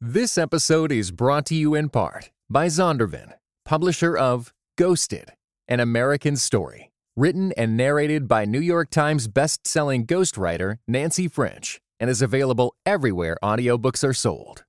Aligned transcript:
This 0.00 0.38
episode 0.38 0.92
is 0.92 1.10
brought 1.10 1.44
to 1.46 1.56
you 1.56 1.74
in 1.74 1.88
part 1.88 2.30
by 2.48 2.66
Zondervan, 2.68 3.32
publisher 3.64 4.16
of 4.16 4.52
Ghosted, 4.76 5.32
an 5.66 5.80
American 5.80 6.36
story, 6.36 6.92
written 7.16 7.50
and 7.56 7.76
narrated 7.76 8.28
by 8.28 8.44
New 8.44 8.60
York 8.60 8.90
Times 8.90 9.26
best-selling 9.26 10.06
ghostwriter 10.06 10.78
Nancy 10.86 11.26
French, 11.26 11.80
and 11.98 12.08
is 12.08 12.22
available 12.22 12.76
everywhere 12.86 13.36
audiobooks 13.42 14.06
are 14.06 14.14
sold. 14.14 14.62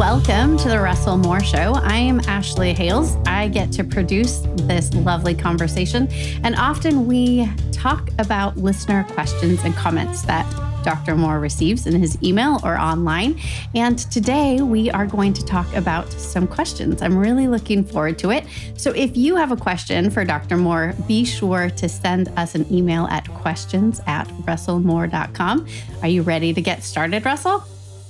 Welcome 0.00 0.56
to 0.56 0.66
the 0.70 0.80
Russell 0.80 1.18
Moore 1.18 1.42
Show. 1.42 1.74
I 1.74 1.96
am 1.96 2.20
Ashley 2.20 2.72
Hales. 2.72 3.18
I 3.26 3.48
get 3.48 3.70
to 3.72 3.84
produce 3.84 4.38
this 4.62 4.94
lovely 4.94 5.34
conversation, 5.34 6.08
and 6.42 6.56
often 6.56 7.06
we 7.06 7.46
talk 7.70 8.08
about 8.18 8.56
listener 8.56 9.04
questions 9.10 9.62
and 9.62 9.74
comments 9.74 10.22
that 10.22 10.50
Dr. 10.84 11.16
Moore 11.16 11.38
receives 11.38 11.86
in 11.86 12.00
his 12.00 12.16
email 12.22 12.60
or 12.64 12.78
online. 12.78 13.38
And 13.74 13.98
today 13.98 14.62
we 14.62 14.90
are 14.90 15.04
going 15.04 15.34
to 15.34 15.44
talk 15.44 15.70
about 15.74 16.10
some 16.10 16.46
questions. 16.46 17.02
I'm 17.02 17.18
really 17.18 17.46
looking 17.46 17.84
forward 17.84 18.18
to 18.20 18.30
it. 18.30 18.46
So 18.78 18.92
if 18.92 19.18
you 19.18 19.36
have 19.36 19.52
a 19.52 19.56
question 19.56 20.08
for 20.08 20.24
Dr. 20.24 20.56
Moore, 20.56 20.94
be 21.06 21.26
sure 21.26 21.68
to 21.68 21.88
send 21.90 22.28
us 22.38 22.54
an 22.54 22.64
email 22.72 23.06
at 23.08 23.28
questions 23.34 24.00
at 24.06 24.26
russellmoore.com. 24.46 25.66
Are 26.00 26.08
you 26.08 26.22
ready 26.22 26.54
to 26.54 26.62
get 26.62 26.84
started, 26.84 27.26
Russell? 27.26 27.64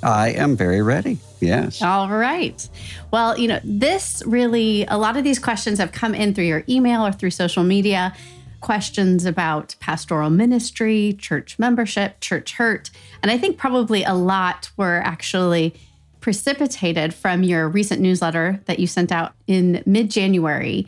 I 0.05 0.29
am 0.31 0.57
very 0.57 0.83
ready. 0.83 1.19
Yes. 1.41 1.83
All 1.83 2.09
right. 2.09 2.69
Well, 3.11 3.39
you 3.39 3.49
know, 3.49 3.61
this 3.65 4.23
really, 4.27 4.85
a 4.87 4.99
lot 4.99 5.17
of 5.17 5.25
these 5.25 5.39
questions 5.39 5.79
have 5.79 5.93
come 5.93 6.15
in 6.15 6.35
through 6.35 6.45
your 6.45 6.65
email 6.69 7.07
or 7.07 7.13
through 7.13 7.31
social 7.31 7.65
media. 7.65 8.15
Questions 8.61 9.25
about 9.25 9.75
pastoral 9.81 10.29
ministry, 10.31 11.17
church 11.19 11.59
membership, 11.59 12.21
church 12.21 12.53
hurt. 12.53 12.91
And 13.23 13.31
I 13.31 13.39
think 13.39 13.57
probably 13.57 14.05
a 14.05 14.15
lot 14.15 14.71
were 14.77 15.01
actually 15.05 15.75
precipitated 16.21 17.15
from 17.15 17.43
your 17.43 17.69
recent 17.69 18.01
newsletter 18.01 18.61
that 18.67 18.79
you 18.79 18.87
sent 18.87 19.11
out 19.11 19.33
in 19.47 19.83
mid 19.87 20.11
January 20.11 20.87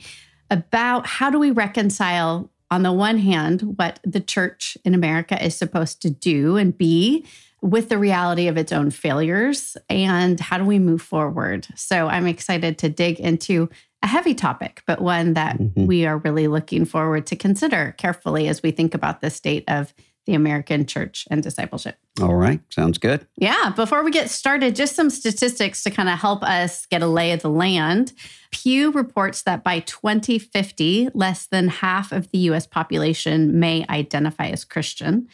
about 0.51 1.07
how 1.07 1.31
do 1.31 1.39
we 1.39 1.51
reconcile, 1.51 2.51
on 2.71 2.83
the 2.83 2.93
one 2.93 3.19
hand, 3.19 3.79
what 3.79 3.99
the 4.05 4.21
church 4.21 4.77
in 4.85 4.95
America 4.95 5.43
is 5.43 5.57
supposed 5.57 6.03
to 6.03 6.11
do 6.11 6.59
and 6.59 6.77
be 6.77 7.25
with 7.63 7.89
the 7.89 7.99
reality 7.99 8.49
of 8.49 8.57
its 8.57 8.73
own 8.73 8.91
failures 8.91 9.77
and 9.89 10.39
how 10.41 10.59
do 10.59 10.65
we 10.65 10.79
move 10.79 11.01
forward. 11.01 11.67
So 11.77 12.09
I'm 12.09 12.27
excited 12.27 12.77
to 12.79 12.89
dig 12.89 13.21
into 13.21 13.71
a 14.03 14.09
heavy 14.09 14.35
topic, 14.35 14.83
but 14.87 15.01
one 15.01 15.35
that 15.35 15.59
Mhm. 15.59 15.87
we 15.87 16.05
are 16.05 16.19
really 16.19 16.49
looking 16.49 16.85
forward 16.85 17.25
to 17.27 17.37
consider 17.37 17.95
carefully 17.99 18.49
as 18.49 18.61
we 18.63 18.73
think 18.73 18.95
about 18.95 19.21
the 19.21 19.31
state 19.31 19.63
of 19.69 19.95
the 20.27 20.35
American 20.35 20.87
church 20.87 21.27
and 21.31 21.43
discipleship. 21.43 21.97
All 22.21 22.35
right. 22.35 22.61
Sounds 22.71 22.99
good. 22.99 23.27
Yeah, 23.37 23.71
before 23.75 24.05
we 24.05 24.13
get 24.13 24.31
started, 24.31 24.77
just 24.77 24.95
some 24.95 25.11
statistics 25.11 25.83
to 25.83 25.91
kind 25.91 26.09
of 26.09 26.19
help 26.19 26.45
us 26.45 26.87
get 26.87 27.03
a 27.03 27.09
lay 27.09 27.33
of 27.33 27.43
the 27.43 27.51
land. 27.51 28.13
Pew 28.53 28.93
reports 28.93 29.43
that 29.43 29.65
by 29.65 29.81
2050, 29.81 31.09
less 31.15 31.47
than 31.47 31.69
half 31.69 32.13
of 32.13 32.31
the 32.31 32.39
US 32.39 32.67
population 32.67 33.59
may 33.59 33.85
identify 33.89 34.47
as 34.47 34.65
Christian. 34.65 35.27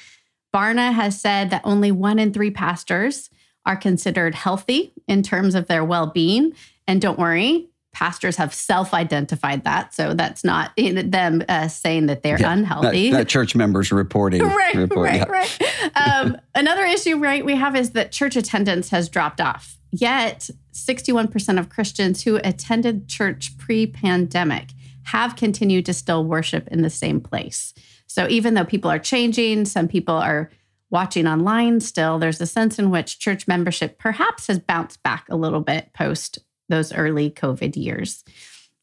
Barna 0.55 0.93
has 0.93 1.21
said 1.21 1.51
that 1.51 1.63
only 1.65 1.93
one 1.93 2.19
in 2.19 2.33
three 2.33 2.51
pastors 2.51 3.31
are 3.67 3.77
considered 3.77 4.35
healthy 4.35 4.93
in 5.07 5.23
terms 5.23 5.55
of 5.55 5.67
their 5.67 5.85
well 5.85 6.07
being. 6.07 6.53
And 6.87 7.01
don't 7.01 7.19
worry, 7.19 7.69
pastors 7.93 8.37
have 8.37 8.55
self 8.55 8.95
identified 8.95 9.65
that. 9.65 9.95
So 9.95 10.15
that's 10.15 10.45
not 10.45 10.73
them 10.77 11.45
uh, 11.49 11.69
saying 11.69 12.07
that 12.07 12.23
they're 12.23 12.41
Yeah, 12.41 12.53
unhealthy. 12.53 13.11
Not, 13.11 13.19
not 13.19 13.29
church 13.29 13.55
members 13.55 13.93
reporting. 13.93 14.43
right, 14.43 14.75
report, 14.75 15.11
right, 15.11 15.17
yeah. 15.17 15.29
right. 15.29 15.97
Um, 15.97 16.39
another 16.55 16.85
issue, 16.85 17.19
right, 17.19 17.45
we 17.45 17.57
have 17.57 17.77
is 17.77 17.91
that 17.91 18.13
church 18.13 18.37
attendance 18.37 18.91
has 18.91 19.09
dropped 19.09 19.41
off. 19.41 19.79
Yet, 19.91 20.51
61% 20.75 21.59
of 21.59 21.71
Christians 21.71 22.23
who 22.23 22.37
attended 22.45 23.09
church 23.09 23.57
pre 23.59 23.87
pandemic 23.87 24.69
have 25.05 25.37
continued 25.37 25.87
to 25.87 25.95
still 25.95 26.25
worship 26.25 26.69
in 26.69 26.83
the 26.83 26.91
same 26.91 27.21
place. 27.21 27.73
So, 28.09 28.27
even 28.29 28.55
though 28.55 28.65
people 28.65 28.91
are 28.91 28.99
changing, 28.99 29.67
some 29.67 29.87
people 29.87 30.17
are 30.17 30.51
watching 30.91 31.27
online 31.27 31.81
still, 31.81 32.19
there's 32.19 32.41
a 32.41 32.47
sense 32.47 32.79
in 32.79 32.91
which 32.91 33.19
church 33.19 33.47
membership 33.47 33.99
perhaps 33.99 34.47
has 34.49 34.59
bounced 34.59 35.03
back 35.03 35.27
a 35.29 35.37
little 35.37 35.61
bit 35.61 35.93
post 35.93 36.39
those 36.69 36.93
early 36.93 37.31
COVID 37.31 37.77
years. 37.77 38.25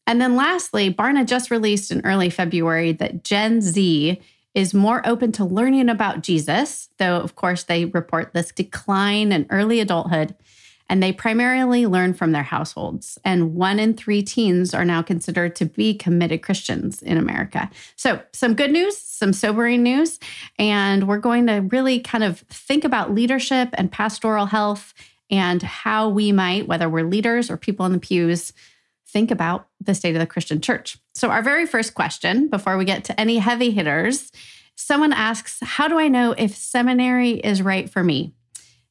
And 0.06 0.20
then 0.20 0.36
lastly, 0.36 0.92
Barna 0.94 1.26
just 1.26 1.50
released 1.50 1.90
in 1.90 2.00
early 2.04 2.30
February 2.30 2.92
that 2.92 3.24
Gen 3.24 3.60
Z 3.60 4.20
is 4.54 4.72
more 4.72 5.06
open 5.06 5.32
to 5.32 5.44
learning 5.44 5.88
about 5.88 6.22
Jesus, 6.22 6.88
though, 6.98 7.16
of 7.16 7.34
course, 7.34 7.64
they 7.64 7.84
report 7.84 8.32
this 8.32 8.52
decline 8.52 9.32
in 9.32 9.46
early 9.50 9.80
adulthood. 9.80 10.34
And 10.88 11.02
they 11.02 11.12
primarily 11.12 11.86
learn 11.86 12.14
from 12.14 12.32
their 12.32 12.42
households. 12.42 13.18
And 13.24 13.54
one 13.54 13.78
in 13.78 13.94
three 13.94 14.22
teens 14.22 14.72
are 14.72 14.84
now 14.84 15.02
considered 15.02 15.56
to 15.56 15.64
be 15.64 15.94
committed 15.94 16.42
Christians 16.42 17.02
in 17.02 17.18
America. 17.18 17.68
So, 17.96 18.22
some 18.32 18.54
good 18.54 18.70
news, 18.70 18.96
some 18.96 19.32
sobering 19.32 19.82
news. 19.82 20.18
And 20.58 21.08
we're 21.08 21.18
going 21.18 21.46
to 21.48 21.66
really 21.70 22.00
kind 22.00 22.24
of 22.24 22.40
think 22.40 22.84
about 22.84 23.14
leadership 23.14 23.70
and 23.74 23.90
pastoral 23.90 24.46
health 24.46 24.94
and 25.30 25.62
how 25.62 26.08
we 26.08 26.30
might, 26.30 26.68
whether 26.68 26.88
we're 26.88 27.02
leaders 27.08 27.50
or 27.50 27.56
people 27.56 27.84
in 27.86 27.92
the 27.92 27.98
pews, 27.98 28.52
think 29.08 29.30
about 29.30 29.66
the 29.80 29.94
state 29.94 30.14
of 30.14 30.20
the 30.20 30.26
Christian 30.26 30.60
church. 30.60 30.98
So, 31.14 31.30
our 31.30 31.42
very 31.42 31.66
first 31.66 31.94
question 31.94 32.48
before 32.48 32.76
we 32.76 32.84
get 32.84 33.04
to 33.04 33.20
any 33.20 33.38
heavy 33.38 33.70
hitters 33.70 34.30
someone 34.76 35.12
asks, 35.12 35.58
How 35.62 35.88
do 35.88 35.98
I 35.98 36.08
know 36.08 36.34
if 36.36 36.54
seminary 36.54 37.30
is 37.30 37.62
right 37.62 37.90
for 37.90 38.04
me? 38.04 38.32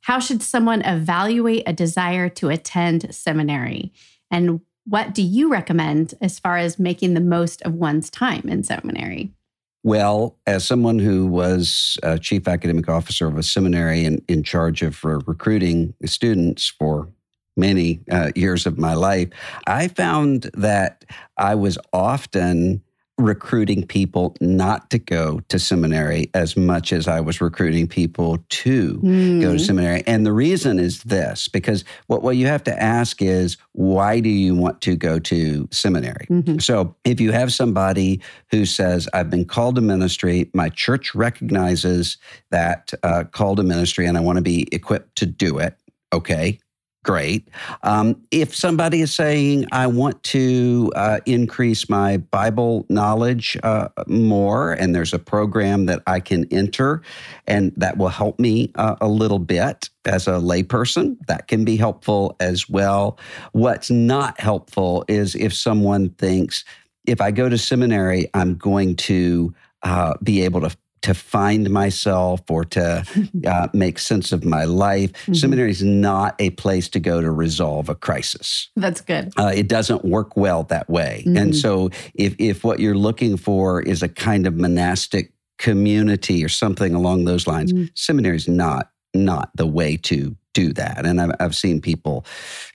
How 0.05 0.19
should 0.19 0.43
someone 0.43 0.83
evaluate 0.83 1.63
a 1.65 1.73
desire 1.73 2.29
to 2.29 2.49
attend 2.49 3.13
seminary? 3.13 3.91
And 4.29 4.61
what 4.85 5.15
do 5.15 5.23
you 5.23 5.51
recommend 5.51 6.13
as 6.21 6.37
far 6.37 6.57
as 6.57 6.77
making 6.77 7.15
the 7.15 7.21
most 7.21 7.63
of 7.63 7.73
one's 7.73 8.11
time 8.11 8.43
in 8.47 8.61
seminary? 8.61 9.33
Well, 9.81 10.37
as 10.45 10.63
someone 10.63 10.99
who 10.99 11.25
was 11.25 11.97
uh, 12.03 12.19
chief 12.19 12.47
academic 12.47 12.87
officer 12.87 13.25
of 13.25 13.35
a 13.35 13.41
seminary 13.41 14.05
and 14.05 14.21
in 14.27 14.43
charge 14.43 14.83
of 14.83 15.03
recruiting 15.03 15.95
students 16.05 16.67
for 16.67 17.09
many 17.57 18.01
uh, 18.11 18.31
years 18.35 18.67
of 18.67 18.77
my 18.77 18.93
life, 18.93 19.29
I 19.65 19.87
found 19.87 20.51
that 20.53 21.03
I 21.35 21.55
was 21.55 21.79
often 21.93 22.83
recruiting 23.17 23.85
people 23.85 24.35
not 24.41 24.89
to 24.89 24.99
go 24.99 25.39
to 25.47 25.57
seminary 25.57 26.29
as 26.33 26.57
much 26.57 26.91
as 26.91 27.07
I 27.07 27.21
was 27.21 27.39
recruiting 27.39 27.87
people 27.87 28.37
to 28.49 28.93
go 29.41 29.51
to 29.51 29.51
Hmm. 29.51 29.57
seminary. 29.57 30.03
And 30.05 30.25
the 30.25 30.33
reason 30.33 30.79
is 30.79 31.01
this 31.03 31.47
because 31.47 31.85
what, 32.07 32.23
what 32.23 32.35
you 32.35 32.47
have 32.47 32.63
to 32.65 32.83
ask 32.83 33.21
is 33.21 33.55
why 33.71 34.19
do 34.19 34.29
you 34.29 34.53
want 34.53 34.81
to 34.81 34.95
go 34.97 35.17
to 35.19 35.67
seminary? 35.71 36.27
Mhm. 36.29 36.61
So 36.61 36.95
if 37.05 37.21
you 37.21 37.31
have 37.31 37.53
somebody 37.53 38.19
who 38.51 38.65
says, 38.65 39.07
I've 39.13 39.29
been 39.29 39.45
called 39.45 39.75
to 39.75 39.81
ministry, 39.81 40.49
my 40.53 40.69
church 40.69 41.15
recognizes 41.15 42.17
that 42.51 42.93
uh, 43.03 43.23
call 43.31 43.55
to 43.55 43.63
ministry, 43.63 44.05
and 44.05 44.17
I 44.17 44.21
want 44.21 44.37
to 44.37 44.41
be 44.43 44.67
equipped 44.73 45.15
to 45.17 45.25
do 45.25 45.57
it, 45.59 45.77
okay. 46.13 46.59
Great. 47.05 47.47
Um, 47.83 48.19
if 48.31 48.55
somebody 48.55 49.01
is 49.01 49.13
saying, 49.13 49.67
I 49.71 49.85
want 49.85 50.23
to 50.23 50.91
uh, 50.95 51.19
increase 51.27 51.87
my 51.87 52.17
Bible 52.17 52.87
knowledge 52.89 53.55
uh, 53.61 53.89
more, 54.07 54.73
and 54.73 54.95
there's 54.95 55.13
a 55.13 55.19
program 55.19 55.85
that 55.85 56.01
I 56.07 56.19
can 56.19 56.51
enter 56.51 57.03
and 57.45 57.71
that 57.77 57.97
will 57.99 58.09
help 58.09 58.39
me 58.39 58.71
uh, 58.73 58.95
a 59.01 59.07
little 59.07 59.37
bit 59.37 59.87
as 60.05 60.27
a 60.27 60.31
layperson, 60.31 61.17
that 61.27 61.47
can 61.47 61.63
be 61.63 61.77
helpful 61.77 62.35
as 62.39 62.67
well. 62.67 63.19
What's 63.51 63.91
not 63.91 64.39
helpful 64.39 65.05
is 65.07 65.35
if 65.35 65.53
someone 65.53 66.09
thinks, 66.09 66.65
if 67.05 67.21
I 67.21 67.29
go 67.29 67.49
to 67.49 67.57
seminary, 67.59 68.31
I'm 68.33 68.55
going 68.55 68.95
to 68.95 69.53
uh, 69.83 70.15
be 70.23 70.41
able 70.41 70.61
to 70.61 70.75
to 71.05 71.13
find 71.13 71.69
myself 71.69 72.41
or 72.49 72.65
to 72.65 73.05
uh, 73.47 73.67
make 73.73 73.99
sense 73.99 74.31
of 74.31 74.43
my 74.43 74.63
life. 74.63 75.13
Mm-hmm. 75.13 75.33
Seminary 75.35 75.69
is 75.69 75.83
not 75.83 76.35
a 76.39 76.49
place 76.51 76.89
to 76.89 76.99
go 76.99 77.21
to 77.21 77.29
resolve 77.29 77.89
a 77.89 77.95
crisis. 77.95 78.69
That's 78.75 79.01
good. 79.01 79.31
Uh, 79.37 79.51
it 79.55 79.67
doesn't 79.67 80.03
work 80.03 80.35
well 80.35 80.63
that 80.63 80.89
way. 80.89 81.23
Mm-hmm. 81.27 81.37
And 81.37 81.55
so, 81.55 81.91
if 82.15 82.35
if 82.39 82.63
what 82.63 82.79
you're 82.79 82.97
looking 82.97 83.37
for 83.37 83.83
is 83.83 84.01
a 84.01 84.09
kind 84.09 84.47
of 84.47 84.55
monastic 84.55 85.31
community 85.59 86.43
or 86.43 86.49
something 86.49 86.95
along 86.95 87.25
those 87.25 87.45
lines, 87.45 87.71
mm-hmm. 87.71 87.85
seminary 87.93 88.37
is 88.37 88.47
not 88.47 88.89
not 89.13 89.51
the 89.55 89.67
way 89.67 89.97
to 89.97 90.35
do 90.53 90.73
that. 90.73 91.05
And 91.05 91.21
I've, 91.21 91.31
I've 91.39 91.55
seen 91.55 91.81
people 91.81 92.25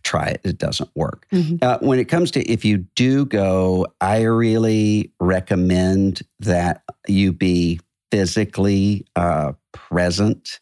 try 0.04 0.26
it, 0.26 0.40
it 0.44 0.58
doesn't 0.58 0.90
work. 0.94 1.26
Mm-hmm. 1.32 1.56
Uh, 1.62 1.78
when 1.80 1.98
it 1.98 2.04
comes 2.04 2.30
to 2.32 2.48
if 2.48 2.64
you 2.64 2.78
do 2.94 3.24
go, 3.24 3.86
I 4.00 4.22
really 4.22 5.12
recommend 5.18 6.22
that 6.38 6.84
you 7.08 7.32
be 7.32 7.80
physically 8.10 9.06
uh, 9.16 9.52
present 9.72 10.60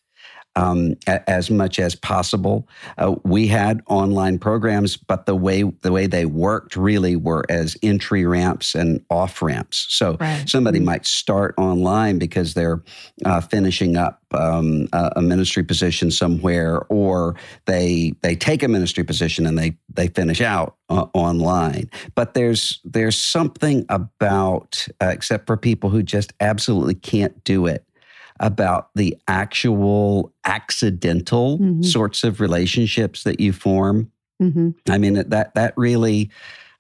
um, 0.59 0.95
a, 1.07 1.29
as 1.31 1.51
much 1.51 1.79
as 1.79 1.95
possible. 1.95 2.69
Uh, 2.99 3.15
we 3.25 3.47
had 3.47 3.81
online 3.87 4.39
programs, 4.39 4.97
but 4.97 5.27
the 5.27 5.37
way 5.37 5.63
the 5.63 5.93
way 5.93 6.07
they 6.07 6.27
worked 6.27 6.77
really 6.77 7.15
were 7.17 7.45
as 7.49 7.77
entry 7.83 8.25
ramps 8.25 8.75
and 8.75 9.05
off 9.09 9.41
ramps. 9.41 9.87
So 9.89 10.17
right. 10.21 10.49
somebody 10.49 10.79
mm-hmm. 10.79 10.87
might 10.87 11.07
start 11.07 11.55
online 11.59 12.19
because 12.19 12.55
they're 12.55 12.83
uh, 13.25 13.41
finishing 13.41 13.97
up 13.97 14.23
um, 14.33 14.89
a, 14.93 15.13
a, 15.17 15.23
ministry 15.23 15.63
position 15.63 16.11
somewhere, 16.11 16.83
or 16.89 17.37
they 17.67 18.13
they 18.23 18.35
take 18.35 18.63
a 18.63 18.69
ministry 18.69 19.05
position 19.05 19.47
and 19.47 19.57
they 19.57 19.77
they 19.89 20.09
finish 20.09 20.41
out 20.41 20.77
uh, 20.91 21.07
online. 21.15 21.89
But 22.15 22.35
there's 22.35 22.81
there's 22.85 23.17
something 23.17 23.87
about, 23.89 24.87
uh, 25.01 25.07
except 25.07 25.47
for 25.47 25.57
people 25.57 25.89
who 25.91 26.03
just 26.03 26.33
absolutely 26.41 26.95
can't 26.95 27.43
do 27.45 27.67
it 27.67 27.85
about 28.41 28.91
the 28.95 29.17
actual 29.27 30.33
accidental 30.45 31.59
mm-hmm. 31.59 31.83
sorts 31.83 32.25
of 32.25 32.41
relationships 32.41 33.25
that 33.25 33.41
you 33.41 33.53
form. 33.53 34.11
Mm-hmm. 34.43 34.71
I 34.89 34.99
mean 34.99 35.15
that 35.15 35.55
that 35.55 35.75
really. 35.77 36.31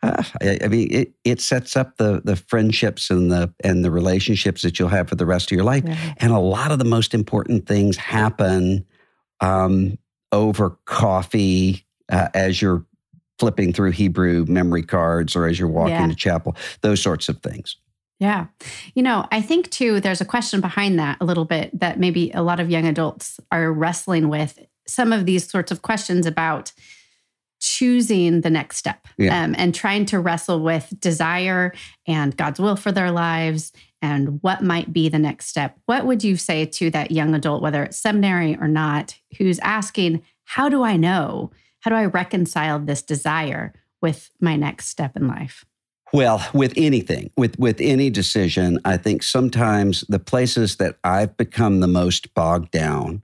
Uh, 0.00 0.22
I, 0.40 0.58
I, 0.62 0.69
mean, 0.69 0.93
it, 0.93 1.12
it 1.25 1.40
sets 1.40 1.76
up 1.76 1.96
the 1.96 2.22
the 2.25 2.37
friendships 2.37 3.10
and 3.10 3.32
the 3.32 3.52
and 3.64 3.84
the 3.84 3.90
relationships 3.90 4.62
that 4.62 4.78
you'll 4.78 4.88
have 4.90 5.08
for 5.08 5.16
the 5.16 5.26
rest 5.26 5.50
of 5.50 5.56
your 5.56 5.64
life. 5.64 5.84
And 6.19 6.32
a 6.32 6.38
lot 6.38 6.70
of 6.70 6.78
the 6.78 6.84
most 6.84 7.14
important 7.14 7.66
things 7.66 7.96
happen 7.96 8.87
um, 9.40 9.99
over 10.31 10.78
coffee 10.84 11.84
uh, 12.11 12.28
as 12.34 12.62
you're 12.62 12.84
flipping 13.38 13.72
through 13.72 13.93
Hebrew 13.93 14.44
memory 14.49 14.82
cards 14.82 15.37
or 15.37 15.46
as 15.46 15.58
you're 15.58 15.69
walking 15.69 15.94
yeah. 15.94 16.06
to 16.08 16.14
chapel. 16.14 16.56
Those 16.82 17.00
sorts 17.00 17.28
of 17.28 17.43
things. 17.43 17.76
Yeah. 18.18 18.46
You 18.94 19.02
know, 19.02 19.26
I 19.30 19.40
think 19.40 19.70
too, 19.70 20.00
there's 20.00 20.20
a 20.20 20.24
question 20.24 20.60
behind 20.60 20.98
that 20.98 21.18
a 21.20 21.24
little 21.24 21.44
bit 21.44 21.78
that 21.78 22.00
maybe 22.00 22.30
a 22.32 22.42
lot 22.42 22.58
of 22.58 22.70
young 22.70 22.86
adults 22.86 23.38
are 23.52 23.72
wrestling 23.72 24.28
with 24.28 24.58
some 24.86 25.12
of 25.12 25.24
these 25.26 25.48
sorts 25.48 25.70
of 25.70 25.82
questions 25.82 26.26
about 26.26 26.72
choosing 27.60 28.40
the 28.40 28.50
next 28.50 28.76
step 28.76 29.06
yeah. 29.16 29.42
um, 29.42 29.54
and 29.58 29.74
trying 29.74 30.04
to 30.06 30.20
wrestle 30.20 30.62
with 30.62 30.92
desire 31.00 31.72
and 32.06 32.36
God's 32.36 32.60
will 32.60 32.76
for 32.76 32.92
their 32.92 33.10
lives 33.10 33.72
and 34.00 34.38
what 34.42 34.62
might 34.62 34.92
be 34.92 35.08
the 35.08 35.18
next 35.18 35.46
step. 35.46 35.76
What 35.86 36.06
would 36.06 36.22
you 36.22 36.36
say 36.36 36.66
to 36.66 36.90
that 36.90 37.10
young 37.10 37.34
adult, 37.34 37.62
whether 37.62 37.82
it's 37.82 37.96
seminary 37.96 38.56
or 38.56 38.68
not, 38.68 39.16
who's 39.38 39.58
asking, 39.60 40.22
How 40.44 40.68
do 40.68 40.82
I 40.82 40.96
know? 40.96 41.50
How 41.80 41.90
do 41.90 41.96
I 41.96 42.06
reconcile 42.06 42.78
this 42.78 43.02
desire 43.02 43.72
with 44.00 44.30
my 44.40 44.56
next 44.56 44.86
step 44.88 45.16
in 45.16 45.26
life? 45.26 45.64
Well, 46.12 46.46
with 46.55 46.72
anything, 46.76 47.31
with 47.37 47.58
with 47.58 47.81
any 47.81 48.10
decision, 48.10 48.78
I 48.84 48.96
think 48.96 49.22
sometimes 49.22 50.05
the 50.08 50.19
places 50.19 50.76
that 50.76 50.96
I've 51.05 51.37
become 51.37 51.81
the 51.81 51.87
most 51.87 52.32
bogged 52.34 52.70
down 52.70 53.22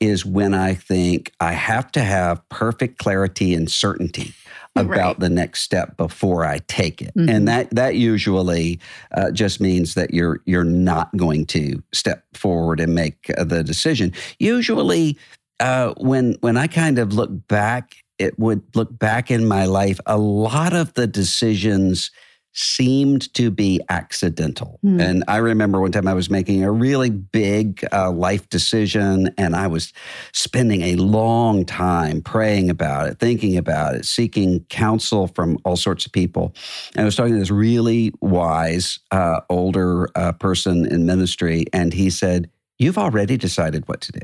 is 0.00 0.26
when 0.26 0.52
I 0.52 0.74
think 0.74 1.32
I 1.40 1.52
have 1.52 1.90
to 1.92 2.00
have 2.00 2.46
perfect 2.50 2.98
clarity 2.98 3.54
and 3.54 3.70
certainty 3.70 4.34
about 4.74 4.90
right. 4.90 5.20
the 5.20 5.30
next 5.30 5.62
step 5.62 5.96
before 5.96 6.44
I 6.44 6.58
take 6.68 7.00
it, 7.00 7.14
mm-hmm. 7.16 7.30
and 7.30 7.48
that 7.48 7.70
that 7.70 7.94
usually 7.94 8.78
uh, 9.16 9.30
just 9.30 9.58
means 9.58 9.94
that 9.94 10.12
you're 10.12 10.42
you're 10.44 10.64
not 10.64 11.16
going 11.16 11.46
to 11.46 11.82
step 11.92 12.24
forward 12.34 12.80
and 12.80 12.94
make 12.94 13.30
uh, 13.38 13.44
the 13.44 13.64
decision. 13.64 14.12
Usually, 14.38 15.16
uh, 15.60 15.94
when 15.96 16.36
when 16.40 16.58
I 16.58 16.66
kind 16.66 16.98
of 16.98 17.14
look 17.14 17.30
back, 17.48 17.94
it 18.18 18.38
would 18.38 18.62
look 18.74 18.98
back 18.98 19.30
in 19.30 19.48
my 19.48 19.64
life. 19.64 19.98
A 20.04 20.18
lot 20.18 20.74
of 20.74 20.92
the 20.92 21.06
decisions 21.06 22.10
seemed 22.56 23.32
to 23.34 23.50
be 23.50 23.80
accidental. 23.90 24.80
Mm. 24.82 25.00
And 25.00 25.24
I 25.28 25.36
remember 25.36 25.78
one 25.78 25.92
time 25.92 26.08
I 26.08 26.14
was 26.14 26.30
making 26.30 26.64
a 26.64 26.72
really 26.72 27.10
big 27.10 27.84
uh, 27.92 28.10
life 28.10 28.48
decision, 28.48 29.32
and 29.36 29.54
I 29.54 29.66
was 29.66 29.92
spending 30.32 30.80
a 30.80 30.96
long 30.96 31.66
time 31.66 32.22
praying 32.22 32.70
about 32.70 33.08
it, 33.08 33.18
thinking 33.18 33.58
about 33.58 33.94
it, 33.94 34.06
seeking 34.06 34.64
counsel 34.70 35.28
from 35.28 35.58
all 35.64 35.76
sorts 35.76 36.06
of 36.06 36.12
people. 36.12 36.54
And 36.94 37.02
I 37.02 37.04
was 37.04 37.14
talking 37.14 37.34
to 37.34 37.38
this 37.38 37.50
really 37.50 38.12
wise 38.22 38.98
uh, 39.10 39.40
older 39.50 40.08
uh, 40.16 40.32
person 40.32 40.86
in 40.86 41.04
ministry, 41.04 41.66
and 41.72 41.92
he 41.92 42.08
said, 42.10 42.50
You've 42.78 42.98
already 42.98 43.36
decided 43.38 43.88
what 43.88 44.02
to 44.02 44.12
do. 44.12 44.20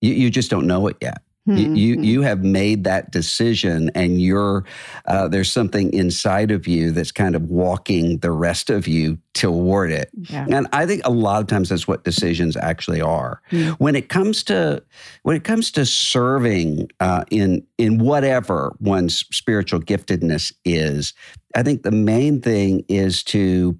You, 0.00 0.12
you 0.12 0.30
just 0.30 0.50
don't 0.50 0.66
know 0.66 0.86
it 0.86 0.96
yet. 1.00 1.22
Mm-hmm. 1.48 1.74
You, 1.74 1.94
hmm. 1.94 2.02
you 2.02 2.22
have 2.22 2.44
made 2.44 2.84
that 2.84 3.10
decision, 3.12 3.90
and 3.94 4.20
you're 4.20 4.64
uh, 5.06 5.26
there's 5.26 5.50
something 5.50 5.90
inside 5.94 6.50
of 6.50 6.68
you 6.68 6.90
that's 6.92 7.12
kind 7.12 7.34
of 7.34 7.44
walking 7.44 8.18
the 8.18 8.30
rest 8.30 8.68
of 8.68 8.86
you 8.86 9.18
toward 9.32 9.90
it. 9.90 10.10
Yeah. 10.14 10.46
And 10.50 10.66
I 10.72 10.84
think 10.84 11.00
a 11.04 11.10
lot 11.10 11.40
of 11.40 11.46
times 11.46 11.70
that's 11.70 11.88
what 11.88 12.04
decisions 12.04 12.58
actually 12.58 13.00
are. 13.00 13.40
Mm-hmm. 13.50 13.70
When 13.82 13.96
it 13.96 14.10
comes 14.10 14.42
to 14.44 14.82
when 15.22 15.34
it 15.34 15.44
comes 15.44 15.70
to 15.72 15.86
serving 15.86 16.90
uh, 17.00 17.24
in 17.30 17.66
in 17.78 17.98
whatever 17.98 18.76
one's 18.78 19.24
spiritual 19.32 19.80
giftedness 19.80 20.52
is, 20.66 21.14
I 21.56 21.62
think 21.62 21.84
the 21.84 21.90
main 21.90 22.42
thing 22.42 22.84
is 22.88 23.22
to 23.24 23.78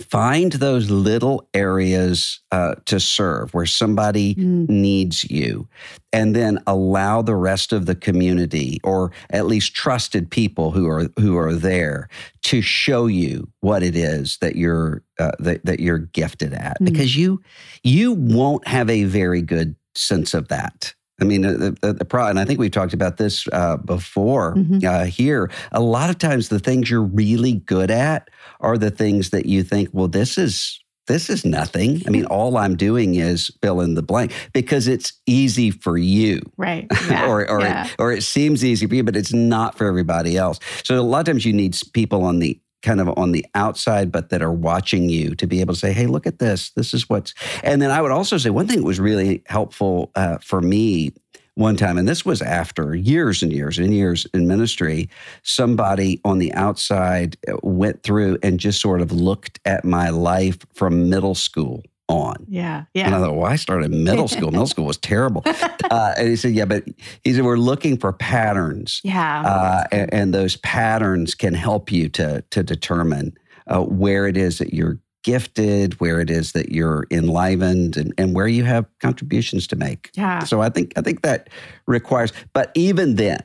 find 0.00 0.52
those 0.52 0.90
little 0.90 1.48
areas 1.54 2.40
uh, 2.50 2.74
to 2.86 2.98
serve 2.98 3.54
where 3.54 3.66
somebody 3.66 4.34
mm. 4.34 4.68
needs 4.68 5.24
you 5.30 5.68
and 6.12 6.34
then 6.34 6.58
allow 6.66 7.22
the 7.22 7.34
rest 7.34 7.72
of 7.72 7.86
the 7.86 7.94
community 7.94 8.80
or 8.82 9.12
at 9.30 9.46
least 9.46 9.74
trusted 9.74 10.30
people 10.30 10.72
who 10.72 10.88
are 10.88 11.08
who 11.18 11.36
are 11.36 11.54
there 11.54 12.08
to 12.42 12.60
show 12.60 13.06
you 13.06 13.48
what 13.60 13.82
it 13.82 13.94
is 13.94 14.36
that 14.40 14.56
you're 14.56 15.02
uh, 15.18 15.32
that, 15.38 15.64
that 15.64 15.80
you're 15.80 15.98
gifted 15.98 16.52
at 16.52 16.80
mm. 16.80 16.86
because 16.86 17.16
you 17.16 17.40
you 17.84 18.12
won't 18.12 18.66
have 18.66 18.90
a 18.90 19.04
very 19.04 19.42
good 19.42 19.76
sense 19.94 20.34
of 20.34 20.48
that 20.48 20.94
I 21.20 21.24
mean, 21.24 21.42
the, 21.42 21.76
the, 21.80 21.92
the 21.92 22.04
pro, 22.04 22.26
and 22.26 22.40
I 22.40 22.44
think 22.44 22.58
we've 22.58 22.70
talked 22.70 22.92
about 22.92 23.18
this 23.18 23.46
uh, 23.52 23.76
before 23.76 24.56
mm-hmm. 24.56 24.84
uh, 24.84 25.04
here. 25.04 25.50
A 25.72 25.80
lot 25.80 26.10
of 26.10 26.18
times, 26.18 26.48
the 26.48 26.58
things 26.58 26.90
you're 26.90 27.02
really 27.02 27.54
good 27.54 27.90
at 27.90 28.30
are 28.60 28.76
the 28.76 28.90
things 28.90 29.30
that 29.30 29.46
you 29.46 29.62
think, 29.62 29.90
well, 29.92 30.08
this 30.08 30.36
is 30.38 30.80
this 31.06 31.28
is 31.28 31.44
nothing. 31.44 32.02
I 32.06 32.10
mean, 32.10 32.24
all 32.26 32.56
I'm 32.56 32.76
doing 32.76 33.16
is 33.16 33.50
fill 33.62 33.80
in 33.82 33.94
the 33.94 34.02
blank 34.02 34.32
because 34.52 34.88
it's 34.88 35.12
easy 35.26 35.70
for 35.70 35.98
you, 35.98 36.40
right? 36.56 36.86
Yeah. 37.08 37.28
or 37.28 37.48
or 37.48 37.60
yeah. 37.60 37.86
it, 37.86 37.94
or 37.98 38.12
it 38.12 38.22
seems 38.22 38.64
easy 38.64 38.86
for 38.86 38.94
you, 38.94 39.04
but 39.04 39.14
it's 39.14 39.32
not 39.32 39.76
for 39.76 39.86
everybody 39.86 40.36
else. 40.38 40.58
So 40.82 40.98
a 40.98 41.02
lot 41.02 41.20
of 41.20 41.26
times, 41.26 41.44
you 41.44 41.52
need 41.52 41.78
people 41.92 42.24
on 42.24 42.38
the 42.38 42.58
kind 42.84 43.00
of 43.00 43.08
on 43.16 43.32
the 43.32 43.44
outside, 43.54 44.12
but 44.12 44.28
that 44.28 44.42
are 44.42 44.52
watching 44.52 45.08
you 45.08 45.34
to 45.36 45.46
be 45.46 45.60
able 45.60 45.74
to 45.74 45.80
say, 45.80 45.92
hey, 45.92 46.06
look 46.06 46.26
at 46.26 46.38
this. 46.38 46.70
This 46.70 46.94
is 46.94 47.08
what's. 47.08 47.34
And 47.64 47.82
then 47.82 47.90
I 47.90 48.00
would 48.00 48.12
also 48.12 48.38
say 48.38 48.50
one 48.50 48.68
thing 48.68 48.78
that 48.78 48.86
was 48.86 49.00
really 49.00 49.42
helpful 49.46 50.12
uh, 50.14 50.38
for 50.38 50.60
me 50.60 51.12
one 51.56 51.76
time, 51.76 51.98
and 51.98 52.08
this 52.08 52.24
was 52.24 52.42
after 52.42 52.96
years 52.96 53.42
and 53.42 53.52
years 53.52 53.78
and 53.78 53.94
years 53.94 54.26
in 54.34 54.48
ministry, 54.48 55.08
somebody 55.42 56.20
on 56.24 56.38
the 56.38 56.52
outside 56.54 57.36
went 57.62 58.02
through 58.02 58.38
and 58.42 58.58
just 58.58 58.80
sort 58.80 59.00
of 59.00 59.12
looked 59.12 59.60
at 59.64 59.84
my 59.84 60.10
life 60.10 60.58
from 60.74 61.08
middle 61.08 61.36
school 61.36 61.82
on. 62.08 62.46
Yeah. 62.48 62.84
Yeah. 62.94 63.06
And 63.06 63.14
I 63.14 63.20
thought, 63.20 63.36
well, 63.36 63.46
I 63.46 63.56
started 63.56 63.90
middle 63.90 64.28
school. 64.28 64.50
middle 64.50 64.66
school 64.74 64.84
was 64.84 64.98
terrible. 64.98 65.42
Uh, 65.46 66.14
and 66.16 66.28
he 66.28 66.36
said, 66.36 66.52
yeah, 66.52 66.64
but 66.64 66.84
he 67.22 67.32
said, 67.32 67.44
we're 67.44 67.56
looking 67.56 67.96
for 67.96 68.12
patterns. 68.12 69.00
Yeah. 69.04 69.42
Uh, 69.42 69.84
and, 69.92 70.14
and, 70.14 70.34
those 70.34 70.56
patterns 70.56 71.34
can 71.34 71.54
help 71.54 71.92
you 71.92 72.08
to, 72.10 72.42
to 72.50 72.62
determine 72.62 73.36
uh, 73.68 73.82
where 73.82 74.26
it 74.26 74.36
is 74.36 74.58
that 74.58 74.74
you're 74.74 74.98
gifted, 75.22 75.98
where 76.00 76.20
it 76.20 76.30
is 76.30 76.52
that 76.52 76.72
you're 76.72 77.06
enlivened 77.10 77.96
and, 77.96 78.12
and 78.18 78.34
where 78.34 78.48
you 78.48 78.64
have 78.64 78.86
contributions 79.00 79.66
to 79.68 79.76
make. 79.76 80.10
Yeah. 80.14 80.40
So 80.40 80.60
I 80.60 80.68
think, 80.68 80.92
I 80.96 81.00
think 81.00 81.22
that 81.22 81.48
requires, 81.86 82.32
but 82.52 82.70
even 82.74 83.16
then, 83.16 83.40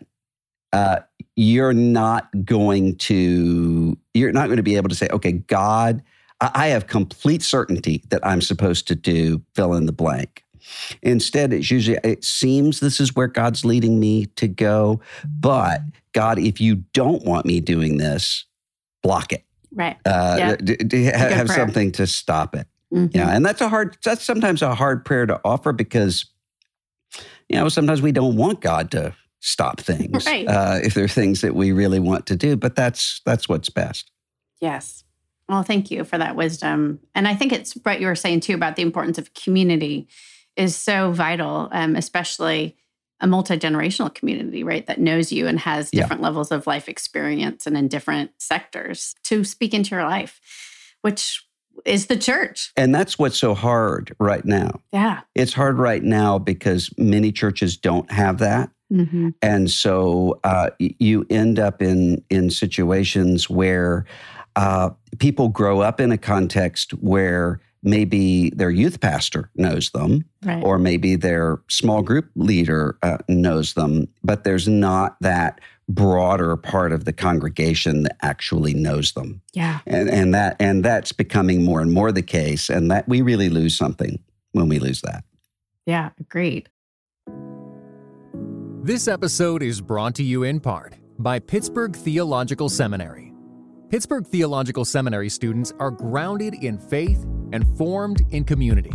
uh, 0.73 0.99
you're 1.35 1.73
not 1.73 2.29
going 2.45 2.95
to, 2.97 3.97
you're 4.13 4.31
not 4.31 4.47
going 4.47 4.57
to 4.57 4.63
be 4.63 4.75
able 4.75 4.89
to 4.89 4.95
say, 4.95 5.07
okay, 5.11 5.31
God, 5.31 6.03
I 6.41 6.67
have 6.67 6.87
complete 6.87 7.41
certainty 7.43 8.03
that 8.09 8.25
I'm 8.25 8.41
supposed 8.41 8.87
to 8.87 8.95
do 8.95 9.41
fill 9.55 9.73
in 9.73 9.85
the 9.85 9.91
blank. 9.91 10.43
Instead, 11.01 11.51
it's 11.51 11.69
usually, 11.71 11.97
it 12.03 12.23
seems 12.23 12.79
this 12.79 12.99
is 12.99 13.15
where 13.15 13.27
God's 13.27 13.65
leading 13.65 13.99
me 13.99 14.25
to 14.37 14.47
go. 14.47 15.01
But 15.27 15.81
God, 16.13 16.39
if 16.39 16.61
you 16.61 16.77
don't 16.93 17.25
want 17.25 17.45
me 17.45 17.59
doing 17.59 17.97
this, 17.97 18.45
block 19.03 19.33
it. 19.33 19.43
Right. 19.73 19.97
Uh, 20.05 20.35
yeah. 20.37 20.55
d- 20.55 20.75
d- 20.77 21.03
have 21.03 21.49
something 21.49 21.91
to 21.93 22.07
stop 22.07 22.55
it. 22.55 22.67
Mhm. 22.93 23.13
Yeah, 23.13 23.29
and 23.29 23.45
that's 23.45 23.61
a 23.61 23.69
hard. 23.69 23.97
That's 24.03 24.23
sometimes 24.23 24.61
a 24.61 24.73
hard 24.73 25.05
prayer 25.05 25.25
to 25.27 25.39
offer 25.45 25.71
because, 25.73 26.25
you 27.47 27.57
know, 27.57 27.69
sometimes 27.69 28.01
we 28.01 28.11
don't 28.11 28.35
want 28.35 28.61
God 28.61 28.89
to 28.91 29.13
stop 29.41 29.79
things 29.79 30.25
Right. 30.25 30.47
uh, 30.47 30.79
if 30.83 30.95
there 30.95 31.03
are 31.03 31.07
things 31.09 31.41
that 31.41 31.53
we 31.55 31.71
really 31.71 31.99
want 31.99 32.25
to 32.27 32.35
do. 32.35 32.55
But 32.55 32.75
that's 32.75 33.21
that's 33.25 33.47
what's 33.47 33.69
best. 33.69 34.09
Yes. 34.59 35.03
Well, 35.49 35.63
thank 35.63 35.89
you 35.91 36.03
for 36.03 36.17
that 36.17 36.35
wisdom. 36.35 36.99
And 37.15 37.27
I 37.27 37.35
think 37.35 37.51
it's 37.51 37.73
what 37.83 37.99
you 37.99 38.07
were 38.07 38.15
saying 38.15 38.41
too 38.41 38.53
about 38.53 38.75
the 38.75 38.83
importance 38.83 39.17
of 39.17 39.33
community 39.33 40.07
is 40.55 40.75
so 40.75 41.11
vital, 41.11 41.69
um, 41.71 41.95
especially 41.95 42.75
a 43.19 43.27
multi 43.27 43.57
generational 43.57 44.13
community, 44.13 44.63
right? 44.63 44.85
That 44.85 44.99
knows 44.99 45.31
you 45.31 45.47
and 45.47 45.59
has 45.59 45.89
Yeah. 45.91 46.01
different 46.03 46.21
levels 46.21 46.51
of 46.51 46.67
life 46.67 46.87
experience 46.87 47.65
and 47.67 47.75
in 47.75 47.87
different 47.87 48.31
sectors 48.37 49.15
to 49.23 49.43
speak 49.43 49.73
into 49.73 49.95
your 49.95 50.03
life, 50.05 50.39
which 51.01 51.43
is 51.85 52.07
the 52.07 52.15
church. 52.17 52.71
And 52.77 52.93
that's 52.93 53.17
what's 53.17 53.37
so 53.37 53.53
hard 53.53 54.15
right 54.19 54.45
now. 54.45 54.81
Yeah. 54.93 55.21
It's 55.33 55.53
hard 55.53 55.77
right 55.77 56.03
now 56.03 56.37
because 56.37 56.91
many 56.97 57.31
churches 57.31 57.75
don't 57.75 58.09
have 58.11 58.37
that. 58.37 58.69
Mm-hmm. 58.91 59.29
and 59.43 59.69
so 59.69 60.39
uh, 60.43 60.71
you 60.79 61.23
end 61.29 61.59
up 61.59 61.79
in 61.79 62.23
in 62.31 62.49
situations 62.49 63.47
where 63.47 64.03
uh, 64.55 64.89
people 65.19 65.49
grow 65.49 65.81
up 65.81 65.99
in 66.01 66.11
a 66.11 66.17
context 66.17 66.91
where 66.91 67.59
maybe 67.81 68.49
their 68.51 68.69
youth 68.69 68.99
pastor 68.99 69.49
knows 69.55 69.89
them 69.91 70.25
Right. 70.43 70.63
or 70.63 70.77
maybe 70.79 71.15
their 71.15 71.59
small 71.69 72.01
group 72.01 72.29
leader 72.35 72.97
uh, 73.03 73.17
knows 73.29 73.73
them 73.73 74.07
but 74.23 74.43
there's 74.43 74.67
not 74.67 75.15
that 75.21 75.59
broader 75.87 76.55
part 76.57 76.91
of 76.91 77.05
the 77.05 77.13
congregation 77.13 78.03
that 78.03 78.17
actually 78.21 78.73
knows 78.73 79.13
them 79.13 79.41
yeah. 79.53 79.79
and 79.87 80.09
and 80.09 80.33
that 80.33 80.55
and 80.59 80.83
that's 80.83 81.11
becoming 81.13 81.63
more 81.63 81.81
and 81.81 81.91
more 81.93 82.11
the 82.11 82.21
case 82.21 82.69
and 82.69 82.91
that 82.91 83.07
we 83.07 83.21
really 83.21 83.49
lose 83.49 83.75
something 83.75 84.19
when 84.51 84.67
we 84.67 84.77
lose 84.79 85.01
that 85.01 85.23
Yeah. 85.85 86.09
Agreed. 86.19 86.69
This 88.81 89.07
episode 89.07 89.61
is 89.61 89.81
brought 89.81 90.15
to 90.15 90.23
you 90.23 90.43
in 90.43 90.59
part 90.59 90.95
by 91.17 91.39
Pittsburgh 91.39 91.95
Theological 91.95 92.69
Seminary. 92.69 93.28
Pittsburgh 93.89 94.25
Theological 94.27 94.85
Seminary 94.85 95.29
students 95.29 95.73
are 95.79 95.89
grounded 95.89 96.53
in 96.63 96.77
faith 96.77 97.25
and 97.51 97.65
formed 97.75 98.21
in 98.29 98.43
community. 98.43 98.93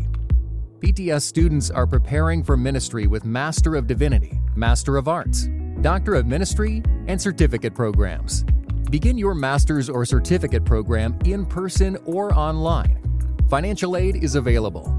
PTS 0.79 1.23
students 1.23 1.69
are 1.69 1.85
preparing 1.85 2.45
for 2.45 2.57
ministry 2.57 3.09
with 3.09 3.25
Master 3.25 3.75
of 3.75 3.89
Divinity, 3.89 4.39
Master 4.55 4.97
of 4.97 5.09
Arts, 5.09 5.49
Doctor 5.81 6.15
of 6.15 6.27
Ministry, 6.27 6.81
and 7.09 7.21
certificate 7.21 7.75
programs. 7.75 8.45
Begin 8.89 9.19
your 9.19 9.35
master's 9.35 9.91
or 9.91 10.05
certificate 10.05 10.65
program 10.65 11.19
in 11.25 11.45
person 11.45 11.97
or 12.05 12.33
online. 12.33 13.03
Financial 13.51 13.97
aid 13.97 14.23
is 14.23 14.37
available. 14.37 14.97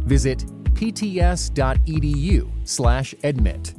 Visit 0.00 0.44
pts.edu/admit. 0.74 3.74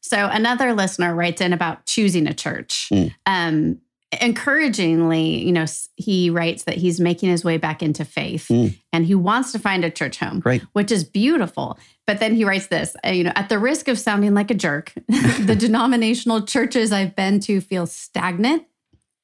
So 0.00 0.28
another 0.28 0.74
listener 0.74 1.14
writes 1.14 1.40
in 1.40 1.54
about 1.54 1.86
choosing 1.86 2.28
a 2.28 2.34
church. 2.34 2.88
Mm. 2.92 3.14
Um, 3.26 3.80
encouragingly, 4.20 5.44
you 5.44 5.52
know, 5.52 5.64
he 5.96 6.30
writes 6.30 6.64
that 6.64 6.76
he's 6.76 7.00
making 7.00 7.28
his 7.30 7.44
way 7.44 7.56
back 7.56 7.82
into 7.82 8.04
faith 8.04 8.48
Mm. 8.48 8.76
and 8.92 9.06
he 9.06 9.14
wants 9.14 9.52
to 9.52 9.58
find 9.58 9.84
a 9.84 9.90
church 9.90 10.18
home, 10.18 10.40
Great. 10.40 10.62
which 10.72 10.90
is 10.92 11.04
beautiful. 11.04 11.78
But 12.06 12.20
then 12.20 12.34
he 12.34 12.44
writes 12.44 12.66
this, 12.68 12.94
uh, 13.06 13.10
you 13.10 13.24
know, 13.24 13.32
at 13.34 13.48
the 13.48 13.58
risk 13.58 13.88
of 13.88 13.98
sounding 13.98 14.34
like 14.34 14.50
a 14.50 14.54
jerk, 14.54 14.92
the 15.08 15.56
denominational 15.58 16.42
churches 16.42 16.92
I've 16.92 17.16
been 17.16 17.40
to 17.40 17.60
feel 17.60 17.86
stagnant, 17.86 18.64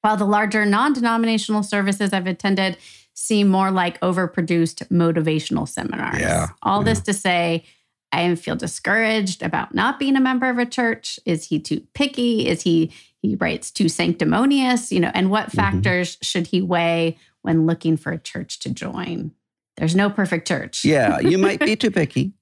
while 0.01 0.17
the 0.17 0.25
larger 0.27 0.65
non-denominational 0.65 1.63
services 1.63 2.13
I've 2.13 2.27
attended 2.27 2.79
seem 3.13 3.49
more 3.49 3.71
like 3.71 4.01
overproduced 4.01 4.89
motivational 4.89 5.69
seminars. 5.69 6.21
Yeah, 6.21 6.49
All 6.63 6.83
this 6.83 7.01
to 7.01 7.13
say, 7.13 7.65
I 8.13 8.35
feel 8.35 8.57
discouraged 8.57 9.43
about 9.43 9.75
not 9.75 9.99
being 9.99 10.17
a 10.17 10.21
member 10.21 10.49
of 10.49 10.59
a 10.59 10.67
church. 10.67 11.21
Is 11.27 11.45
he 11.47 11.61
too 11.61 11.83
picky? 11.95 12.49
Is 12.49 12.63
he 12.63 12.91
he 13.23 13.37
writes 13.37 13.71
too 13.71 13.89
sanctimonious? 13.89 14.91
You 14.93 15.01
know, 15.01 15.11
and 15.15 15.31
what 15.31 15.49
Mhm. 15.49 15.53
factors 15.53 16.19
should 16.23 16.49
he 16.49 16.63
weigh 16.63 17.19
when 17.43 17.67
looking 17.67 17.97
for 17.97 18.13
a 18.13 18.19
church 18.19 18.59
to 18.61 18.71
join? 18.71 19.33
There's 19.77 19.95
no 19.97 20.11
perfect 20.11 20.47
church. 20.47 20.85
Yeah, 20.85 21.21
you 21.21 21.39
might 21.39 21.61
be 21.61 21.77
too 21.77 21.91
picky. 22.01 22.33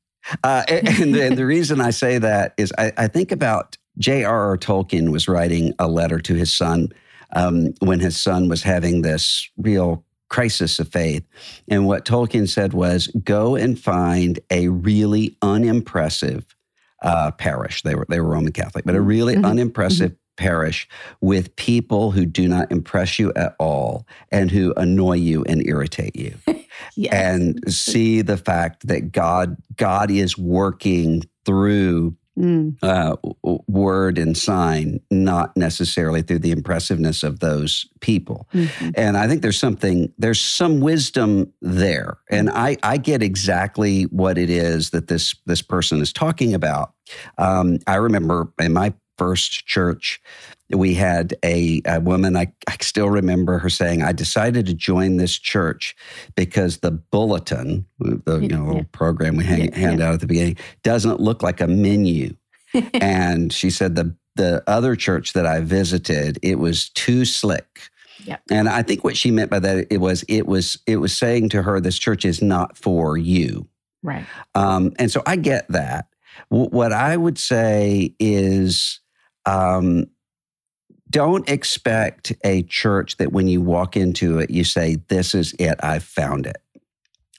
Uh, 0.42 0.64
and, 0.68 0.88
and 0.88 1.14
the, 1.14 1.34
the 1.36 1.46
reason 1.46 1.80
I 1.80 1.90
say 1.90 2.18
that 2.18 2.52
is 2.58 2.72
I, 2.76 2.92
I 2.96 3.06
think 3.06 3.30
about 3.32 3.76
J.R.R. 3.98 4.56
Tolkien 4.58 5.10
was 5.10 5.28
writing 5.28 5.72
a 5.78 5.86
letter 5.88 6.18
to 6.20 6.34
his 6.34 6.52
son 6.52 6.88
um, 7.34 7.72
when 7.80 8.00
his 8.00 8.20
son 8.20 8.48
was 8.48 8.62
having 8.62 9.02
this 9.02 9.48
real 9.56 10.04
crisis 10.28 10.78
of 10.78 10.88
faith. 10.88 11.24
And 11.68 11.86
what 11.86 12.04
Tolkien 12.04 12.48
said 12.48 12.72
was 12.74 13.06
go 13.24 13.54
and 13.56 13.78
find 13.78 14.38
a 14.50 14.68
really 14.68 15.36
unimpressive 15.40 16.44
uh, 17.02 17.30
parish. 17.32 17.82
They 17.82 17.94
were, 17.94 18.06
they 18.08 18.20
were 18.20 18.28
Roman 18.28 18.52
Catholic, 18.52 18.84
but 18.84 18.94
a 18.96 19.00
really 19.00 19.36
Mhm. 19.36 19.46
unimpressive 19.46 20.14
parish 20.38 20.88
with 21.20 21.54
people 21.56 22.12
who 22.12 22.24
do 22.24 22.48
not 22.48 22.70
impress 22.72 23.18
you 23.18 23.32
at 23.34 23.54
all 23.58 24.06
and 24.32 24.50
who 24.50 24.72
annoy 24.76 25.14
you 25.14 25.44
and 25.44 25.66
irritate 25.66 26.16
you 26.16 26.34
Yes. 26.96 27.12
and 27.12 27.72
see 27.72 28.22
the 28.22 28.36
fact 28.38 28.86
that 28.86 29.12
God 29.12 29.56
God 29.76 30.10
is 30.10 30.38
working 30.38 31.24
through 31.44 32.16
Mm, 32.38 32.76
uh, 32.84 33.16
word 33.66 34.16
and 34.16 34.36
sign, 34.36 35.00
not 35.10 35.56
necessarily 35.56 36.22
through 36.22 36.38
the 36.38 36.52
impressiveness 36.52 37.24
of 37.24 37.40
those 37.40 37.84
people. 38.00 38.48
mhm. 38.54 38.92
And 38.94 39.16
I 39.16 39.26
think 39.26 39.42
there's 39.42 39.58
something 39.58 40.12
there's 40.18 40.40
some 40.40 40.78
wisdom 40.78 41.52
there, 41.60 42.18
and 42.30 42.48
I 42.48 42.76
I 42.84 42.96
get 42.98 43.24
exactly 43.24 44.04
what 44.04 44.38
it 44.38 44.50
is 44.50 44.90
that 44.90 45.08
this 45.08 45.34
this 45.46 45.62
person 45.62 46.00
is 46.00 46.12
talking 46.12 46.54
about. 46.54 46.92
Um, 47.38 47.80
I 47.88 47.96
remember 47.96 48.52
in 48.60 48.72
my 48.72 48.94
first 49.18 49.66
church. 49.66 50.20
We 50.70 50.94
had 50.94 51.34
a, 51.44 51.82
a 51.86 52.00
woman, 52.00 52.36
I, 52.36 52.52
I 52.68 52.76
still 52.80 53.08
remember 53.10 53.58
her 53.58 53.70
saying, 53.70 54.02
I 54.02 54.12
decided 54.12 54.66
to 54.66 54.74
join 54.74 55.16
this 55.16 55.38
church 55.38 55.96
because 56.36 56.78
the 56.78 56.90
bulletin, 56.92 57.86
the 57.98 58.38
you 58.40 58.48
know, 58.48 58.62
Yeah. 58.62 58.66
little 58.68 58.84
program 58.92 59.36
we 59.36 59.44
hang, 59.44 59.68
Yeah, 59.72 59.78
hand 59.78 60.00
out 60.02 60.14
at 60.14 60.20
the 60.20 60.26
beginning, 60.26 60.56
doesn't 60.82 61.20
look 61.20 61.42
like 61.42 61.60
a 61.60 61.66
menu. 61.66 62.34
and 62.94 63.52
she 63.52 63.70
said 63.70 63.96
the 63.96 64.14
the 64.36 64.62
other 64.68 64.94
church 64.94 65.32
that 65.32 65.46
I 65.46 65.60
visited, 65.60 66.38
it 66.42 66.60
was 66.60 66.90
too 66.90 67.24
slick. 67.24 67.80
Yep. 68.24 68.42
And 68.52 68.68
I 68.68 68.82
think 68.82 69.02
what 69.02 69.16
she 69.16 69.30
meant 69.32 69.50
by 69.50 69.58
that 69.58 69.86
it 69.90 69.96
was 69.98 70.22
it 70.28 70.46
was 70.46 70.78
it 70.86 70.96
was 70.96 71.16
saying 71.16 71.48
to 71.50 71.62
her, 71.62 71.80
this 71.80 71.98
church 71.98 72.24
is 72.26 72.40
not 72.42 72.76
for 72.76 73.16
you. 73.16 73.66
Right. 74.02 74.26
Um, 74.54 74.92
and 74.98 75.10
so 75.10 75.22
I 75.26 75.36
get 75.36 75.66
that. 75.70 76.06
W- 76.50 76.68
what 76.70 76.92
I 76.92 77.16
would 77.16 77.38
say 77.38 78.14
is 78.20 79.00
um, 79.46 80.06
don't 81.10 81.48
expect 81.48 82.32
a 82.44 82.62
church 82.64 83.16
that 83.16 83.32
when 83.32 83.48
you 83.48 83.60
walk 83.62 83.96
into 83.96 84.38
it, 84.38 84.50
you 84.50 84.64
say, 84.64 84.96
This 85.08 85.34
is 85.34 85.54
it, 85.58 85.78
I've 85.82 86.04
found 86.04 86.46
it. 86.46 86.58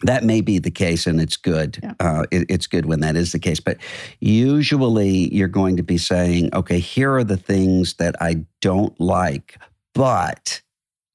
That 0.03 0.23
may 0.23 0.41
be 0.41 0.59
the 0.59 0.71
case, 0.71 1.05
and 1.05 1.19
it's 1.19 1.35
good. 1.37 1.77
Yeah. 1.83 1.93
Uh, 1.99 2.23
it- 2.31 2.47
it's 2.49 2.67
good 2.67 2.85
when 2.85 3.01
that 3.01 3.15
is 3.15 3.31
the 3.33 3.39
case. 3.39 3.59
But 3.59 3.77
usually 4.21 5.33
you're 5.33 5.47
going 5.49 5.75
to 5.77 5.83
be 5.83 5.97
saying, 5.97 6.49
okay, 6.53 6.79
here 6.79 7.13
are 7.15 7.23
the 7.23 7.37
things 7.37 7.95
that 7.95 8.15
I 8.21 8.45
don't 8.61 8.97
like, 8.99 9.57
but 9.93 10.61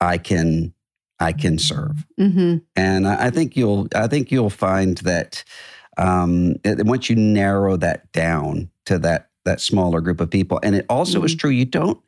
I 0.00 0.18
can 0.18 0.74
I 1.20 1.32
can 1.32 1.58
serve 1.58 2.04
hmm 2.18 2.56
and 2.76 3.06
I 3.06 3.26
I 3.26 3.30
think 3.30 3.56
you'll 3.56 3.86
I 3.94 4.08
think 4.08 4.30
you'll 4.32 4.50
find 4.50 4.98
that 4.98 5.44
um, 5.96 6.56
once 6.64 7.08
you 7.08 7.14
narrow 7.16 7.76
that 7.76 8.10
down 8.12 8.68
to 8.86 8.98
that 8.98 9.30
that 9.44 9.60
smaller 9.60 10.00
group 10.00 10.20
of 10.20 10.30
people, 10.30 10.58
and 10.62 10.74
it 10.74 10.86
also 10.88 11.22
is 11.22 11.34
true 11.34 11.50
you 11.50 11.64
don't 11.64 11.98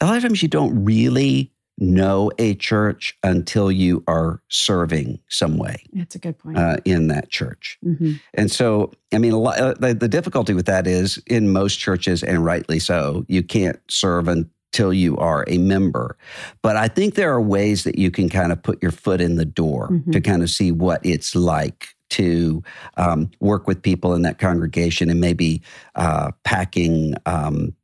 a 0.00 0.06
lot 0.06 0.16
of 0.16 0.22
times 0.22 0.42
you 0.42 0.48
don't 0.48 0.84
really 0.84 1.52
know 1.78 2.30
a 2.38 2.54
church 2.54 3.14
until 3.22 3.70
you 3.70 4.02
are 4.08 4.40
serving 4.48 5.18
some 5.28 5.58
way 5.58 5.76
That's 5.92 6.14
a 6.14 6.18
good 6.18 6.38
point. 6.38 6.56
uh, 6.56 6.78
in 6.86 7.08
that 7.08 7.28
church. 7.28 7.78
hmm 7.82 8.12
And 8.32 8.50
so, 8.50 8.92
I 9.12 9.18
mean, 9.18 9.32
a 9.32 9.38
lot, 9.38 9.58
uh, 9.60 9.74
the, 9.74 9.92
the 9.92 10.08
difficulty 10.08 10.54
with 10.54 10.64
that 10.66 10.86
is 10.86 11.18
in 11.26 11.50
most 11.52 11.76
churches, 11.78 12.22
and 12.22 12.42
rightly 12.44 12.78
so, 12.78 13.26
you 13.28 13.42
can't 13.42 13.78
serve 13.90 14.28
until 14.28 14.94
you 14.94 15.18
are 15.18 15.44
a 15.48 15.58
member. 15.58 16.16
But 16.62 16.76
I 16.76 16.88
think 16.88 17.14
there 17.14 17.30
are 17.32 17.42
ways 17.42 17.84
that 17.84 17.98
you 17.98 18.10
can 18.10 18.30
kind 18.30 18.52
of 18.52 18.62
put 18.62 18.82
your 18.82 18.92
foot 18.92 19.20
in 19.20 19.36
the 19.36 19.44
door 19.44 19.90
Mhm. 19.90 20.12
to 20.12 20.20
kind 20.22 20.42
of 20.42 20.48
see 20.48 20.72
what 20.72 21.04
it's 21.04 21.34
like 21.34 21.88
to 22.10 22.62
um, 22.96 23.30
work 23.40 23.66
with 23.66 23.82
people 23.82 24.14
in 24.14 24.22
that 24.22 24.38
congregation 24.38 25.10
and 25.10 25.20
maybe 25.20 25.62
uh, 25.94 26.30
packing. 26.44 27.14
Um, 27.26 27.74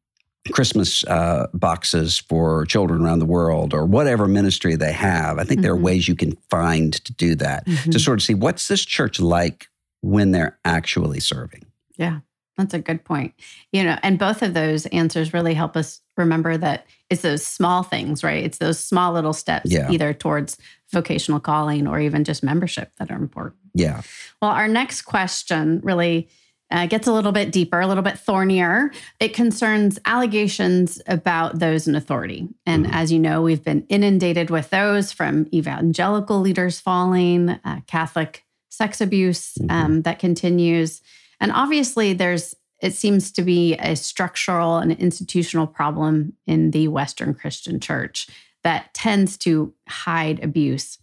Christmas 0.50 1.04
uh, 1.04 1.46
boxes 1.54 2.18
for 2.18 2.66
children 2.66 3.04
around 3.04 3.20
the 3.20 3.24
world, 3.26 3.72
or 3.72 3.86
whatever 3.86 4.26
ministry 4.26 4.74
they 4.74 4.90
have. 4.92 5.38
I 5.38 5.44
think 5.44 5.62
there 5.62 5.72
are 5.72 5.78
Mhm. 5.78 5.82
ways 5.82 6.08
you 6.08 6.16
can 6.16 6.36
find 6.50 6.92
to 6.94 7.12
do 7.12 7.36
that 7.36 7.64
Mhm. 7.64 7.92
to 7.92 7.98
sort 8.00 8.18
of 8.18 8.24
see 8.24 8.34
what's 8.34 8.66
this 8.66 8.84
church 8.84 9.20
like 9.20 9.68
when 10.00 10.32
they're 10.32 10.58
actually 10.64 11.20
serving. 11.20 11.64
Yeah. 11.96 12.18
That's 12.58 12.74
a 12.74 12.78
good 12.78 13.04
point. 13.04 13.34
You 13.72 13.82
know, 13.84 13.98
and 14.02 14.18
both 14.18 14.42
of 14.42 14.54
those 14.54 14.86
answers 14.86 15.32
really 15.32 15.54
help 15.54 15.76
us 15.76 16.00
remember 16.16 16.56
that 16.58 16.86
it's 17.08 17.22
those 17.22 17.44
small 17.46 17.82
things, 17.82 18.22
right? 18.22 18.44
It's 18.44 18.58
those 18.58 18.78
small 18.78 19.12
little 19.12 19.32
steps, 19.32 19.70
Yeah. 19.70 19.90
either 19.90 20.12
towards 20.12 20.58
vocational 20.92 21.40
calling 21.40 21.86
or 21.86 21.98
even 22.00 22.24
just 22.24 22.42
membership 22.42 22.92
that 22.98 23.10
are 23.10 23.16
important. 23.16 23.56
Yeah. 23.74 24.02
Well, 24.42 24.50
our 24.50 24.68
next 24.68 25.02
question 25.02 25.80
really 25.82 26.28
uh, 26.70 26.86
gets 26.86 27.06
a 27.06 27.12
little 27.12 27.32
bit 27.32 27.52
deeper, 27.52 27.80
a 27.80 27.86
little 27.86 28.02
bit 28.02 28.18
thornier. 28.18 28.90
It 29.20 29.34
concerns 29.34 29.98
allegations 30.06 31.02
about 31.06 31.58
those 31.58 31.86
in 31.86 31.94
authority. 31.94 32.48
And 32.64 32.86
Mhm. 32.86 32.90
as 32.94 33.12
you 33.12 33.18
know, 33.18 33.42
we've 33.42 33.62
been 33.62 33.84
inundated 33.90 34.48
with 34.48 34.70
those 34.70 35.12
from 35.12 35.46
evangelical 35.52 36.40
leaders 36.40 36.80
falling, 36.80 37.50
uh, 37.50 37.80
Catholic 37.86 38.44
sex 38.70 39.02
abuse 39.02 39.58
um, 39.68 40.00
that 40.02 40.18
continues. 40.18 41.02
And 41.42 41.52
obviously, 41.52 42.14
there's 42.14 42.54
it 42.80 42.94
seems 42.94 43.30
to 43.32 43.42
be 43.42 43.74
a 43.76 43.94
structural 43.94 44.78
and 44.78 44.90
institutional 44.92 45.68
problem 45.68 46.32
in 46.46 46.72
the 46.72 46.88
Western 46.88 47.32
Christian 47.32 47.78
church 47.78 48.28
that 48.64 48.92
tends 48.92 49.36
to 49.38 49.72
hide 49.88 50.42
abuse. 50.42 50.98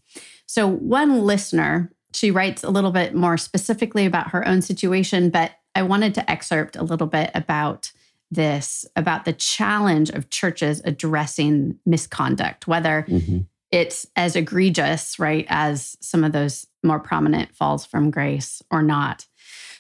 So, 0.45 0.67
one 0.67 1.21
listener, 1.21 1.91
she 2.13 2.31
writes 2.31 2.63
a 2.63 2.69
little 2.69 2.91
bit 2.91 3.13
more 3.13 3.37
specifically 3.37 4.05
about 4.05 4.31
her 4.31 4.47
own 4.47 4.61
situation, 4.61 5.29
but 5.29 5.51
I 5.75 5.83
wanted 5.83 6.15
to 6.15 6.29
excerpt 6.29 6.75
a 6.75 6.83
little 6.83 7.07
bit 7.07 7.31
about 7.35 7.91
this 8.31 8.85
about 8.95 9.25
the 9.25 9.33
challenge 9.33 10.09
of 10.09 10.29
churches 10.29 10.81
addressing 10.85 11.77
misconduct, 11.85 12.67
whether 12.67 13.05
Mhm. 13.09 13.45
it's 13.71 14.05
as 14.15 14.35
egregious, 14.35 15.17
right, 15.17 15.45
as 15.49 15.97
some 16.01 16.23
of 16.23 16.31
those 16.31 16.67
more 16.83 16.99
prominent 16.99 17.55
falls 17.55 17.85
from 17.85 18.11
grace 18.11 18.61
or 18.69 18.83
not. 18.83 19.25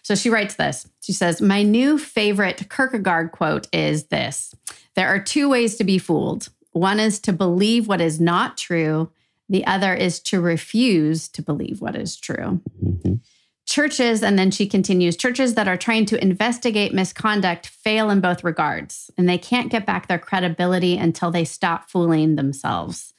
So 0.01 0.15
she 0.15 0.29
writes 0.29 0.55
this. 0.55 0.87
She 1.01 1.13
says, 1.13 1.41
My 1.41 1.63
new 1.63 1.97
favorite 1.97 2.69
Kierkegaard 2.69 3.31
quote 3.31 3.67
is 3.73 4.05
this 4.05 4.53
There 4.95 5.07
are 5.07 5.19
two 5.19 5.49
ways 5.49 5.75
to 5.77 5.83
be 5.83 5.97
fooled. 5.97 6.49
One 6.71 6.99
is 6.99 7.19
to 7.21 7.33
believe 7.33 7.87
what 7.87 8.01
is 8.01 8.19
not 8.19 8.57
true, 8.57 9.11
the 9.49 9.65
other 9.65 9.93
is 9.93 10.19
to 10.21 10.39
refuse 10.39 11.27
to 11.29 11.41
believe 11.41 11.81
what 11.81 11.95
is 11.95 12.15
true. 12.15 12.61
Mhm. 12.83 13.19
Churches, 13.65 14.23
and 14.23 14.37
then 14.37 14.49
she 14.49 14.65
continues, 14.65 15.15
churches 15.15 15.53
that 15.53 15.67
are 15.67 15.77
trying 15.77 16.05
to 16.07 16.21
investigate 16.21 16.91
misconduct 16.91 17.67
fail 17.67 18.09
in 18.09 18.19
both 18.19 18.43
regards, 18.43 19.11
and 19.15 19.29
they 19.29 19.37
can't 19.37 19.69
get 19.69 19.85
back 19.85 20.07
their 20.07 20.17
credibility 20.17 20.97
until 20.97 21.29
they 21.29 21.45
stop 21.45 21.89
fooling 21.89 22.35
themselves. 22.35 23.13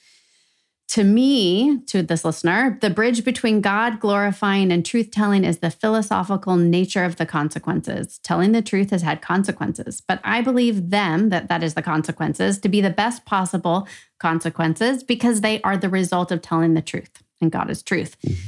To 0.91 1.05
me, 1.05 1.79
to 1.87 2.03
this 2.03 2.25
listener, 2.25 2.77
the 2.81 2.91
bridge 2.91 3.25
between 3.25 3.61
God 3.61 4.01
glorifying 4.01 4.73
and 4.73 4.85
truth 4.85 5.13
telling 5.13 5.45
is 5.45 5.59
the 5.59 5.71
philosophical 5.71 6.57
nature 6.57 7.05
of 7.05 7.15
the 7.15 7.27
consequences. 7.27 8.19
Telling 8.25 8.51
the 8.51 8.61
truth 8.61 8.91
has 8.91 9.03
had 9.03 9.23
consequences, 9.23 10.01
but 10.01 10.21
I 10.25 10.41
believe 10.41 10.91
them, 10.91 11.29
that 11.29 11.47
that 11.47 11.63
is 11.63 11.75
the 11.75 11.83
consequences, 11.83 12.59
to 12.59 12.69
be 12.69 12.81
the 12.81 12.91
best 12.91 13.25
possible 13.25 13.87
consequences 14.19 15.05
because 15.05 15.43
they 15.43 15.63
are 15.63 15.77
the 15.77 15.89
result 15.89 16.33
of 16.33 16.43
telling 16.43 16.75
the 16.75 16.83
truth, 16.83 17.23
and 17.41 17.53
God 17.53 17.71
is 17.71 17.85
truth. 17.85 18.17
Mm-hmm. 18.27 18.41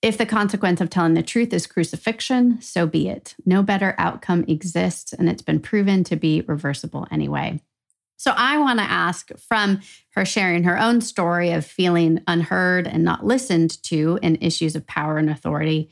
If 0.00 0.16
the 0.16 0.24
consequence 0.24 0.80
of 0.80 0.88
telling 0.88 1.12
the 1.12 1.22
truth 1.22 1.52
is 1.52 1.66
crucifixion, 1.66 2.62
so 2.62 2.86
be 2.86 3.10
it. 3.10 3.34
No 3.44 3.62
better 3.62 3.94
outcome 3.98 4.46
exists, 4.48 5.12
and 5.12 5.28
it's 5.28 5.42
been 5.42 5.60
proven 5.60 6.04
to 6.04 6.16
be 6.16 6.40
reversible 6.40 7.06
anyway. 7.10 7.60
So 8.20 8.34
I 8.36 8.58
want 8.58 8.80
to 8.80 8.84
ask 8.84 9.30
from 9.38 9.80
her 10.10 10.26
sharing 10.26 10.64
her 10.64 10.78
own 10.78 11.00
story 11.00 11.52
of 11.52 11.64
feeling 11.64 12.20
unheard 12.28 12.86
and 12.86 13.02
not 13.02 13.24
listened 13.24 13.82
to 13.84 14.18
in 14.20 14.36
issues 14.42 14.76
of 14.76 14.86
power 14.86 15.16
and 15.16 15.30
authority, 15.30 15.88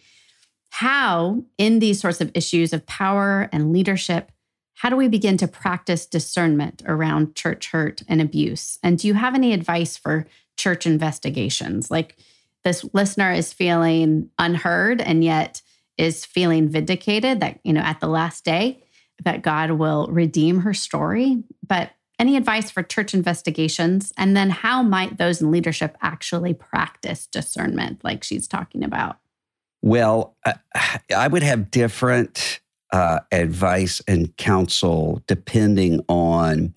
how 0.69 1.43
in 1.57 1.79
these 1.79 2.03
sorts 2.03 2.21
of 2.21 2.31
issues 2.35 2.75
of 2.75 2.85
power 2.85 3.49
and 3.51 3.73
leadership, 3.73 4.31
how 4.75 4.91
do 4.91 4.97
we 4.97 5.09
begin 5.09 5.39
to 5.39 5.49
practice 5.49 6.05
discernment 6.05 6.83
around 6.85 7.35
church 7.35 7.71
hurt 7.71 8.03
and 8.09 8.21
abuse? 8.21 8.79
And 8.83 8.99
do 8.99 9.09
you 9.09 9.15
have 9.15 9.35
any 9.35 9.55
advice 9.55 9.97
for 9.97 10.27
church 10.59 10.87
investigations? 10.87 11.91
Like 11.91 12.19
this 12.63 12.85
listener 12.93 13.33
is 13.33 13.55
feeling 13.55 14.29
unheard 14.39 15.01
and 15.01 15.25
yet 15.25 15.63
is 15.97 16.27
feeling 16.27 16.69
vindicated 16.69 17.41
that, 17.41 17.59
you 17.65 17.73
know, 17.73 17.81
at 17.81 18.01
the 18.01 18.07
last 18.07 18.45
day, 18.45 18.85
that 19.25 19.41
God 19.41 19.71
will 19.71 20.09
redeem 20.09 20.61
her 20.61 20.75
story. 20.75 21.43
But 21.67 21.91
any 22.19 22.37
advice 22.37 22.71
for 22.71 22.83
church 22.83 23.15
investigations? 23.15 24.13
And 24.17 24.37
then 24.37 24.51
how 24.51 24.83
might 24.83 25.19
those 25.19 25.41
in 25.41 25.51
leadership 25.51 25.97
actually 26.03 26.55
practice 26.55 27.27
discernment, 27.27 28.03
like 28.03 28.25
she's 28.25 28.49
talking 28.49 28.83
about? 28.83 29.19
Well, 29.83 30.37
I, 30.45 30.55
I 31.17 31.29
would 31.29 31.43
have 31.43 31.71
different 31.71 32.61
uh, 32.93 33.21
advice 33.33 34.03
and 34.09 34.35
counsel 34.37 35.23
depending 35.27 36.05
on 36.09 36.75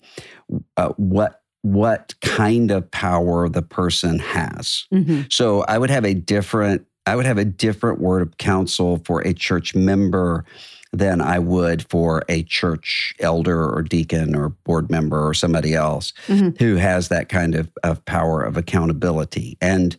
uh, 0.76 0.90
what 0.96 1.40
what 1.62 2.14
kind 2.20 2.72
of 2.72 2.90
power 2.90 3.48
the 3.48 3.62
person 3.62 4.18
has. 4.18 4.84
Mm-hmm. 4.92 5.22
So 5.30 5.62
I 5.62 5.78
would 5.78 5.90
have 5.90 6.04
a 6.04 6.14
different 6.14 6.86
I 7.06 7.16
would 7.16 7.26
have 7.26 7.38
a 7.38 7.44
different 7.44 8.00
word 8.00 8.22
of 8.22 8.36
counsel 8.38 9.00
for 9.04 9.20
a 9.22 9.32
church 9.32 9.74
member 9.74 10.44
than 10.92 11.20
I 11.22 11.38
would 11.38 11.88
for 11.88 12.22
a 12.28 12.42
church 12.42 13.14
elder 13.18 13.68
or 13.74 13.82
deacon 13.82 14.36
or 14.36 14.50
board 14.50 14.90
member 14.90 15.26
or 15.26 15.32
somebody 15.32 15.74
else 15.74 16.12
Mhm. 16.28 16.58
who 16.60 16.76
has 16.76 17.08
that 17.08 17.28
kind 17.30 17.54
of, 17.54 17.70
of 17.82 18.04
power 18.04 18.42
of 18.42 18.56
accountability. 18.58 19.56
And 19.60 19.96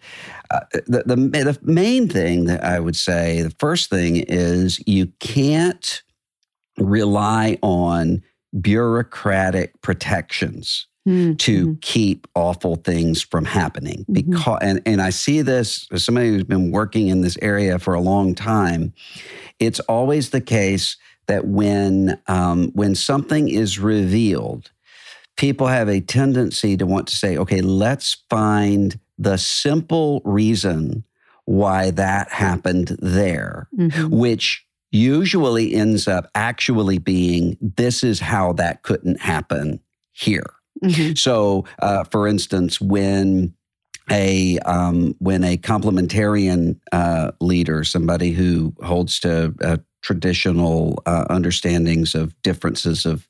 uh, 0.51 0.59
the, 0.85 1.03
the 1.07 1.15
the 1.15 1.59
main 1.63 2.07
thing 2.07 2.45
that 2.45 2.63
I 2.63 2.79
would 2.79 2.95
say, 2.95 3.41
the 3.41 3.55
first 3.57 3.89
thing 3.89 4.17
is 4.17 4.79
you 4.85 5.07
can't 5.19 6.03
rely 6.77 7.57
on 7.63 8.21
bureaucratic 8.61 9.81
protections 9.81 10.85
to 11.05 11.77
keep 11.81 12.27
awful 12.33 12.77
things 12.77 13.21
from 13.21 13.43
happening 13.45 14.05
Mhm. 14.09 14.13
because 14.13 14.59
and, 14.61 14.81
and 14.85 15.01
i 15.01 15.09
see 15.09 15.41
this 15.41 15.85
as 15.91 16.03
somebody 16.05 16.29
who's 16.29 16.45
been 16.45 16.71
working 16.71 17.09
in 17.09 17.21
this 17.21 17.37
area 17.41 17.77
for 17.77 17.93
a 17.93 17.99
long 17.99 18.33
time 18.33 18.93
it's 19.59 19.81
always 19.81 20.29
the 20.29 20.39
case 20.41 20.95
that 21.27 21.45
when 21.47 22.17
um, 22.27 22.71
when 22.73 22.95
something 22.95 23.49
is 23.49 23.79
revealed 23.79 24.71
people 25.35 25.67
have 25.67 25.89
a 25.89 25.99
tendency 25.99 26.77
to 26.77 26.85
want 26.85 27.07
to 27.07 27.15
say 27.17 27.35
okay 27.37 27.61
let's 27.61 28.17
find 28.29 28.97
the 29.17 29.37
simple 29.37 30.21
reason 30.23 31.03
why 31.45 31.91
that 31.91 32.29
happened 32.31 32.95
there 33.01 33.67
Mhm. 33.77 34.09
which 34.09 34.65
usually 34.91 35.73
ends 35.73 36.07
up 36.07 36.29
actually 36.33 36.97
being 36.97 37.57
this 37.59 38.03
is 38.05 38.21
how 38.21 38.53
that 38.53 38.83
couldn't 38.83 39.19
happen 39.19 39.81
here 40.13 40.45
Mhm. 40.83 41.17
so, 41.17 41.65
uh, 41.79 42.03
for 42.05 42.27
instance, 42.27 42.81
when 42.81 43.53
a 44.11 44.59
um, 44.59 45.15
when 45.19 45.43
a 45.43 45.57
complementarian 45.57 46.79
uh, 46.91 47.31
leader, 47.39 47.83
somebody 47.83 48.31
who 48.31 48.73
holds 48.83 49.19
to 49.21 49.53
uh, 49.63 49.77
traditional 50.01 51.01
uh, 51.05 51.25
understandings 51.29 52.15
of 52.15 52.39
differences 52.41 53.05
of 53.05 53.27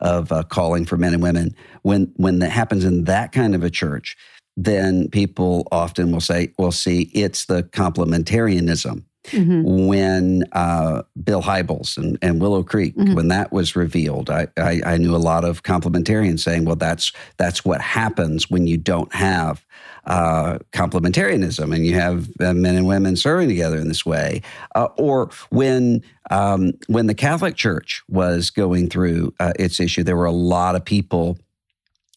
of 0.00 0.30
uh, 0.32 0.42
calling 0.44 0.84
for 0.84 0.96
men 0.96 1.14
and 1.14 1.22
women, 1.22 1.54
when 1.82 2.12
when 2.16 2.38
that 2.40 2.50
happens 2.50 2.84
in 2.84 3.04
that 3.04 3.32
kind 3.32 3.54
of 3.54 3.64
a 3.64 3.70
church, 3.70 4.16
then 4.56 5.08
people 5.08 5.66
often 5.72 6.12
will 6.12 6.20
say, 6.20 6.52
"Well, 6.58 6.72
see, 6.72 7.10
it's 7.14 7.46
the 7.46 7.64
complementarianism." 7.64 9.04
Mhm. 9.30 9.86
when 9.86 10.44
uh, 10.52 11.02
Bill 11.22 11.42
Hybels 11.42 11.96
and, 11.96 12.18
and 12.22 12.40
Willow 12.40 12.62
Creek, 12.62 12.96
Mhm. 12.96 13.14
when 13.14 13.28
that 13.28 13.52
was 13.52 13.76
revealed, 13.76 14.30
I, 14.30 14.48
I, 14.56 14.80
I 14.84 14.96
knew 14.98 15.14
a 15.14 15.18
lot 15.18 15.44
of 15.44 15.62
complementarians 15.62 16.40
saying, 16.40 16.64
"Well, 16.64 16.76
that's 16.76 17.12
that's 17.36 17.64
what 17.64 17.80
happens 17.80 18.50
when 18.50 18.66
you 18.66 18.76
don't 18.76 19.12
have 19.14 19.64
uh, 20.06 20.58
complementarianism 20.72 21.72
and 21.74 21.86
you 21.86 21.94
have 21.94 22.28
uh, 22.40 22.52
men 22.52 22.74
and 22.76 22.86
women 22.86 23.14
serving 23.16 23.48
together 23.48 23.78
in 23.78 23.88
this 23.88 24.04
way." 24.04 24.42
Uh, 24.74 24.88
or 24.98 25.30
when 25.50 26.02
um, 26.30 26.72
when 26.88 27.06
the 27.06 27.14
Catholic 27.14 27.56
Church 27.56 28.02
was 28.08 28.50
going 28.50 28.88
through 28.88 29.32
uh, 29.40 29.52
its 29.58 29.78
issue, 29.80 30.02
there 30.02 30.16
were 30.16 30.24
a 30.24 30.32
lot 30.32 30.74
of 30.74 30.84
people 30.84 31.38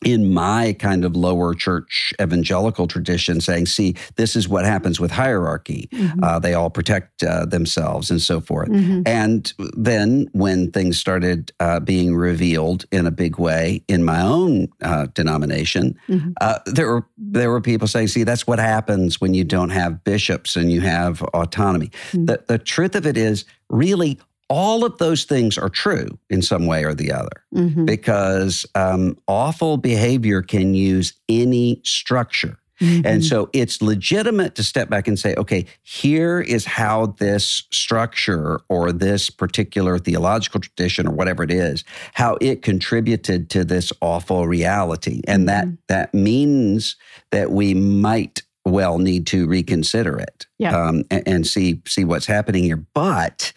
in 0.06 0.32
my 0.32 0.74
kind 0.80 1.04
of 1.04 1.16
lower 1.16 1.54
church 1.56 2.14
evangelical 2.22 2.88
tradition 2.88 3.42
saying, 3.42 3.66
see, 3.66 3.96
this 4.16 4.36
is 4.36 4.48
what 4.48 4.64
happens 4.64 5.00
with 5.00 5.10
hierarchy. 5.12 5.90
Mhm. 5.92 6.20
Uh, 6.24 6.38
they 6.40 6.54
all 6.54 6.70
protect 6.70 7.24
uh, 7.24 7.44
themselves 7.46 8.12
and 8.12 8.22
so 8.22 8.40
forth. 8.40 8.70
Mhm. 8.70 9.02
And 9.08 9.52
then 9.76 10.30
when 10.34 10.72
things 10.72 11.00
started 11.00 11.52
uh, 11.60 11.80
being 11.80 12.16
revealed 12.16 12.86
in 12.92 13.08
a 13.08 13.12
big 13.12 13.40
way 13.40 13.82
in 13.88 14.04
my 14.06 14.22
own 14.22 14.68
uh, 14.84 15.08
denomination, 15.16 15.98
Mhm. 16.08 16.34
uh, 16.40 16.60
there 16.68 16.88
were 16.88 17.06
there 17.18 17.50
were 17.50 17.62
people 17.62 17.88
saying, 17.88 18.08
"See, 18.10 18.24
that's 18.24 18.46
what 18.46 18.60
happens 18.60 19.20
when 19.20 19.34
you 19.34 19.44
don't 19.44 19.72
have 19.72 20.04
bishops 20.04 20.56
and 20.56 20.72
you 20.72 20.82
have 20.82 21.24
autonomy." 21.34 21.90
Mm. 22.14 22.28
The 22.28 22.44
the 22.48 22.58
truth 22.60 22.96
of 22.96 23.08
it 23.08 23.18
is, 23.18 23.46
really, 23.70 24.20
all 24.50 24.86
of 24.86 24.98
those 25.00 25.24
things 25.24 25.58
are 25.58 25.70
true 25.70 26.18
in 26.30 26.42
some 26.42 26.66
way 26.66 26.84
or 26.84 26.94
the 26.94 27.12
other 27.12 27.44
Mhm. 27.54 27.86
because 27.86 28.66
um, 28.76 29.18
awful 29.28 29.78
behavior 29.78 30.42
can 30.42 30.74
use 30.74 31.14
any 31.28 31.82
structure. 31.84 32.58
Mm-hmm. 32.82 33.08
And 33.08 33.24
so 33.24 33.50
it's 33.54 33.82
legitimate 33.82 34.56
to 34.56 34.64
step 34.64 34.90
back 34.90 35.08
and 35.08 35.18
say, 35.18 35.34
okay, 35.36 35.66
here 35.82 36.42
is 36.42 36.66
how 36.66 37.16
this 37.20 37.64
structure 37.72 38.60
or 38.68 38.92
this 38.92 39.30
particular 39.30 39.98
theological 39.98 40.60
tradition 40.60 41.08
or 41.08 41.12
whatever 41.16 41.42
it 41.44 41.52
is, 41.52 41.86
how 42.14 42.38
it 42.42 42.62
contributed 42.64 43.50
to 43.52 43.64
this 43.64 43.94
awful 44.02 44.46
reality. 44.46 45.22
And 45.26 45.48
that 45.48 45.66
Mhm. 45.68 45.78
that 45.88 46.14
means 46.14 46.98
that 47.32 47.50
we 47.52 47.74
might 47.74 48.42
well 48.66 48.98
need 48.98 49.28
to 49.28 49.48
reconsider 49.48 50.18
it 50.18 50.48
Yeah. 50.58 50.76
um, 50.76 51.04
and, 51.12 51.24
and 51.28 51.48
see 51.48 51.82
see 51.88 52.04
what's 52.04 52.26
happening 52.26 52.64
here. 52.64 52.84
But 52.94 53.54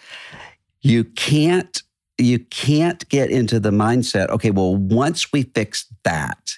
you 0.82 1.04
can't 1.04 1.82
you 2.20 2.40
can't 2.40 3.08
get 3.08 3.30
into 3.30 3.60
the 3.60 3.70
mindset, 3.70 4.28
okay, 4.28 4.50
well, 4.50 4.74
once 4.74 5.30
we 5.32 5.44
fix 5.44 5.86
that, 6.02 6.50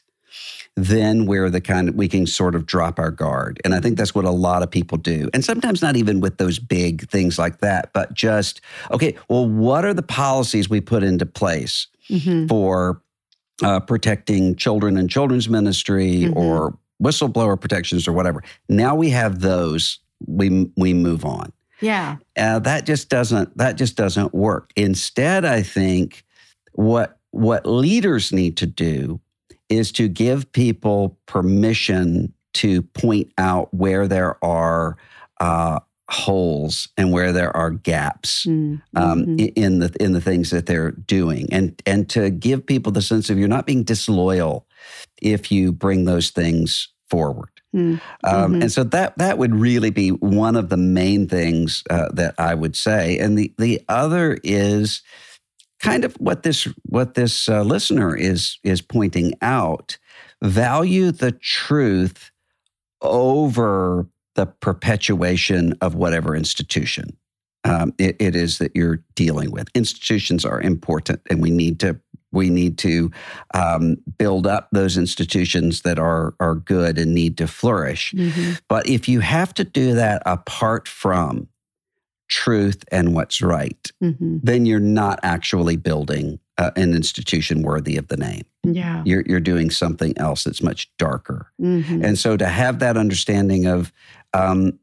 then 0.75 1.27
we're 1.27 1.51
the 1.51 1.61
kind 1.61 1.91
of 1.91 1.95
we 1.97 2.09
can 2.09 2.27
sort 2.27 2.55
of 2.55 2.65
drop 2.65 2.99
our 2.99 3.11
guard. 3.11 3.61
And 3.63 3.75
I 3.75 3.81
think 3.81 3.99
that's 3.99 4.15
what 4.15 4.25
a 4.25 4.31
lot 4.31 4.63
of 4.63 4.71
people 4.71 4.97
do. 4.97 5.29
And 5.35 5.45
sometimes 5.45 5.83
not 5.83 5.97
even 5.97 6.21
with 6.21 6.39
those 6.39 6.59
big 6.59 7.11
things 7.11 7.39
like 7.39 7.59
that, 7.59 7.93
but 7.93 8.15
just, 8.15 8.63
okay, 8.91 9.15
well, 9.29 9.47
what 9.47 9.85
are 9.85 9.93
the 9.93 10.03
policies 10.03 10.71
we 10.71 10.81
put 10.81 11.03
into 11.03 11.27
place 11.27 11.89
Mhm. 12.09 12.49
for 12.49 13.03
uh, 13.63 13.81
protecting 13.81 14.57
children 14.57 14.97
and 14.97 15.11
children's 15.11 15.51
ministry 15.51 16.23
Mhm. 16.23 16.37
or 16.37 16.79
whistleblower 17.03 17.61
protections 17.61 18.09
or 18.09 18.13
whatever? 18.15 18.43
Now 18.71 18.95
we 18.95 19.11
have 19.11 19.41
those, 19.41 19.99
we 20.27 20.71
we 20.79 20.95
move 20.95 21.27
on 21.27 21.53
Yeah. 21.81 22.17
uh, 22.37 22.59
that 22.61 22.87
just 22.87 23.09
doesn't 23.09 23.57
that 23.57 23.77
just 23.77 23.97
doesn't 23.97 24.35
work 24.35 24.73
instead 24.77 25.45
i 25.45 25.63
think 25.63 26.25
what 26.73 27.19
what 27.33 27.65
leaders 27.67 28.33
need 28.33 28.57
to 28.59 28.67
do 28.67 29.21
is 29.69 29.93
to 29.93 30.09
give 30.09 30.51
people 30.53 31.17
permission 31.27 32.33
to 32.55 32.83
point 32.83 33.33
out 33.39 33.73
where 33.73 34.09
there 34.09 34.43
are 34.45 34.97
uh, 35.41 35.79
holes 36.11 36.89
and 36.97 37.13
where 37.13 37.33
there 37.33 37.57
are 37.57 37.71
gaps 37.71 38.47
Mm, 38.47 38.83
um, 38.97 39.25
mhm. 39.27 39.41
i- 39.41 39.53
in 39.55 39.79
the 39.79 39.93
in 40.01 40.13
the 40.13 40.21
things 40.21 40.51
that 40.51 40.67
they're 40.67 40.91
doing, 40.91 41.47
and 41.53 41.81
and 41.87 42.09
to 42.11 42.31
give 42.31 42.67
people 42.67 42.91
the 42.91 43.01
sense 43.03 43.31
of 43.31 43.39
you're 43.39 43.47
not 43.47 43.65
being 43.67 43.85
disloyal 43.85 44.67
if 45.23 45.53
you 45.53 45.71
bring 45.73 46.05
those 46.07 46.31
things 46.31 46.89
forward. 47.09 47.60
Mm, 47.75 48.01
Um, 48.25 48.55
Mhm. 48.55 48.63
And 48.63 48.73
so 48.73 48.85
that 48.85 49.17
that 49.19 49.39
would 49.39 49.55
really 49.55 49.91
be 49.91 50.11
one 50.11 50.57
of 50.57 50.69
the 50.71 50.77
main 50.77 51.29
things 51.29 51.83
uh, 51.91 52.09
that 52.13 52.35
I 52.39 52.55
would 52.55 52.75
say. 52.77 53.19
And 53.19 53.39
the 53.39 53.53
the 53.59 53.81
other 53.89 54.39
is 54.43 55.03
kind 55.81 56.05
of 56.05 56.15
what 56.15 56.43
this 56.43 56.67
what 56.83 57.15
this 57.15 57.49
uh, 57.49 57.63
listener 57.63 58.17
is 58.17 58.59
is 58.65 58.81
pointing 58.83 59.35
out. 59.41 59.99
Value 60.43 61.13
the 61.13 61.33
truth 61.33 62.31
over 63.03 64.07
the 64.35 64.47
perpetuation 64.47 65.75
of 65.81 65.95
whatever 65.95 66.35
institution 66.37 67.17
um, 67.65 67.93
it, 67.99 68.17
it 68.19 68.35
is 68.35 68.59
that 68.59 68.73
you're 68.75 69.03
dealing 69.15 69.51
with. 69.51 69.69
Institutions 69.75 70.45
are 70.45 70.61
important, 70.61 71.21
and 71.29 71.43
we 71.43 71.51
need 71.51 71.79
to 71.81 71.99
we 72.33 72.51
need 72.51 72.79
to 72.79 73.11
um, 73.55 73.97
build 74.19 74.47
up 74.47 74.69
those 74.73 74.97
institutions 74.97 75.83
that 75.83 75.99
are 75.99 76.35
are 76.41 76.55
good 76.55 76.99
and 76.99 77.15
need 77.15 77.37
to 77.39 77.47
flourish. 77.47 78.13
Mhm. 78.17 78.61
But 78.69 78.89
if 78.89 79.09
you 79.09 79.21
have 79.21 79.53
to 79.55 79.65
do 79.65 79.95
that 79.95 80.23
apart 80.27 80.87
from 80.89 81.49
truth 82.29 82.85
and 82.93 83.13
what's 83.15 83.43
right, 83.43 83.91
Mhm. 84.03 84.41
then 84.43 84.65
you're 84.65 84.79
not 84.79 85.19
actually 85.23 85.77
building 85.77 86.39
uh, 86.59 86.71
an 86.77 86.95
institution 86.95 87.63
worthy 87.63 87.97
of 87.97 88.09
the 88.09 88.19
name. 88.19 88.43
Yeah. 88.65 89.03
You're 89.07 89.25
you're 89.27 89.41
doing 89.41 89.71
something 89.71 90.13
else 90.19 90.45
that's 90.45 90.63
much 90.63 90.91
darker. 90.99 91.51
Mhm. 91.61 92.05
And 92.05 92.19
so 92.19 92.37
to 92.37 92.47
have 92.47 92.81
that 92.81 92.99
understanding 92.99 93.67
of 93.67 93.93
um, 94.35 94.79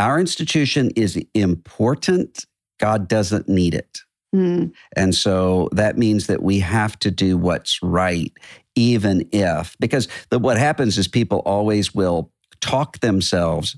our 0.00 0.18
institution 0.18 0.90
is 0.96 1.16
important, 1.34 2.44
God 2.80 3.06
doesn't 3.06 3.48
need 3.48 3.74
it. 3.74 4.00
Mm, 4.34 4.72
And 4.96 5.14
so 5.14 5.68
that 5.72 5.98
means 5.98 6.26
that 6.28 6.42
we 6.42 6.60
have 6.60 6.98
to 7.00 7.10
do 7.10 7.36
what's 7.36 7.82
right, 7.82 8.32
even 8.76 9.28
if, 9.32 9.76
because 9.80 10.08
the, 10.30 10.38
what 10.38 10.56
happens 10.56 10.98
is 10.98 11.08
people 11.08 11.38
always 11.40 11.94
will 11.94 12.30
talk 12.60 13.00
themselves 13.00 13.76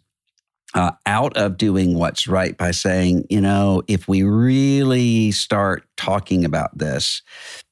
uh, 0.74 0.92
out 1.06 1.36
of 1.36 1.56
doing 1.56 1.94
what's 1.94 2.26
right 2.26 2.56
by 2.56 2.70
saying, 2.70 3.26
you 3.30 3.40
know, 3.40 3.82
if 3.88 4.08
we 4.08 4.22
really 4.22 5.30
start 5.30 5.84
talking 5.96 6.44
about 6.44 6.76
this, 6.76 7.22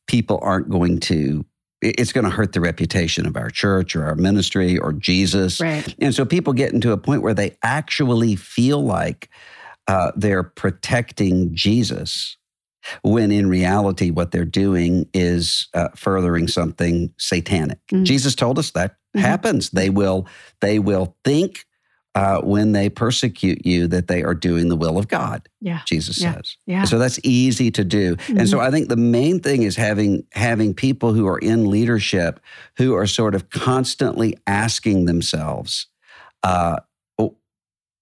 people 0.07 0.39
aren't 0.43 0.69
going 0.69 1.01
to, 1.01 1.45
it's 1.83 2.13
going 2.13 2.25
to 2.25 2.31
hurt 2.31 2.53
the 2.53 2.61
reputation 2.61 3.27
of 3.27 3.37
our 3.37 3.49
church 3.49 3.97
or 3.97 4.05
our 4.05 4.15
ministry 4.15 4.79
or 4.79 4.93
Jesus. 4.93 5.61
Right. 5.61 5.95
And 5.99 6.15
so 6.15 6.25
people 6.25 6.53
get 6.53 6.73
into 6.73 6.93
a 6.93 6.99
point 6.99 7.23
where 7.23 7.35
they 7.35 7.57
actually 7.63 8.37
feel 8.37 8.83
like 8.83 9.31
uh, 9.89 10.13
they're 10.15 10.43
protecting 10.43 11.55
Jesus, 11.55 12.37
when 13.03 13.31
in 13.31 13.49
reality, 13.49 14.11
what 14.11 14.31
they're 14.31 14.45
doing 14.45 15.09
is 15.15 15.69
uh, 15.75 15.89
furthering 15.97 16.49
something 16.49 17.13
satanic. 17.19 17.79
Mm. 17.93 18.05
Jesus 18.05 18.35
told 18.35 18.59
us 18.59 18.71
that 18.73 18.97
Mhm. 19.17 19.21
happens. 19.21 19.71
They 19.71 19.91
will 19.91 20.27
they 20.61 20.79
will 20.79 21.17
think 21.25 21.65
uh, 22.17 22.41
when 22.41 22.73
they 22.73 22.89
persecute 22.89 23.65
you 23.65 23.87
that 23.87 24.09
they 24.09 24.23
are 24.25 24.35
doing 24.35 24.69
the 24.69 24.75
will 24.77 24.99
of 24.99 25.07
God. 25.07 25.49
Yeah. 25.61 25.81
Jesus 25.87 26.21
Yeah. 26.21 26.35
says. 26.35 26.57
Yeah. 26.67 26.85
So 26.85 26.99
that's 26.99 27.21
easy 27.23 27.71
to 27.71 27.85
do. 27.85 28.17
And 28.29 28.49
so 28.49 28.59
Mhm. 28.59 28.63
I 28.63 28.71
think 28.73 28.89
the 28.89 28.97
main 28.97 29.39
thing 29.41 29.63
is 29.63 29.77
having 29.77 30.25
having 30.33 30.75
people 30.75 31.13
who 31.15 31.27
are 31.29 31.39
in 31.39 31.71
leadership 31.71 32.41
who 32.79 32.95
are 32.95 33.07
sort 33.07 33.35
of 33.37 33.49
constantly 33.51 34.37
asking 34.47 35.05
themselves, 35.05 35.87
uh, 36.43 36.77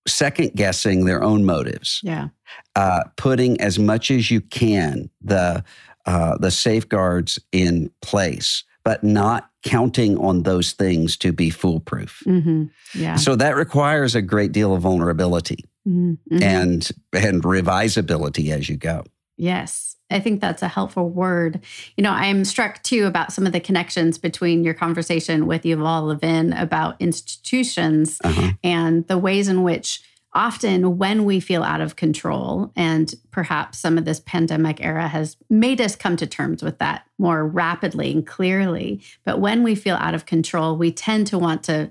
second 0.09 0.53
guessing 0.55 1.05
their 1.05 1.23
own 1.23 1.45
motives, 1.45 2.01
yeah. 2.03 2.29
uh, 2.77 3.05
putting 3.17 3.61
as 3.61 3.79
much 3.79 4.11
as 4.11 4.31
you 4.31 4.41
can 4.41 5.09
the 5.23 5.63
uh, 6.07 6.39
the 6.39 6.51
safeguards 6.51 7.39
in 7.53 7.91
place, 8.03 8.65
but 8.85 9.05
not 9.05 9.51
counting 9.63 10.17
on 10.19 10.43
those 10.45 10.73
things 10.73 11.17
to 11.19 11.33
be 11.33 11.51
foolproof. 11.51 12.23
hmm 12.25 12.65
Yeah. 12.95 13.17
So 13.17 13.37
that 13.37 13.57
requires 13.57 14.15
a 14.15 14.23
great 14.23 14.53
deal 14.53 14.75
of 14.75 14.83
vulnerability 14.83 15.65
Mhm. 15.87 16.19
Mhm. 16.33 16.43
and 16.43 16.91
and 17.13 17.43
revisability 17.43 18.51
as 18.51 18.69
you 18.69 18.77
go. 18.77 19.05
Yes, 19.39 19.97
I 20.11 20.21
think 20.21 20.41
that's 20.41 20.63
a 20.63 20.69
helpful 20.69 21.09
word. 21.09 21.61
You 21.97 22.03
know, 22.03 22.11
I'm 22.11 22.45
struck 22.45 22.83
too 22.83 23.07
about 23.07 23.33
some 23.33 23.47
of 23.47 23.53
the 23.53 23.61
connections 23.61 24.19
between 24.19 24.65
your 24.65 24.75
conversation 24.75 25.47
with 25.47 25.63
Yuval 25.63 26.09
Levin 26.09 26.53
about 26.53 27.01
institutions 27.01 28.19
Uh-huh. 28.25 28.53
and 28.65 29.07
the 29.07 29.17
ways 29.17 29.49
in 29.49 29.63
which 29.63 30.03
often 30.35 30.99
when 30.99 31.25
we 31.25 31.41
feel 31.41 31.63
out 31.63 31.81
of 31.81 31.97
control, 31.97 32.71
and 32.77 33.15
perhaps 33.31 33.79
some 33.79 33.97
of 33.97 34.05
this 34.05 34.21
pandemic 34.21 34.85
era 34.85 35.09
has 35.09 35.37
made 35.49 35.81
us 35.81 35.97
come 35.97 36.17
to 36.17 36.27
terms 36.27 36.63
with 36.63 36.79
that 36.79 37.05
more 37.17 37.47
rapidly 37.47 38.13
and 38.13 38.27
clearly, 38.27 39.01
but 39.25 39.41
when 39.41 39.63
we 39.63 39.75
feel 39.75 39.97
out 39.97 40.15
of 40.15 40.27
control, 40.27 40.77
we 40.77 40.93
tend 40.93 41.27
to 41.29 41.39
want 41.39 41.63
to 41.63 41.91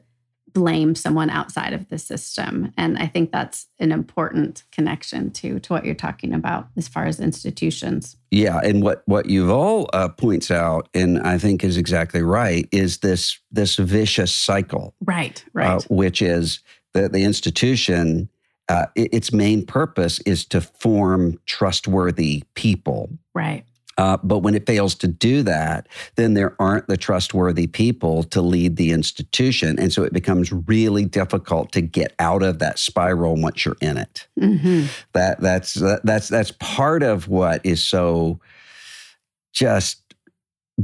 blame 0.59 0.95
someone 0.95 1.29
outside 1.29 1.73
of 1.73 1.87
the 1.89 1.97
system. 1.97 2.73
And 2.77 2.97
I 2.97 3.07
think 3.07 3.31
that's 3.31 3.67
an 3.79 3.91
important 3.91 4.63
connection 4.71 5.31
to, 5.31 5.59
to 5.59 5.73
what 5.73 5.85
you're 5.85 5.95
talking 5.95 6.33
about 6.33 6.67
as 6.75 6.87
far 6.87 7.05
as 7.05 7.19
institutions. 7.19 8.17
Yeah, 8.31 8.59
and 8.63 8.81
what 8.83 9.03
what 9.05 9.25
Yuval 9.27 9.87
uh, 9.93 10.09
points 10.09 10.49
out, 10.51 10.89
and 10.93 11.19
I 11.19 11.37
think 11.37 11.63
is 11.63 11.77
exactly 11.77 12.21
right, 12.23 12.67
is 12.71 12.97
this 12.99 13.39
this 13.51 13.75
vicious 13.75 14.33
cycle, 14.33 14.93
Right, 15.05 15.43
uh, 15.47 15.49
right. 15.53 15.83
which 15.89 16.21
is 16.21 16.59
that 16.93 17.13
the 17.13 17.23
institution, 17.23 18.29
uh, 18.69 18.87
its 18.95 19.31
main 19.31 19.65
purpose 19.65 20.19
is 20.25 20.45
to 20.47 20.61
form 20.61 21.39
trustworthy 21.45 22.43
people. 22.55 23.09
right. 23.35 23.63
Uh, 23.97 24.17
but 24.23 24.39
when 24.39 24.53
it 24.53 24.67
fails 24.67 24.93
to 24.93 25.07
do 25.07 25.41
that, 25.41 25.87
then 26.15 26.35
there 26.35 26.55
aren't 26.59 26.87
the 26.87 26.97
trustworthy 26.97 27.65
people 27.65 28.21
to 28.23 28.41
lead 28.41 28.75
the 28.75 28.91
institution, 28.91 29.79
and 29.79 29.91
so 29.91 30.03
it 30.03 30.13
becomes 30.13 30.51
really 30.51 31.03
difficult 31.05 31.71
to 31.71 31.81
get 31.81 32.13
out 32.19 32.43
of 32.43 32.59
that 32.59 32.77
spiral 32.77 33.35
once 33.35 33.65
you're 33.65 33.77
in 33.81 33.97
it. 33.97 34.27
hmm 34.39 34.85
that 35.13 35.39
that's 35.41 35.73
that, 35.75 36.01
that's 36.05 36.27
that's 36.27 36.51
part 36.59 37.01
of 37.01 37.27
what 37.27 37.59
is 37.65 37.83
so 37.83 38.39
just 39.53 40.01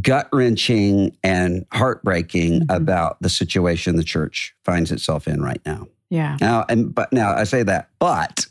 gut 0.01 0.27
wrenching 0.33 1.15
and 1.23 1.65
heartbreaking 1.71 2.61
Mhm. 2.61 2.75
about 2.75 3.21
the 3.21 3.29
situation 3.29 3.95
the 3.95 4.03
church 4.03 4.55
finds 4.65 4.91
itself 4.91 5.27
in 5.27 5.41
right 5.41 5.61
now. 5.65 5.87
Yeah. 6.09 6.37
Now, 6.41 6.65
and 6.67 6.93
but 6.93 7.13
now 7.13 7.35
I 7.35 7.43
say 7.43 7.61
that, 7.63 7.89
but 7.99 8.47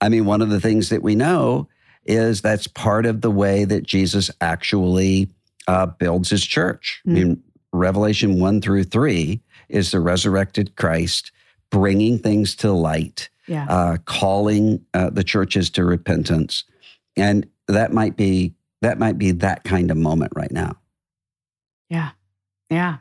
I 0.00 0.08
mean, 0.08 0.24
one 0.24 0.42
of 0.42 0.50
the 0.50 0.60
things 0.60 0.88
that 0.88 1.02
we 1.02 1.14
know 1.14 1.68
is 2.08 2.40
that's 2.42 2.66
part 2.66 3.06
of 3.06 3.20
the 3.20 3.30
way 3.30 3.64
that 3.64 3.84
Jesus 3.84 4.30
actually 4.40 5.28
uh, 5.68 5.86
builds 5.86 6.30
his 6.30 6.44
church. 6.44 7.02
I 7.06 7.10
mean, 7.10 7.42
Revelation 7.72 8.38
one 8.40 8.60
through 8.60 8.84
three 8.84 9.40
is 9.68 9.90
the 9.90 10.00
resurrected 10.00 10.76
Christ 10.76 11.32
bringing 11.70 12.18
things 12.18 12.54
to 12.56 12.72
light 12.72 13.28
Yeah. 13.48 13.66
uh, 13.68 13.96
calling 14.04 14.84
uh, 14.94 15.10
the 15.10 15.24
churches 15.24 15.68
to 15.70 15.84
repentance, 15.84 16.64
and 17.16 17.46
that 17.68 17.92
might 17.92 18.16
be 18.16 18.54
that 18.82 18.98
might 18.98 19.18
be 19.18 19.32
that 19.32 19.64
kind 19.64 19.90
of 19.90 19.96
moment 19.96 20.32
right 20.36 20.52
now. 20.52 20.76
yeah. 21.90 22.10
Yeah. 22.70 22.98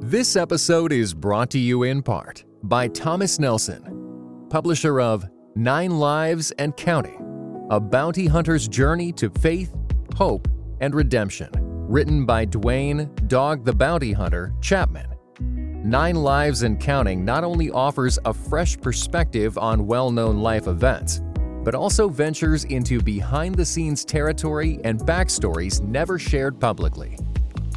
This 0.00 0.36
episode 0.36 0.92
is 0.92 1.12
brought 1.14 1.50
to 1.50 1.58
you 1.58 1.82
in 1.82 2.02
part 2.02 2.44
by 2.62 2.88
Thomas 2.88 3.38
Nelson, 3.38 4.46
publisher 4.48 5.00
of 5.00 5.24
Nine 5.58 5.98
Lives 5.98 6.52
and 6.52 6.76
Counting 6.76 7.66
A 7.72 7.80
Bounty 7.80 8.28
Hunter's 8.28 8.68
Journey 8.68 9.10
to 9.14 9.28
Faith, 9.28 9.74
Hope, 10.14 10.46
and 10.80 10.94
Redemption, 10.94 11.50
written 11.52 12.24
by 12.24 12.44
Duane 12.44 13.12
Dog 13.26 13.64
the 13.64 13.72
Bounty 13.72 14.12
Hunter 14.12 14.54
Chapman. 14.60 15.08
Nine 15.40 16.14
Lives 16.14 16.62
and 16.62 16.78
Counting 16.78 17.24
not 17.24 17.42
only 17.42 17.72
offers 17.72 18.20
a 18.24 18.32
fresh 18.32 18.78
perspective 18.80 19.58
on 19.58 19.84
well 19.84 20.12
known 20.12 20.38
life 20.38 20.68
events, 20.68 21.22
but 21.64 21.74
also 21.74 22.08
ventures 22.08 22.62
into 22.62 23.00
behind 23.00 23.56
the 23.56 23.66
scenes 23.66 24.04
territory 24.04 24.78
and 24.84 25.00
backstories 25.00 25.82
never 25.82 26.20
shared 26.20 26.60
publicly. 26.60 27.18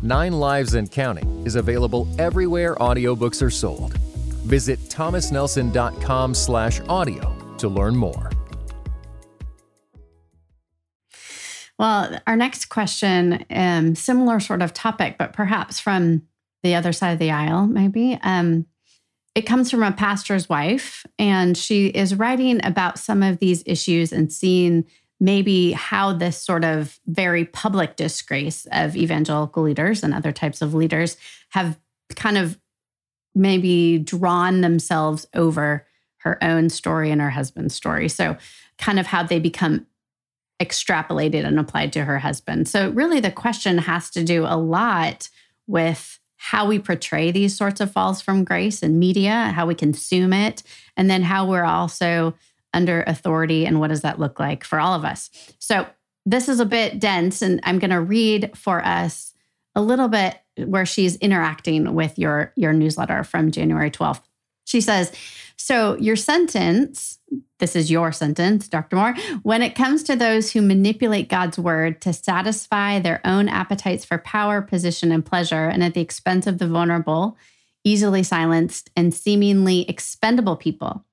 Nine 0.04 0.34
Lives 0.34 0.76
and 0.76 0.92
Counting 0.92 1.48
is 1.48 1.56
available 1.56 2.08
everywhere 2.20 2.76
audiobooks 2.76 3.42
are 3.42 3.50
sold. 3.50 3.98
Visit 4.46 4.78
thomasnelson.com 4.82 6.36
slash 6.36 6.80
audio 6.82 7.41
to 7.62 7.70
learn 7.70 7.96
more. 7.96 8.30
Well, 11.80 12.20
our 12.28 12.36
next 12.36 12.66
question, 12.70 13.44
um, 13.50 13.96
similar 13.96 14.40
sort 14.40 14.62
of 14.62 14.72
topic, 14.72 15.16
but 15.18 15.34
perhaps 15.34 15.80
from 15.80 16.22
the 16.62 16.76
other 16.76 16.94
side 16.94 17.14
of 17.14 17.20
the 17.20 17.32
aisle, 17.32 17.66
maybe. 17.66 18.20
Um, 18.22 18.68
it 19.34 19.44
comes 19.44 19.72
from 19.72 19.82
a 19.82 19.92
pastor's 19.92 20.48
wife, 20.48 21.06
and 21.18 21.58
she 21.58 21.88
is 21.88 22.14
writing 22.14 22.64
about 22.64 23.00
some 23.00 23.24
of 23.24 23.40
these 23.40 23.64
issues 23.66 24.12
and 24.12 24.32
seeing 24.32 24.86
maybe 25.20 25.72
how 25.72 26.14
this 26.14 26.38
sort 26.38 26.66
of 26.66 27.00
very 27.08 27.46
public 27.46 27.96
disgrace 27.96 28.68
of 28.72 28.96
evangelical 28.96 29.64
leaders 29.64 30.04
and 30.04 30.14
other 30.14 30.32
types 30.32 30.62
of 30.62 30.74
leaders 30.74 31.16
have 31.50 31.80
kind 32.16 32.38
of 32.38 32.60
maybe 33.34 33.98
drawn 33.98 34.62
themselves 34.62 35.26
over 35.34 35.88
her 36.24 36.44
own 36.44 36.70
story 36.70 37.12
and 37.12 37.22
her 37.22 37.30
husband's 37.30 37.76
story. 37.76 38.08
So, 38.10 38.38
kind 38.78 39.00
of 39.00 39.08
how 39.08 39.24
they 39.24 39.40
become 39.40 39.86
extrapolated 40.62 41.46
and 41.46 41.60
applied 41.60 41.92
to 41.94 42.04
her 42.04 42.20
husband. 42.20 42.68
So, 42.68 42.90
really, 42.92 43.20
the 43.20 43.32
question 43.32 43.80
has 43.80 44.10
to 44.12 44.24
do 44.24 44.46
a 44.46 44.58
lot 44.58 45.30
with 45.68 46.20
how 46.38 46.66
we 46.66 46.80
portray 46.80 47.32
these 47.32 47.56
sorts 47.56 47.82
of 47.82 47.92
falls 47.92 48.22
from 48.22 48.44
grace 48.44 48.82
in 48.82 48.98
media, 48.98 49.52
how 49.56 49.68
we 49.68 49.76
consume 49.76 50.34
it, 50.34 50.64
and 50.98 51.10
then 51.10 51.22
how 51.22 51.48
we're 51.48 51.64
also 51.64 52.34
under 52.74 53.04
authority 53.04 53.66
and 53.66 53.80
what 53.80 53.90
does 53.90 54.02
that 54.02 54.20
look 54.20 54.40
like 54.40 54.64
for 54.64 54.80
all 54.80 54.94
of 54.94 55.06
us. 55.06 55.30
So, 55.60 55.88
this 56.26 56.48
is 56.48 56.60
a 56.60 56.66
bit 56.66 57.00
dense, 57.00 57.42
and 57.42 57.60
I'm 57.64 57.80
going 57.80 57.92
to 57.92 58.02
read 58.02 58.52
for 58.56 58.86
us 58.86 59.34
a 59.74 59.82
little 59.82 60.08
bit 60.08 60.38
where 60.58 60.86
she's 60.86 61.16
interacting 61.18 61.96
with 61.96 62.20
your, 62.20 62.54
your 62.56 62.74
newsletter 62.74 63.24
from 63.24 63.52
January 63.52 63.90
12th. 63.90 64.22
She 64.72 64.80
says, 64.80 65.12
So, 65.58 65.98
your 65.98 66.16
sentence, 66.16 67.20
this 67.60 67.76
is 67.76 67.92
your 67.92 68.14
sentence, 68.14 68.70
Dr. 68.70 68.96
Moore, 68.96 69.16
when 69.44 69.62
it 69.62 69.76
comes 69.76 70.02
to 70.04 70.16
those 70.16 70.54
who 70.54 70.62
manipulate 70.62 71.28
God's 71.28 71.60
word 71.60 72.00
to 72.04 72.14
satisfy 72.14 72.98
their 72.98 73.20
own 73.26 73.50
appetites 73.50 74.06
for 74.06 74.18
power, 74.18 74.62
position, 74.62 75.12
and 75.12 75.26
pleasure, 75.26 75.68
and 75.68 75.84
at 75.84 75.94
the 75.94 76.00
expense 76.00 76.48
of 76.48 76.58
the 76.58 76.70
vulnerable, 76.70 77.38
easily 77.84 78.24
silenced, 78.24 78.90
and 78.96 79.14
seemingly 79.14 79.82
expendable 79.90 80.56
people. 80.56 81.04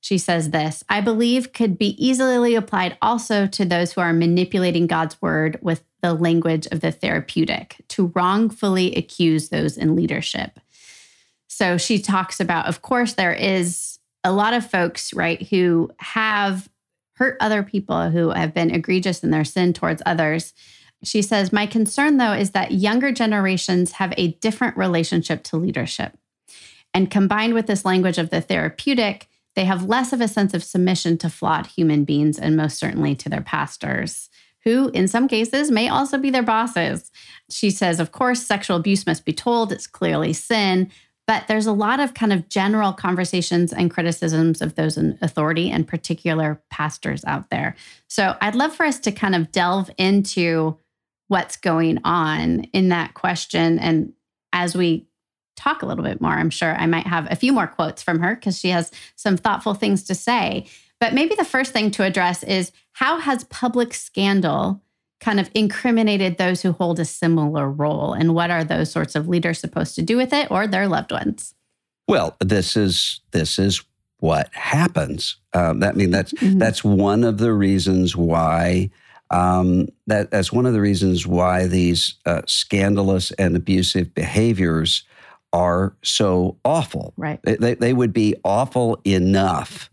She 0.00 0.16
says 0.16 0.48
this 0.48 0.82
I 0.88 1.02
believe 1.02 1.52
could 1.52 1.76
be 1.76 2.02
easily 2.02 2.54
applied 2.54 2.96
also 3.02 3.46
to 3.46 3.66
those 3.66 3.92
who 3.92 4.00
are 4.00 4.14
manipulating 4.14 4.86
God's 4.86 5.20
word 5.20 5.58
with 5.60 5.84
the 6.00 6.14
language 6.14 6.66
of 6.72 6.80
the 6.80 6.92
therapeutic 6.92 7.76
to 7.88 8.10
wrongfully 8.14 8.94
accuse 8.94 9.50
those 9.50 9.76
in 9.76 9.94
leadership. 9.94 10.58
So 11.54 11.76
she 11.76 11.98
talks 11.98 12.40
about, 12.40 12.64
of 12.64 12.80
course, 12.80 13.12
there 13.12 13.34
is 13.34 13.98
a 14.24 14.32
lot 14.32 14.54
of 14.54 14.70
folks, 14.70 15.12
right, 15.12 15.40
who 15.48 15.90
have 15.98 16.70
hurt 17.16 17.36
other 17.40 17.62
people, 17.62 18.08
who 18.08 18.30
have 18.30 18.54
been 18.54 18.70
egregious 18.70 19.22
in 19.22 19.30
their 19.30 19.44
sin 19.44 19.74
towards 19.74 20.00
others. 20.06 20.54
She 21.04 21.20
says, 21.20 21.52
My 21.52 21.66
concern, 21.66 22.16
though, 22.16 22.32
is 22.32 22.52
that 22.52 22.72
younger 22.72 23.12
generations 23.12 23.92
have 23.92 24.14
a 24.16 24.28
different 24.28 24.78
relationship 24.78 25.42
to 25.44 25.58
leadership. 25.58 26.16
And 26.94 27.10
combined 27.10 27.52
with 27.52 27.66
this 27.66 27.84
language 27.84 28.16
of 28.16 28.30
the 28.30 28.40
therapeutic, 28.40 29.28
they 29.54 29.66
have 29.66 29.84
less 29.84 30.14
of 30.14 30.22
a 30.22 30.28
sense 30.28 30.54
of 30.54 30.64
submission 30.64 31.18
to 31.18 31.28
flawed 31.28 31.66
human 31.66 32.04
beings 32.04 32.38
and 32.38 32.56
most 32.56 32.78
certainly 32.78 33.14
to 33.16 33.28
their 33.28 33.42
pastors, 33.42 34.30
who 34.64 34.88
in 34.94 35.06
some 35.06 35.28
cases 35.28 35.70
may 35.70 35.90
also 35.90 36.16
be 36.16 36.30
their 36.30 36.42
bosses. 36.42 37.10
She 37.50 37.70
says, 37.70 38.00
Of 38.00 38.10
course, 38.10 38.42
sexual 38.42 38.78
abuse 38.78 39.06
must 39.06 39.26
be 39.26 39.34
told. 39.34 39.70
It's 39.70 39.86
clearly 39.86 40.32
sin, 40.32 40.90
but 41.26 41.46
there's 41.46 41.66
a 41.66 41.72
lot 41.72 42.00
of 42.00 42.14
kind 42.14 42.32
of 42.32 42.48
general 42.48 42.92
conversations 42.92 43.72
and 43.72 43.90
criticisms 43.90 44.60
of 44.60 44.74
those 44.74 44.96
in 44.96 45.18
authority 45.22 45.70
and 45.70 45.86
particular 45.86 46.60
pastors 46.70 47.24
out 47.24 47.50
there. 47.50 47.76
So 48.08 48.36
I'd 48.40 48.54
love 48.54 48.74
for 48.74 48.84
us 48.84 48.98
to 49.00 49.12
kind 49.12 49.34
of 49.34 49.52
delve 49.52 49.90
into 49.98 50.78
what's 51.28 51.56
going 51.56 51.98
on 52.04 52.64
in 52.72 52.88
that 52.88 53.14
question. 53.14 53.78
And 53.78 54.12
as 54.52 54.76
we 54.76 55.06
talk 55.56 55.82
a 55.82 55.86
little 55.86 56.04
bit 56.04 56.20
more, 56.20 56.32
I'm 56.32 56.50
sure 56.50 56.74
I 56.74 56.86
might 56.86 57.06
have 57.06 57.26
a 57.30 57.36
few 57.36 57.52
more 57.52 57.66
quotes 57.66 58.02
from 58.02 58.18
her 58.20 58.34
because 58.34 58.58
she 58.58 58.70
has 58.70 58.90
some 59.16 59.36
thoughtful 59.36 59.74
things 59.74 60.02
to 60.04 60.14
say. 60.14 60.66
But 61.00 61.14
maybe 61.14 61.34
the 61.34 61.44
first 61.44 61.72
thing 61.72 61.90
to 61.92 62.04
address 62.04 62.42
is 62.42 62.72
how 62.92 63.18
has 63.18 63.44
public 63.44 63.94
scandal 63.94 64.82
kind 65.22 65.40
of 65.40 65.50
incriminated 65.54 66.36
those 66.36 66.60
who 66.60 66.72
hold 66.72 66.98
a 67.00 67.04
similar 67.04 67.70
role 67.70 68.12
and 68.12 68.34
what 68.34 68.50
are 68.50 68.64
those 68.64 68.90
sorts 68.90 69.14
of 69.14 69.28
leaders 69.28 69.58
supposed 69.58 69.94
to 69.94 70.02
do 70.02 70.16
with 70.16 70.32
it 70.32 70.50
or 70.50 70.66
their 70.66 70.88
loved 70.88 71.12
ones? 71.12 71.54
Well 72.08 72.36
this 72.40 72.76
is 72.76 73.20
this 73.30 73.58
is 73.58 73.82
what 74.18 74.50
happens. 74.52 75.36
Um, 75.54 75.80
that 75.80 75.94
I 75.94 75.96
mean 75.96 76.10
that's 76.10 76.32
mm-hmm. 76.32 76.58
that's 76.58 76.84
one 76.84 77.24
of 77.24 77.38
the 77.38 77.52
reasons 77.52 78.16
why 78.16 78.90
um, 79.30 79.88
that 80.08 80.30
that's 80.30 80.52
one 80.52 80.66
of 80.66 80.74
the 80.74 80.80
reasons 80.80 81.26
why 81.26 81.66
these 81.66 82.16
uh, 82.26 82.42
scandalous 82.46 83.30
and 83.32 83.56
abusive 83.56 84.14
behaviors 84.14 85.04
are 85.52 85.94
so 86.02 86.56
awful. 86.64 87.12
Right. 87.16 87.40
They, 87.42 87.74
they 87.74 87.92
would 87.92 88.12
be 88.12 88.34
awful 88.44 89.00
enough 89.04 89.90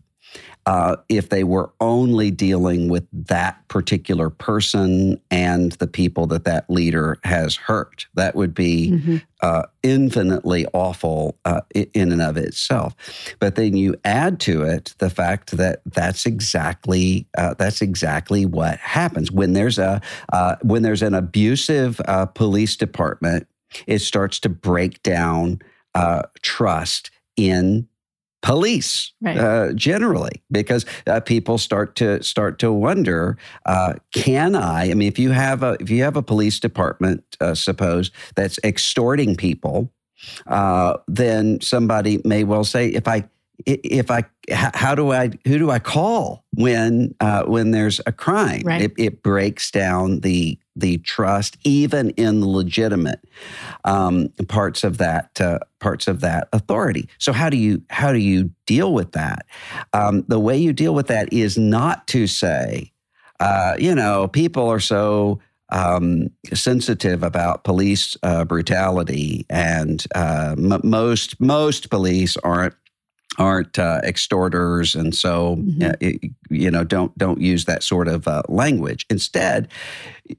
uh, 0.66 0.96
if 1.08 1.30
they 1.30 1.42
were 1.42 1.70
only 1.80 2.30
dealing 2.30 2.88
with 2.88 3.06
that 3.12 3.66
particular 3.68 4.28
person 4.28 5.20
and 5.30 5.72
the 5.72 5.86
people 5.86 6.26
that 6.26 6.44
that 6.44 6.68
leader 6.68 7.18
has 7.24 7.56
hurt. 7.56 8.06
That 8.14 8.34
would 8.34 8.54
be 8.54 8.90
mm-hmm. 8.90 9.16
uh, 9.42 9.62
infinitely 9.82 10.66
awful 10.72 11.38
uh, 11.44 11.62
in 11.74 12.12
and 12.12 12.20
of 12.20 12.36
itself. 12.36 12.94
But 13.38 13.56
then 13.56 13.76
you 13.76 13.96
add 14.04 14.38
to 14.40 14.62
it 14.62 14.94
the 14.98 15.10
fact 15.10 15.56
that 15.56 15.80
that's 15.86 16.26
exactly 16.26 17.26
uh, 17.38 17.54
that's 17.54 17.80
exactly 17.80 18.44
what 18.44 18.78
happens 18.78 19.32
when 19.32 19.54
there's 19.54 19.78
a 19.78 20.02
uh, 20.32 20.56
when 20.62 20.82
there's 20.82 21.02
an 21.02 21.14
abusive 21.14 22.00
uh, 22.06 22.26
police 22.26 22.76
department. 22.76 23.46
It 23.86 24.00
starts 24.00 24.40
to 24.40 24.48
break 24.48 25.02
down 25.02 25.60
trust 26.42 27.10
in 27.36 27.88
police 28.42 29.12
right. 29.20 29.36
uh, 29.36 29.72
generally 29.74 30.42
because 30.50 30.86
uh, 31.06 31.20
people 31.20 31.58
start 31.58 31.94
to 31.94 32.22
start 32.22 32.58
to 32.58 32.72
wonder 32.72 33.36
uh, 33.66 33.94
can 34.14 34.54
i 34.54 34.90
i 34.90 34.94
mean 34.94 35.08
if 35.08 35.18
you 35.18 35.30
have 35.30 35.62
a 35.62 35.76
if 35.80 35.90
you 35.90 36.02
have 36.02 36.16
a 36.16 36.22
police 36.22 36.58
department 36.58 37.22
uh, 37.40 37.54
suppose 37.54 38.10
that's 38.36 38.58
extorting 38.64 39.36
people 39.36 39.92
uh, 40.46 40.96
then 41.06 41.60
somebody 41.60 42.20
may 42.24 42.44
well 42.44 42.64
say 42.64 42.88
if 42.88 43.06
i 43.06 43.24
if 43.66 44.10
I, 44.10 44.24
how 44.50 44.94
do 44.94 45.12
I, 45.12 45.30
who 45.46 45.58
do 45.58 45.70
I 45.70 45.78
call 45.78 46.44
when 46.54 47.14
uh, 47.20 47.44
when 47.44 47.70
there's 47.70 48.00
a 48.06 48.12
crime? 48.12 48.62
Right. 48.64 48.82
It, 48.82 48.92
it, 48.96 49.22
breaks 49.22 49.70
down 49.70 50.20
the 50.20 50.58
the 50.80 50.98
trust, 50.98 51.56
even 51.64 52.10
in 52.10 52.40
the 52.40 52.48
legitimate 52.48 53.20
um, 53.84 54.28
parts 54.48 54.84
of 54.84 54.98
that 54.98 55.40
uh, 55.40 55.58
parts 55.78 56.08
of 56.08 56.20
that 56.20 56.48
authority. 56.52 57.08
So 57.18 57.32
how 57.32 57.50
do 57.50 57.56
you 57.56 57.82
how 57.90 58.12
do 58.12 58.18
you 58.18 58.50
deal 58.66 58.92
with 58.92 59.12
that? 59.12 59.46
Um, 59.92 60.24
the 60.28 60.40
way 60.40 60.56
you 60.58 60.72
deal 60.72 60.94
with 60.94 61.06
that 61.08 61.32
is 61.32 61.56
not 61.56 62.06
to 62.08 62.26
say, 62.26 62.92
uh, 63.38 63.76
you 63.78 63.94
know, 63.94 64.28
people 64.28 64.68
are 64.68 64.80
so 64.80 65.40
um, 65.70 66.30
sensitive 66.52 67.22
about 67.22 67.64
police 67.64 68.16
uh, 68.22 68.44
brutality, 68.44 69.46
and 69.48 70.04
uh, 70.14 70.54
m- 70.58 70.80
most 70.82 71.40
most 71.40 71.90
police 71.90 72.36
aren't 72.38 72.74
aren't 73.38 73.78
uh, 73.78 74.00
extorters, 74.04 74.94
and 74.94 75.14
so 75.14 75.56
mm-hmm. 75.56 75.82
uh, 75.82 75.92
it, 76.00 76.30
you 76.50 76.70
know 76.70 76.84
don't 76.84 77.16
don't 77.16 77.40
use 77.40 77.64
that 77.66 77.82
sort 77.82 78.08
of 78.08 78.26
uh, 78.26 78.42
language. 78.48 79.06
Instead, 79.08 79.68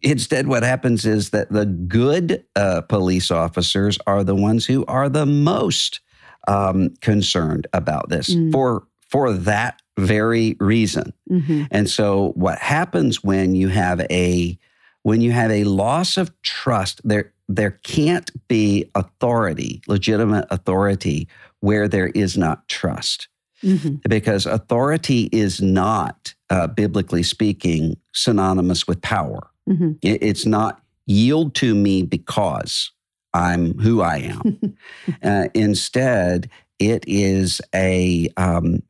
instead, 0.02 0.48
what 0.48 0.64
happens 0.64 1.06
is 1.06 1.30
that 1.30 1.52
the 1.52 1.66
good 1.66 2.44
uh, 2.56 2.82
police 2.82 3.32
officers 3.32 3.98
are 4.08 4.24
the 4.24 4.36
ones 4.36 4.66
who 4.66 4.86
are 4.86 5.10
the 5.10 5.26
most 5.26 6.02
um, 6.48 6.90
concerned 7.02 7.68
about 7.74 8.10
this 8.10 8.34
mm. 8.36 8.52
for 8.52 8.88
for 9.08 9.34
that 9.34 9.82
very 9.98 10.56
reason. 10.60 11.14
Mm-hmm. 11.30 11.64
And 11.72 11.90
so, 11.90 12.32
what 12.36 12.60
happens 12.60 13.24
when 13.24 13.56
you 13.56 13.70
have 13.70 14.02
a 14.10 14.58
when 15.04 15.22
you 15.22 15.32
have 15.32 15.52
a 15.52 15.64
loss 15.64 16.18
of 16.18 16.32
trust 16.42 17.02
there 17.04 17.34
there 17.56 17.80
can't 17.84 18.32
be 18.48 18.90
authority, 18.96 19.82
legitimate 19.88 20.46
authority, 20.50 21.28
where 21.60 21.88
there 21.88 22.08
is 22.08 22.38
not 22.38 22.68
trust. 22.68 23.28
Mm-hmm. 23.64 23.98
Because 24.10 24.46
authority 24.46 25.30
is 25.32 25.62
not, 25.62 26.34
uh, 26.50 26.68
biblically 26.68 27.24
speaking, 27.24 27.98
synonymous 28.14 28.88
with 28.88 29.02
power. 29.02 29.50
Mm-hmm. 29.70 29.92
It, 30.02 30.24
it's 30.24 30.46
not 30.46 30.82
yield 31.06 31.54
to 31.56 31.76
me 31.76 32.02
because 32.04 32.92
I'm 33.34 33.78
who 33.78 34.02
I 34.02 34.18
am. 34.18 34.78
uh, 35.24 35.48
instead, 35.54 36.50
it 36.80 37.04
is 37.08 37.62
a 37.76 38.30
um, 38.38 38.82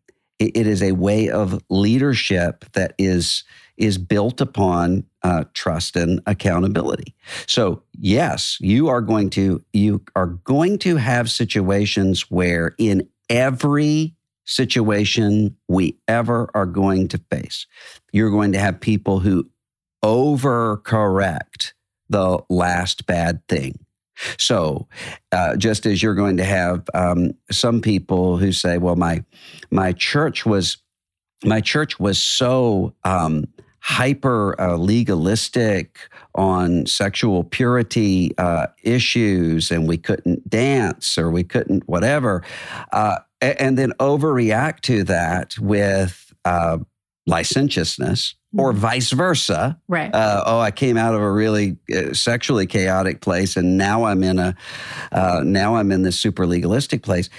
it, 0.41 0.57
it 0.57 0.67
is 0.67 0.81
a 0.81 0.93
way 0.93 1.29
of 1.29 1.63
leadership 1.69 2.65
that 2.73 2.93
is 2.97 3.43
is 3.77 3.97
built 3.97 4.41
upon 4.41 5.03
uh, 5.23 5.43
trust 5.53 5.95
and 5.95 6.21
accountability. 6.27 7.15
So 7.47 7.83
yes, 7.97 8.57
you 8.59 8.89
are 8.89 9.01
going 9.01 9.29
to 9.31 9.63
you 9.73 10.03
are 10.15 10.27
going 10.27 10.77
to 10.79 10.97
have 10.97 11.29
situations 11.29 12.29
where 12.29 12.75
in 12.77 13.07
every 13.29 14.15
situation 14.45 15.55
we 15.67 15.97
ever 16.07 16.49
are 16.53 16.65
going 16.65 17.07
to 17.09 17.21
face, 17.31 17.67
you're 18.11 18.31
going 18.31 18.51
to 18.51 18.59
have 18.59 18.79
people 18.79 19.19
who 19.19 19.49
overcorrect 20.03 21.73
the 22.09 22.39
last 22.49 23.05
bad 23.05 23.47
thing. 23.47 23.79
So, 24.37 24.87
uh, 25.31 25.55
just 25.55 25.85
as 25.85 26.01
you're 26.01 26.15
going 26.15 26.37
to 26.37 26.43
have 26.43 26.83
um, 26.93 27.33
some 27.49 27.81
people 27.81 28.37
who 28.37 28.51
say, 28.51 28.77
"Well, 28.77 28.95
my 28.95 29.23
my 29.69 29.93
church 29.93 30.45
was 30.45 30.77
my 31.43 31.61
church 31.61 31.99
was 31.99 32.21
so 32.21 32.93
um, 33.03 33.45
hyper 33.79 34.59
uh, 34.61 34.77
legalistic 34.77 36.09
on 36.35 36.85
sexual 36.85 37.43
purity 37.43 38.37
uh, 38.37 38.67
issues, 38.83 39.71
and 39.71 39.87
we 39.87 39.97
couldn't 39.97 40.49
dance 40.49 41.17
or 41.17 41.31
we 41.31 41.43
couldn't 41.43 41.87
whatever," 41.87 42.43
uh, 42.91 43.17
and 43.41 43.77
then 43.77 43.91
overreact 43.99 44.81
to 44.81 45.03
that 45.03 45.57
with 45.57 46.33
uh, 46.45 46.77
licentiousness 47.25 48.35
or 48.57 48.71
mm-hmm. 48.71 48.81
vice 48.81 49.11
versa. 49.11 49.79
Right. 49.87 50.13
Uh, 50.13 50.43
oh, 50.45 50.59
I 50.59 50.71
came 50.71 50.97
out 50.97 51.13
of 51.13 51.21
a 51.21 51.31
really 51.31 51.77
uh, 51.93 52.13
sexually 52.13 52.67
chaotic 52.67 53.21
place, 53.21 53.55
and 53.55 53.77
now 53.77 54.05
I'm 54.05 54.23
in 54.23 54.39
a 54.39 54.55
uh, 55.11 55.41
now 55.43 55.75
I'm 55.75 55.91
in 55.91 56.03
this 56.03 56.19
super 56.19 56.45
legalistic 56.45 57.03
place. 57.03 57.29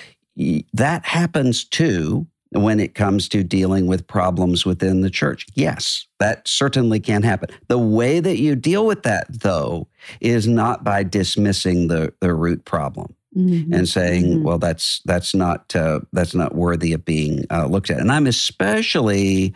That 0.72 1.04
happens 1.04 1.64
too 1.64 2.26
when 2.50 2.80
it 2.80 2.94
comes 2.94 3.28
to 3.30 3.42
dealing 3.42 3.86
with 3.86 4.06
problems 4.06 4.66
within 4.66 5.00
the 5.00 5.10
church. 5.10 5.46
Yes, 5.54 6.06
that 6.18 6.46
certainly 6.46 7.00
can 7.00 7.22
happen. 7.22 7.48
The 7.68 7.78
way 7.78 8.20
that 8.20 8.38
you 8.38 8.54
deal 8.54 8.86
with 8.86 9.04
that, 9.04 9.26
though, 9.28 9.88
is 10.20 10.46
not 10.46 10.84
by 10.84 11.02
dismissing 11.02 11.88
the, 11.88 12.12
the 12.20 12.34
root 12.34 12.64
problem 12.64 13.14
mm-hmm. 13.36 13.72
and 13.72 13.88
saying, 13.88 14.24
mm-hmm. 14.24 14.42
"Well, 14.42 14.58
that's 14.58 15.00
that's 15.04 15.34
not 15.34 15.74
uh, 15.74 16.00
that's 16.12 16.34
not 16.34 16.54
worthy 16.54 16.92
of 16.92 17.04
being 17.04 17.44
uh, 17.50 17.66
looked 17.66 17.90
at." 17.90 17.98
And 17.98 18.10
I'm 18.10 18.26
especially 18.26 19.54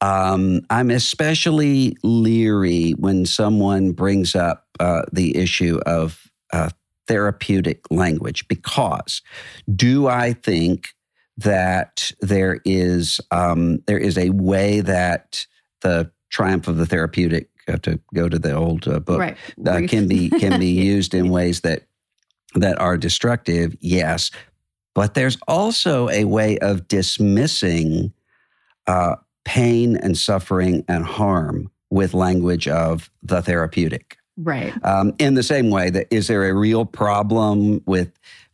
um, 0.00 0.62
I'm 0.70 0.90
especially 0.90 1.96
leery 2.02 2.92
when 2.92 3.26
someone 3.26 3.92
brings 3.92 4.34
up 4.34 4.66
uh, 4.80 5.02
the 5.12 5.36
issue 5.36 5.80
of 5.86 6.30
uh, 6.52 6.70
therapeutic 7.06 7.84
language 7.90 8.46
because 8.48 9.22
do 9.74 10.08
I 10.08 10.32
think 10.32 10.94
that 11.38 12.12
there 12.20 12.60
is 12.64 13.20
um, 13.30 13.78
there 13.86 13.98
is 13.98 14.18
a 14.18 14.30
way 14.30 14.80
that 14.80 15.46
the 15.80 16.10
triumph 16.30 16.68
of 16.68 16.76
the 16.76 16.86
therapeutic 16.86 17.48
to 17.82 18.00
go 18.14 18.28
to 18.28 18.38
the 18.38 18.52
old 18.52 18.88
uh, 18.88 18.98
book 18.98 19.20
right. 19.20 19.36
uh, 19.66 19.82
can 19.88 20.08
be 20.08 20.30
can 20.30 20.58
be 20.58 20.70
used 20.84 21.14
in 21.14 21.30
ways 21.30 21.60
that 21.60 21.84
that 22.54 22.80
are 22.80 22.96
destructive, 22.96 23.76
yes. 23.80 24.30
But 24.94 25.14
there's 25.14 25.38
also 25.48 26.08
a 26.10 26.24
way 26.24 26.58
of 26.58 26.86
dismissing 26.88 28.12
uh, 28.86 29.16
pain 29.44 29.96
and 29.96 30.16
suffering 30.16 30.84
and 30.88 31.04
harm 31.04 31.70
with 31.90 32.14
language 32.14 32.68
of 32.68 33.10
the 33.22 33.42
therapeutic. 33.42 34.16
Right. 34.36 34.72
Um, 34.84 35.14
in 35.18 35.34
the 35.34 35.42
same 35.42 35.70
way 35.70 35.90
that 35.90 36.06
is 36.10 36.26
there 36.26 36.48
a 36.48 36.54
real 36.54 36.84
problem 36.84 37.82
with 37.86 38.12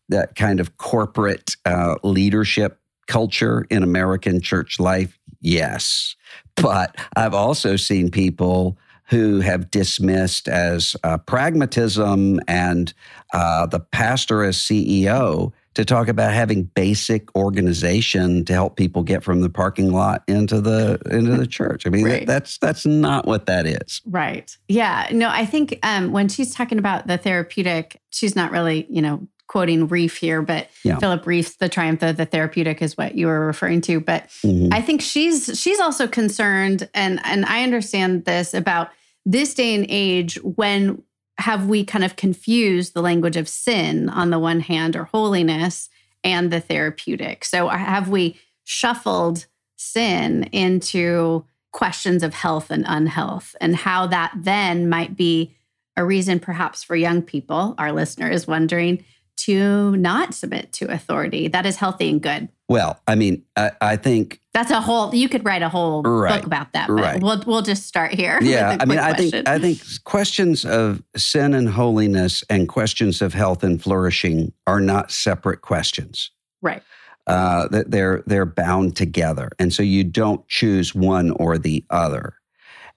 that 0.09 0.35
kind 0.35 0.61
of 0.61 0.77
corporate 0.77 1.57
uh, 1.65 1.97
leadership 2.03 2.81
culture 3.07 3.67
in 3.71 3.83
American 3.83 4.41
church 4.41 4.81
life? 4.81 5.19
Yes. 5.41 6.17
But 6.57 6.97
I've 7.17 7.35
also 7.35 7.77
seen 7.77 8.11
people 8.11 8.77
who 9.09 9.41
have 9.41 9.71
dismissed 9.71 10.49
as 10.49 10.97
uh, 11.03 11.19
pragmatism 11.19 12.41
and 12.47 12.93
uh, 13.33 13.67
the 13.67 13.81
pastor 13.81 14.45
as 14.45 14.57
CEO 14.57 15.53
to 15.75 15.85
talk 15.85 16.09
about 16.09 16.33
having 16.33 16.65
basic 16.65 17.35
organization 17.37 18.45
to 18.45 18.53
help 18.53 18.77
people 18.77 19.03
get 19.03 19.23
from 19.23 19.41
the 19.41 19.49
parking 19.49 19.93
lot 19.93 20.25
into 20.27 20.61
the 20.61 20.99
into 21.11 21.37
the 21.37 21.47
church. 21.47 21.87
I 21.87 21.91
mean, 21.91 22.05
right. 22.05 22.21
that, 22.21 22.27
that's 22.27 22.59
that's 22.59 22.85
not 22.85 23.27
what 23.27 23.47
that 23.47 23.67
is. 23.67 24.03
Right. 24.05 24.55
Yeah. 24.69 25.07
No, 25.13 25.29
I 25.31 25.47
think 25.47 25.79
um, 25.83 26.13
when 26.13 26.29
she's 26.29 26.55
talking 26.55 26.79
about 26.79 27.07
the 27.07 27.17
therapeutic, 27.17 28.01
she's 28.11 28.37
not 28.37 28.51
really, 28.51 28.87
you 28.91 29.01
know, 29.01 29.27
quoting 29.47 29.89
Rieff 29.89 30.19
here, 30.19 30.43
but 30.43 30.69
yeah. 30.85 30.99
Philip 30.99 31.25
Rieff's 31.25 31.57
The 31.57 31.69
Triumph 31.69 32.03
of 32.03 32.17
the 32.17 32.27
Therapeutic 32.27 32.83
is 32.83 32.97
what 32.97 33.15
you 33.15 33.27
were 33.27 33.47
referring 33.47 33.81
to. 33.83 34.01
But 34.01 34.29
mm-hmm. 34.45 34.69
I 34.73 34.83
think 34.83 35.01
she's 35.01 35.59
she's 35.59 35.81
also 35.81 36.07
concerned, 36.07 36.89
and 36.93 37.21
and 37.25 37.45
I 37.47 37.63
understand 37.63 38.25
this 38.25 38.53
about 38.53 38.91
this 39.29 39.53
day 39.53 39.75
and 39.75 39.85
age 39.91 40.37
when 40.43 41.03
have 41.37 41.67
we 41.67 41.85
kind 41.85 42.03
of 42.03 42.17
confused 42.17 42.95
the 42.95 43.03
language 43.03 43.37
of 43.37 43.47
sin 43.47 44.09
on 44.09 44.31
the 44.31 44.39
one 44.39 44.61
hand 44.61 44.97
or 44.97 45.05
holiness 45.05 45.91
and 46.25 46.51
the 46.51 46.61
therapeutic? 46.61 47.45
So 47.45 47.69
uh, 47.69 47.77
have 47.77 48.09
we 48.09 48.41
shuffled 48.65 49.47
sin 49.77 50.45
into 50.45 51.45
questions 51.73 52.23
of 52.23 52.33
health 52.33 52.71
and 52.71 52.85
unhealth 52.89 53.55
and 53.61 53.77
how 53.77 54.07
that 54.07 54.33
then 54.35 54.89
might 54.89 55.15
be 55.15 55.55
a 55.99 56.05
reason 56.05 56.41
perhaps 56.41 56.83
for 56.83 56.97
young 56.97 57.21
people, 57.21 57.75
our 57.77 57.93
listener 57.93 58.31
is 58.31 58.47
wondering, 58.47 59.05
to 59.39 59.97
not 59.97 60.35
submit 60.35 60.73
to 60.75 60.91
authority. 60.93 61.49
That 61.49 61.67
is 61.67 61.77
healthy 61.77 62.11
and 62.11 62.21
good. 62.21 62.49
Well, 62.69 63.01
I 63.07 63.15
mean, 63.15 63.45
I, 63.57 63.71
I 63.81 63.97
think 63.97 64.41
that's 64.53 64.71
a 64.71 64.81
whole. 64.81 65.15
You 65.15 65.29
could 65.29 65.45
write 65.45 65.63
a 65.63 65.69
whole 65.69 66.03
right, 66.03 66.37
book 66.37 66.47
about 66.47 66.73
that. 66.73 66.91
right. 66.91 67.23
We'll 67.23 67.43
we'll 67.47 67.63
just 67.63 67.87
start 67.87 68.13
here. 68.13 68.39
Yeah. 68.49 68.77
I 68.81 68.85
mean, 68.85 68.99
I 68.99 69.13
think 69.13 69.49
I 69.49 69.59
think 69.59 69.81
questions 70.05 70.65
of 70.65 71.03
sin 71.17 71.55
and 71.55 71.69
holiness 71.69 72.43
and 72.51 72.69
questions 72.69 73.23
of 73.23 73.35
health 73.35 73.63
and 73.63 73.83
flourishing 73.83 74.53
are 74.67 74.81
not 74.81 75.11
separate 75.11 75.63
questions. 75.63 76.31
Right. 76.61 76.83
Uh, 77.27 77.69
they're 77.71 78.23
they're 78.27 78.47
bound 78.47 78.97
together, 78.97 79.51
and 79.59 79.73
so 79.73 79.83
you 79.83 80.03
don't 80.03 80.47
choose 80.49 80.95
one 80.95 81.31
or 81.33 81.59
the 81.59 81.85
other. 81.91 82.35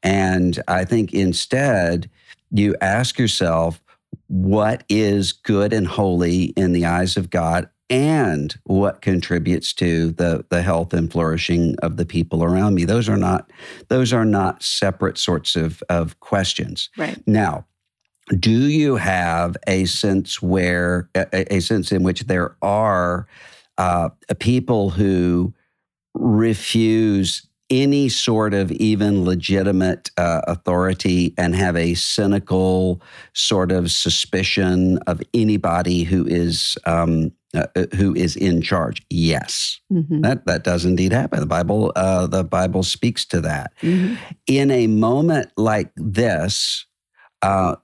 And 0.04 0.62
I 0.68 0.86
think 0.86 1.14
instead 1.14 2.10
you 2.50 2.76
ask 2.82 3.20
yourself, 3.20 3.82
what 4.28 4.84
is 4.90 5.32
good 5.32 5.74
and 5.74 5.88
holy 5.88 6.46
in 6.56 6.72
the 6.72 6.86
eyes 6.86 7.18
of 7.18 7.30
God 7.30 7.70
and 7.90 8.58
what 8.64 9.02
contributes 9.02 9.74
to 9.74 10.12
the, 10.12 10.46
the 10.50 10.62
health 10.62 10.94
and 10.94 11.12
flourishing 11.12 11.76
of 11.80 11.98
the 11.98 12.06
people 12.06 12.42
around 12.42 12.74
me. 12.74 12.86
Those 12.86 13.10
are 13.10 13.18
not 13.18 13.52
those 13.90 14.14
are 14.14 14.24
not 14.26 14.64
separate 14.64 15.18
sorts 15.18 15.58
of, 15.58 15.84
of 15.90 16.20
questions. 16.22 16.90
Right. 16.98 17.22
Now, 17.28 17.66
do 18.40 18.52
you 18.52 18.96
have 18.96 19.58
a 19.68 19.84
sense 19.86 20.42
where 20.42 21.10
a, 21.16 21.56
a 21.56 21.60
sense 21.60 21.92
in 21.92 22.04
which 22.04 22.22
there 22.22 22.56
are 22.62 23.28
uh, 23.78 24.10
people 24.40 24.92
who 24.92 25.54
refuse 26.14 27.48
any 27.72 28.10
sort 28.10 28.54
of 28.54 28.72
even 28.74 29.24
legitimate 29.24 30.12
uh, 30.18 30.42
authority 30.46 31.34
and 31.38 31.56
have 31.56 31.78
a 31.78 31.94
cynical 31.94 33.02
sort 33.34 33.72
of 33.72 33.90
suspicion 33.90 34.98
of 35.08 35.24
anybody 35.34 36.04
who 36.04 36.28
is 36.28 36.78
um, 36.86 37.32
uh, 37.54 37.68
uh, 37.76 37.86
who 37.96 38.14
is 38.14 38.36
in 38.36 38.62
charge. 38.62 39.02
Yes, 39.10 39.80
mm-hmm. 39.92 40.22
that 40.22 40.46
that 40.46 40.64
does 40.64 40.86
indeed 40.86 41.12
happen. 41.12 41.40
The 41.40 41.46
Bible 41.46 41.92
uh, 41.96 42.28
the 42.28 42.44
Bible 42.44 42.84
speaks 42.84 43.26
to 43.26 43.42
that. 43.42 43.74
Mm-hmm. 43.82 44.16
In 44.48 44.70
a 44.70 44.88
moment 44.88 45.52
like 45.58 45.92
this, 45.96 46.86
uh, 47.42 47.78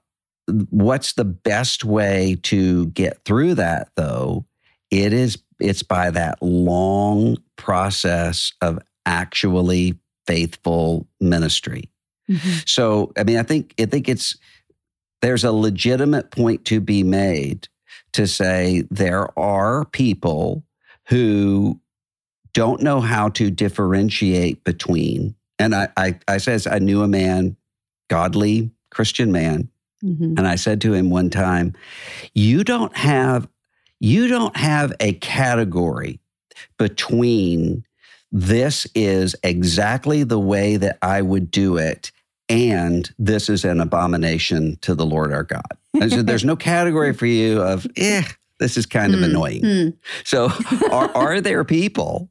what's 0.70 1.14
the 1.14 1.24
best 1.24 1.84
way 1.84 2.38
to 2.44 2.86
get 2.88 3.24
through 3.24 3.54
that? 3.54 3.88
Though 3.96 4.46
it 4.90 5.12
is, 5.12 5.38
it's 5.60 5.82
by 5.82 6.10
that 6.10 6.42
long 6.42 7.36
process 7.56 8.52
of 8.62 8.78
actually 9.08 9.98
faithful 10.26 11.08
ministry. 11.20 11.90
Mm-hmm. 12.30 12.58
So, 12.66 13.12
I 13.16 13.24
mean, 13.24 13.38
I 13.38 13.42
think 13.42 13.74
I 13.80 13.86
think 13.86 14.08
it's 14.08 14.36
there's 15.22 15.44
a 15.44 15.52
legitimate 15.52 16.30
point 16.30 16.64
to 16.66 16.80
be 16.80 17.02
made 17.02 17.68
to 18.12 18.26
say 18.26 18.84
there 18.90 19.36
are 19.38 19.84
people 19.86 20.62
who 21.08 21.80
don't 22.52 22.82
know 22.82 23.00
how 23.00 23.30
to 23.30 23.50
differentiate 23.50 24.62
between. 24.62 25.34
And 25.58 25.74
I, 25.74 25.88
I, 25.96 26.18
I 26.28 26.38
says 26.38 26.66
I 26.66 26.78
knew 26.78 27.02
a 27.02 27.08
man, 27.08 27.56
godly 28.08 28.70
Christian 28.90 29.32
man, 29.32 29.70
Mhm. 30.04 30.38
And 30.38 30.46
I 30.46 30.54
said 30.54 30.80
to 30.82 30.92
him 30.92 31.10
one 31.10 31.30
time, 31.30 31.74
"You 32.34 32.64
don't 32.64 32.96
have 32.96 33.48
you 34.00 34.28
don't 34.28 34.56
have 34.56 34.92
a 35.00 35.14
category 35.14 36.20
between 36.78 37.84
this 38.30 38.86
is 38.94 39.34
exactly 39.42 40.22
the 40.24 40.38
way 40.38 40.76
that 40.76 40.98
I 41.02 41.22
would 41.22 41.50
do 41.50 41.76
it 41.76 42.12
and 42.50 43.12
this 43.18 43.48
is 43.50 43.64
an 43.64 43.80
abomination 43.80 44.76
to 44.82 44.94
the 44.94 45.04
Lord 45.06 45.32
our 45.32 45.44
God." 45.44 45.76
I 46.00 46.08
said, 46.08 46.26
"There's 46.26 46.44
no 46.44 46.56
category 46.56 47.12
for 47.12 47.26
you 47.26 47.60
of 47.62 47.86
eh, 47.96 48.22
this 48.58 48.76
is 48.76 48.86
kind 48.86 49.12
of 49.14 49.20
Hmm. 49.20 49.24
annoying." 49.26 49.62
Hmm. 49.64 49.88
So, 50.24 50.50
are, 50.90 51.10
are 51.14 51.40
there 51.40 51.64
people 51.64 52.30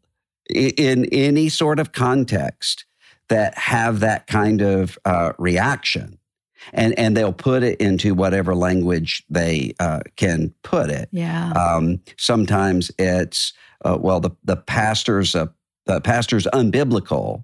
in 0.53 1.05
any 1.11 1.49
sort 1.49 1.79
of 1.79 1.91
context 1.91 2.85
that 3.29 3.57
have 3.57 3.99
that 3.99 4.25
kind 4.27 4.61
of 4.61 4.97
uh, 5.05 5.33
reaction? 5.37 6.17
And, 6.73 6.97
and 6.99 7.15
they'll 7.15 7.31
put 7.33 7.63
it 7.63 7.79
into 7.79 8.13
whatever 8.13 8.53
language 8.55 9.23
they 9.29 9.73
uh, 9.79 9.99
can 10.17 10.53
put 10.63 10.89
it. 10.89 11.07
Yeah. 11.11 11.51
Um, 11.51 12.01
sometimes 12.17 12.91
it's, 12.99 13.53
uh, 13.85 13.97
well, 14.01 14.19
the, 14.19 14.31
the 14.43 14.57
pastor's, 14.57 15.33
uh, 15.35 15.45
the 15.87 15.99
pastor's 16.01 16.45
unbiblical 16.53 17.43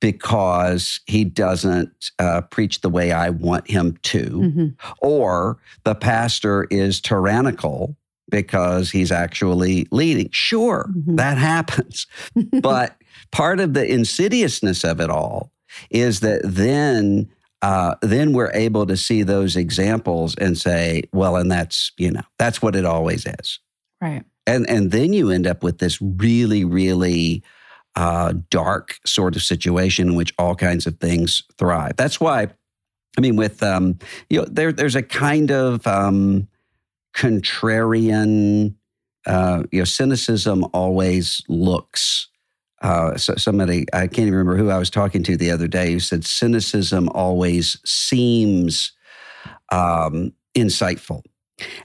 because 0.00 1.00
he 1.06 1.24
doesn't 1.24 2.10
uh, 2.18 2.40
preach 2.42 2.80
the 2.80 2.88
way 2.88 3.12
I 3.12 3.30
want 3.30 3.70
him 3.70 3.98
to 4.04 4.24
Mhm. 4.24 4.74
or 5.00 5.58
the 5.84 5.94
pastor 5.94 6.66
is 6.70 7.00
tyrannical 7.00 7.96
because 8.30 8.90
he's 8.90 9.12
actually 9.12 9.86
leading. 9.90 10.30
Sure, 10.32 10.88
Mhm. 10.96 11.16
that 11.16 11.36
happens. 11.36 12.06
but 12.62 12.96
part 13.30 13.60
of 13.60 13.74
the 13.74 13.86
insidiousness 13.86 14.84
of 14.84 15.00
it 15.00 15.10
all 15.10 15.52
is 15.90 16.20
that 16.20 16.40
then 16.44 17.28
uh, 17.62 17.94
then 18.00 18.32
we're 18.32 18.50
able 18.54 18.86
to 18.86 18.96
see 18.96 19.22
those 19.22 19.54
examples 19.54 20.34
and 20.36 20.56
say, 20.56 21.02
well, 21.12 21.36
and 21.36 21.52
that's 21.52 21.92
you 21.98 22.10
know 22.10 22.22
that's 22.38 22.62
what 22.62 22.74
it 22.74 22.86
always 22.86 23.26
is, 23.26 23.58
right. 24.00 24.24
and 24.46 24.66
and 24.70 24.92
then 24.92 25.12
you 25.12 25.30
end 25.30 25.46
up 25.46 25.62
with 25.62 25.76
this 25.76 26.00
really 26.00 26.64
really 26.64 27.42
uh, 27.96 28.34
dark 28.50 28.98
sort 29.04 29.36
of 29.36 29.42
situation 29.42 30.08
in 30.08 30.14
which 30.14 30.32
all 30.38 30.54
kinds 30.54 30.86
of 30.86 30.98
things 30.98 31.42
thrive. 31.58 31.96
That's 31.96 32.20
why, 32.20 32.48
I 33.18 33.20
mean, 33.20 33.36
with 33.36 33.62
um, 33.62 33.98
you 34.28 34.40
know, 34.40 34.46
there 34.50 34.72
there's 34.72 34.96
a 34.96 35.02
kind 35.02 35.50
of 35.50 35.86
um, 35.86 36.48
contrarian, 37.14 38.74
uh, 39.26 39.64
you 39.70 39.80
know, 39.80 39.84
cynicism 39.84 40.64
always 40.72 41.42
looks. 41.48 42.28
Uh, 42.82 43.16
so 43.16 43.34
somebody 43.36 43.84
I 43.92 44.06
can't 44.06 44.20
even 44.20 44.34
remember 44.34 44.56
who 44.56 44.70
I 44.70 44.78
was 44.78 44.88
talking 44.88 45.22
to 45.24 45.36
the 45.36 45.50
other 45.50 45.68
day 45.68 45.92
who 45.92 46.00
said 46.00 46.24
cynicism 46.24 47.10
always 47.10 47.78
seems 47.84 48.92
um, 49.70 50.32
insightful, 50.54 51.22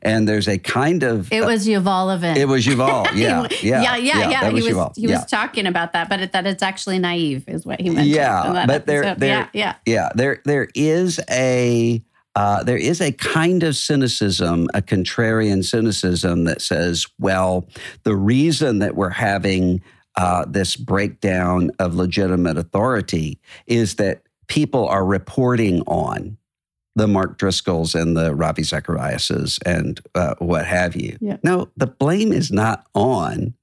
and 0.01 0.28
there's 0.28 0.47
a 0.47 0.57
kind 0.57 1.03
of 1.03 1.32
It 1.32 1.45
was 1.45 1.67
Yuval 1.67 2.07
Levin. 2.07 2.38
it 2.38 2.47
was 2.47 2.65
Yuval, 2.65 3.05
yeah, 3.15 3.47
yeah, 3.61 3.82
yeah, 3.82 3.95
yeah, 3.97 4.30
yeah. 4.30 4.41
that 4.41 4.49
He 4.53 4.55
was 4.55 4.65
was 4.65 4.73
Yuval, 4.73 4.95
he 4.95 5.01
yeah. 5.07 5.17
was 5.17 5.26
talking 5.26 5.67
about 5.67 5.93
that, 5.93 6.09
but 6.09 6.19
it, 6.21 6.32
that 6.34 6.45
it's 6.45 6.63
actually 6.63 6.99
naive, 6.99 7.43
is 7.47 7.65
what 7.65 7.80
he 7.82 7.89
mentioned. 7.89 8.07
Yeah, 8.15 8.65
but 8.67 8.86
there- 8.86 9.03
episode. 9.03 9.19
there- 9.19 9.49
yeah, 9.53 9.76
yeah, 9.86 9.93
Yeah, 9.93 10.09
there 10.15 10.41
there 10.45 10.67
is 10.76 11.19
a 11.30 12.01
uh, 12.36 12.63
there 12.63 12.76
is 12.78 12.99
a 12.99 13.13
kind 13.13 13.63
of 13.63 13.78
cynicism, 13.78 14.67
a 14.73 14.82
contrarian 14.82 15.63
cynicism 15.63 16.43
that 16.43 16.61
says, 16.61 17.05
well, 17.17 17.65
the 18.03 18.13
reason 18.15 18.80
that 18.80 18.95
we're 18.95 19.09
having 19.09 19.82
uh, 20.17 20.43
this 20.45 20.76
breakdown 20.76 21.71
of 21.80 21.95
legitimate 21.95 22.57
authority 22.57 23.39
is 23.67 23.95
that 23.95 24.23
people 24.47 24.86
are 24.88 25.05
reporting 25.05 25.80
on 25.88 26.38
the 26.96 27.08
Mark 27.08 27.38
Driscolls 27.38 28.00
and 28.00 28.16
the 28.16 28.34
Ravi 28.34 28.64
Zachariases 28.64 29.60
and 29.66 30.00
uh, 30.16 30.36
what 30.39 30.66
have 30.66 30.96
you. 30.96 31.18
Yeah. 31.20 31.38
No, 31.43 31.70
the 31.76 31.88
blame 31.88 32.32
is 32.32 32.52
not 32.52 32.86
on 32.96 33.54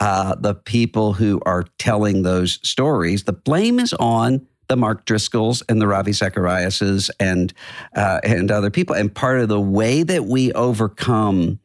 uh, 0.00 0.36
the 0.36 0.54
people 0.54 1.12
who 1.12 1.40
are 1.44 1.64
telling 1.78 2.22
those 2.22 2.60
stories. 2.62 3.24
The 3.24 3.32
blame 3.32 3.80
is 3.80 3.92
on 3.94 4.46
the 4.68 4.76
Mark 4.76 5.06
Driscolls 5.06 5.62
and 5.68 5.80
the 5.80 5.88
Ravi 5.88 6.12
Zachariases 6.12 7.10
and 7.18 7.52
uh, 7.96 8.20
and 8.22 8.50
other 8.50 8.70
people. 8.70 8.94
And 8.94 9.12
part 9.12 9.40
of 9.40 9.48
the 9.48 9.60
way 9.60 10.02
that 10.02 10.26
we 10.26 10.52
overcome 10.52 11.58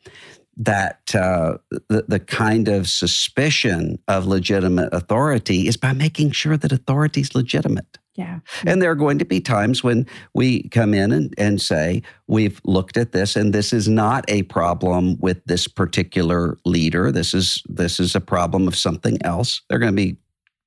that 0.58 1.16
uh, 1.16 1.58
the, 1.89 2.06
the 2.08 2.20
kind 2.20 2.68
of 2.68 2.88
suspicion 2.88 3.97
of 4.08 4.26
legitimate 4.28 4.89
authority 4.93 5.68
is 5.68 5.78
by 5.78 5.93
making 5.93 6.32
sure 6.32 6.58
that 6.58 6.72
authority 6.72 7.22
is 7.22 7.34
legitimate. 7.34 7.97
yeah. 8.16 8.39
And 8.66 8.80
there 8.82 8.91
are 8.91 8.95
going 8.95 9.18
to 9.18 9.26
be 9.26 9.41
times 9.41 9.84
when 9.84 10.06
we 10.36 10.70
come 10.70 10.93
in 10.93 11.12
and, 11.12 11.34
and 11.38 11.60
say, 11.60 12.04
we've 12.28 12.62
looked 12.66 12.97
at 12.97 13.14
this 13.14 13.36
and 13.36 13.51
this 13.51 13.74
is 13.74 13.88
not 13.88 14.26
a 14.28 14.43
problem 14.43 15.18
with 15.20 15.43
this 15.45 15.68
particular 15.68 16.58
leader. 16.66 17.12
This 17.12 17.34
is 17.34 17.64
this 17.68 17.99
is 17.99 18.16
a 18.16 18.22
problem 18.22 18.68
of 18.68 18.76
something 18.76 19.18
else. 19.26 19.62
There 19.70 19.78
are 19.78 19.80
going 19.80 19.95
to 19.95 19.95
be 19.95 20.18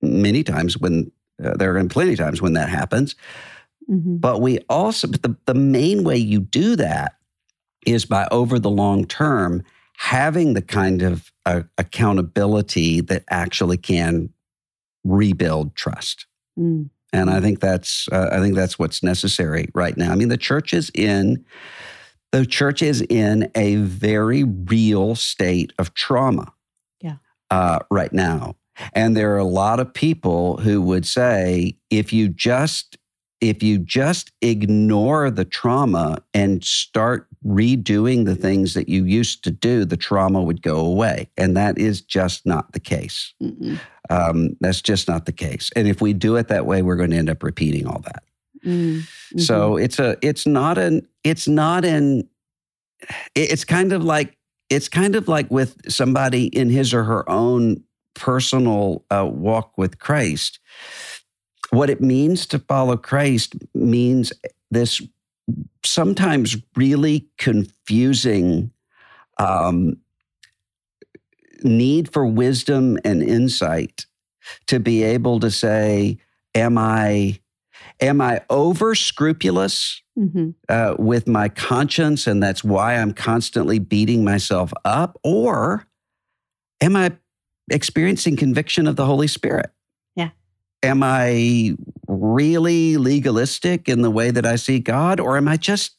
many 0.02 0.42
times 0.42 0.76
when 0.76 1.12
uh, 1.42 1.56
there 1.56 1.70
are 1.70 1.74
going 1.74 1.88
to 1.88 1.88
be 1.88 1.92
plenty 1.92 2.12
of 2.12 2.18
times 2.18 2.42
when 2.42 2.54
that 2.54 2.68
happens. 2.68 3.14
Mhm. 3.88 4.20
But 4.20 4.40
we 4.40 4.58
also, 4.68 5.06
but 5.06 5.22
the, 5.22 5.36
the 5.46 5.54
main 5.54 6.02
way 6.02 6.16
you 6.16 6.40
do 6.40 6.74
that 6.74 7.12
is 7.86 8.04
by 8.04 8.26
over 8.32 8.58
the 8.58 8.70
long 8.70 9.04
term 9.04 9.62
having 9.96 10.54
the 10.54 10.62
kind 10.62 11.02
of 11.02 11.32
uh, 11.44 11.62
accountability 11.78 13.00
that 13.00 13.24
actually 13.30 13.76
can 13.76 14.30
rebuild 15.04 15.74
trust. 15.74 16.26
Mm. 16.58 16.90
And 17.12 17.30
I 17.30 17.40
think 17.40 17.60
that's 17.60 18.08
uh, 18.08 18.28
I 18.32 18.40
think 18.40 18.54
that's 18.54 18.78
what's 18.78 19.02
necessary 19.02 19.68
right 19.74 19.96
now. 19.96 20.12
I 20.12 20.16
mean, 20.16 20.28
the 20.28 20.36
church 20.36 20.74
is 20.74 20.90
in 20.92 21.44
the 22.32 22.44
church 22.44 22.82
is 22.82 23.00
in 23.02 23.50
a 23.54 23.76
very 23.76 24.44
real 24.44 25.14
state 25.14 25.72
of 25.78 25.94
trauma. 25.94 26.52
Yeah. 27.00 27.16
Uh, 27.50 27.78
right 27.90 28.12
now, 28.12 28.56
and 28.92 29.16
there 29.16 29.34
are 29.34 29.38
a 29.38 29.44
lot 29.44 29.80
of 29.80 29.94
people 29.94 30.58
who 30.58 30.82
would 30.82 31.06
say 31.06 31.78
if 31.90 32.12
you 32.12 32.28
just 32.28 32.98
if 33.48 33.62
you 33.62 33.78
just 33.78 34.32
ignore 34.42 35.30
the 35.30 35.44
trauma 35.44 36.18
and 36.34 36.64
start 36.64 37.28
redoing 37.44 38.24
the 38.24 38.34
things 38.34 38.74
that 38.74 38.88
you 38.88 39.04
used 39.04 39.44
to 39.44 39.50
do, 39.50 39.84
the 39.84 39.96
trauma 39.96 40.42
would 40.42 40.62
go 40.62 40.78
away, 40.80 41.28
and 41.36 41.56
that 41.56 41.78
is 41.78 42.00
just 42.00 42.44
not 42.46 42.72
the 42.72 42.80
case. 42.80 43.34
Um, 44.10 44.56
that's 44.60 44.82
just 44.82 45.08
not 45.08 45.26
the 45.26 45.32
case. 45.32 45.70
And 45.76 45.88
if 45.88 46.00
we 46.00 46.12
do 46.12 46.36
it 46.36 46.48
that 46.48 46.66
way, 46.66 46.82
we're 46.82 46.96
going 46.96 47.10
to 47.10 47.16
end 47.16 47.30
up 47.30 47.42
repeating 47.42 47.86
all 47.86 48.00
that. 48.00 48.22
Mm. 48.64 49.02
Mhm. 49.34 49.40
So 49.40 49.76
it's 49.76 49.98
a 49.98 50.16
it's 50.22 50.46
not 50.46 50.78
an 50.78 51.06
it's 51.22 51.46
not 51.46 51.84
an 51.84 52.28
it's 53.34 53.64
kind 53.64 53.92
of 53.92 54.02
like 54.02 54.36
it's 54.70 54.88
kind 54.88 55.14
of 55.14 55.28
like 55.28 55.50
with 55.50 55.90
somebody 55.90 56.46
in 56.46 56.70
his 56.70 56.92
or 56.94 57.04
her 57.04 57.28
own 57.28 57.82
personal 58.14 59.04
uh, 59.10 59.28
walk 59.30 59.76
with 59.76 59.98
Christ. 59.98 60.58
What 61.70 61.90
it 61.90 62.00
means 62.00 62.46
to 62.46 62.58
follow 62.58 62.96
Christ 62.96 63.54
means 63.74 64.32
this 64.70 65.02
sometimes 65.84 66.56
really 66.76 67.26
confusing 67.38 68.70
um, 69.38 69.96
need 71.62 72.12
for 72.12 72.26
wisdom 72.26 72.98
and 73.04 73.22
insight 73.22 74.06
to 74.66 74.78
be 74.80 75.02
able 75.02 75.40
to 75.40 75.50
say, 75.50 76.18
"Am 76.54 76.78
I?" 76.78 77.40
Am 78.00 78.20
I 78.20 78.42
over 78.50 78.94
scrupulous 78.94 80.02
Mhm. 80.18 80.54
uh, 80.68 80.96
with 80.98 81.26
my 81.28 81.48
conscience, 81.48 82.26
and 82.26 82.42
that's 82.42 82.62
why 82.64 82.94
I'm 82.94 83.12
constantly 83.12 83.78
beating 83.78 84.24
myself 84.24 84.72
up? 84.84 85.18
Or 85.22 85.86
am 86.80 86.96
I 86.96 87.12
experiencing 87.70 88.36
conviction 88.36 88.86
of 88.86 88.96
the 88.96 89.06
Holy 89.06 89.28
Spirit? 89.28 89.70
Am 90.86 91.02
I 91.02 91.74
really 92.06 92.96
legalistic 92.96 93.88
in 93.88 94.02
the 94.02 94.10
way 94.10 94.30
that 94.30 94.46
I 94.46 94.56
see 94.56 94.78
God, 94.78 95.18
or 95.18 95.36
am 95.36 95.48
I 95.48 95.56
just 95.56 95.96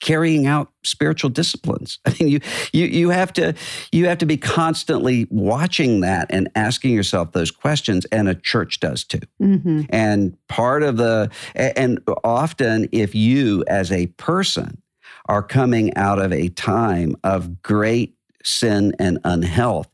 carrying 0.00 0.46
out 0.46 0.70
spiritual 0.84 1.30
disciplines? 1.30 1.98
I 2.06 2.14
mean, 2.20 2.28
you 2.28 2.40
you 2.72 2.84
you 2.86 3.08
have 3.10 3.32
to 3.34 3.54
you 3.90 4.06
have 4.06 4.18
to 4.18 4.26
be 4.26 4.36
constantly 4.36 5.26
watching 5.30 6.00
that 6.00 6.26
and 6.30 6.50
asking 6.54 6.92
yourself 6.92 7.32
those 7.32 7.50
questions, 7.50 8.04
and 8.06 8.28
a 8.28 8.34
church 8.34 8.80
does 8.80 9.04
too. 9.04 9.20
Mhm. 9.40 9.86
And 9.90 10.36
part 10.48 10.82
of 10.82 10.98
the, 10.98 11.30
and 11.54 12.00
often 12.24 12.88
if 12.92 13.14
you 13.14 13.64
as 13.68 13.90
a 13.90 14.06
person 14.18 14.82
are 15.26 15.42
coming 15.42 15.94
out 15.96 16.18
of 16.18 16.32
a 16.32 16.48
time 16.50 17.16
of 17.24 17.62
great 17.62 18.14
sin 18.44 18.94
and 18.98 19.18
unhealth, 19.24 19.88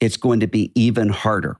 it's 0.00 0.16
going 0.16 0.40
to 0.40 0.46
be 0.48 0.72
even 0.74 1.08
harder 1.08 1.56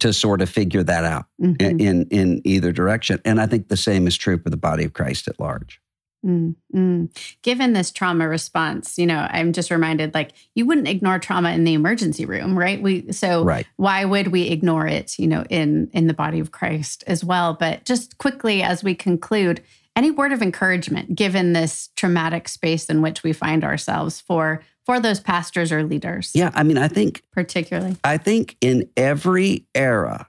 to 0.00 0.12
sort 0.12 0.40
of 0.40 0.48
figure 0.48 0.82
that 0.82 1.04
out 1.04 1.26
Mhm. 1.40 1.80
in, 1.80 2.06
in, 2.10 2.40
either 2.44 2.72
direction. 2.72 3.20
And 3.24 3.40
I 3.40 3.46
think 3.46 3.68
the 3.68 3.76
same 3.76 4.06
is 4.06 4.16
true 4.16 4.38
for 4.38 4.50
the 4.50 4.56
body 4.56 4.84
of 4.84 4.92
Christ 4.92 5.28
at 5.28 5.38
large. 5.38 5.80
Mm, 6.24 6.54
mm. 6.72 7.34
Given 7.42 7.72
this 7.72 7.90
trauma 7.90 8.28
response, 8.28 8.96
you 8.96 9.06
know, 9.06 9.26
I'm 9.30 9.52
just 9.52 9.72
reminded 9.72 10.14
like 10.14 10.32
you 10.54 10.64
wouldn't 10.66 10.86
ignore 10.86 11.18
trauma 11.18 11.50
in 11.50 11.64
the 11.64 11.74
emergency 11.74 12.24
room, 12.24 12.56
right? 12.56 12.80
We 12.80 13.10
so 13.10 13.42
Right. 13.44 13.66
why 13.76 14.04
would 14.04 14.28
we 14.28 14.42
ignore 14.42 14.86
it, 14.86 15.18
you 15.18 15.26
know, 15.26 15.44
in 15.50 15.90
in 15.92 16.06
the 16.06 16.14
body 16.14 16.38
of 16.38 16.52
Christ 16.52 17.02
as 17.08 17.24
well? 17.24 17.54
But 17.58 17.84
just 17.84 18.18
quickly 18.18 18.62
as 18.62 18.84
we 18.84 18.94
conclude, 18.94 19.62
any 19.96 20.12
word 20.12 20.30
of 20.32 20.42
encouragement 20.42 21.16
given 21.16 21.54
this 21.54 21.90
traumatic 21.96 22.48
space 22.48 22.86
in 22.86 23.02
which 23.02 23.24
we 23.24 23.32
find 23.32 23.64
ourselves 23.64 24.20
for 24.20 24.62
for 24.86 25.00
those 25.00 25.20
pastors 25.20 25.72
or 25.72 25.82
leaders? 25.82 26.32
Yeah, 26.34 26.50
I 26.54 26.62
mean, 26.62 26.78
I 26.78 26.88
think 26.88 27.22
particularly. 27.32 27.96
I 28.04 28.16
think 28.16 28.56
in 28.60 28.88
every 28.96 29.66
era, 29.74 30.28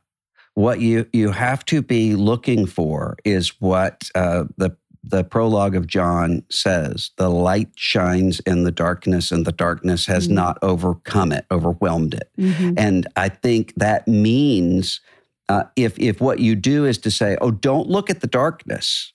what 0.55 0.79
you 0.79 1.07
you 1.13 1.31
have 1.31 1.65
to 1.65 1.81
be 1.81 2.15
looking 2.15 2.65
for 2.65 3.17
is 3.23 3.59
what 3.59 4.09
uh, 4.15 4.45
the 4.57 4.75
the 5.03 5.23
prologue 5.23 5.75
of 5.75 5.87
John 5.87 6.43
says: 6.49 7.11
the 7.17 7.29
light 7.29 7.69
shines 7.75 8.39
in 8.41 8.63
the 8.63 8.71
darkness, 8.71 9.31
and 9.31 9.45
the 9.45 9.51
darkness 9.51 10.05
has 10.05 10.25
mm-hmm. 10.25 10.35
not 10.35 10.57
overcome 10.61 11.31
it, 11.31 11.45
overwhelmed 11.51 12.13
it. 12.13 12.29
Mm-hmm. 12.39 12.73
And 12.77 13.07
I 13.15 13.29
think 13.29 13.73
that 13.75 14.07
means 14.07 15.01
uh, 15.49 15.63
if 15.75 15.97
if 15.99 16.21
what 16.21 16.39
you 16.39 16.55
do 16.55 16.85
is 16.85 16.97
to 16.99 17.11
say, 17.11 17.37
"Oh, 17.41 17.51
don't 17.51 17.87
look 17.87 18.09
at 18.09 18.21
the 18.21 18.27
darkness," 18.27 19.12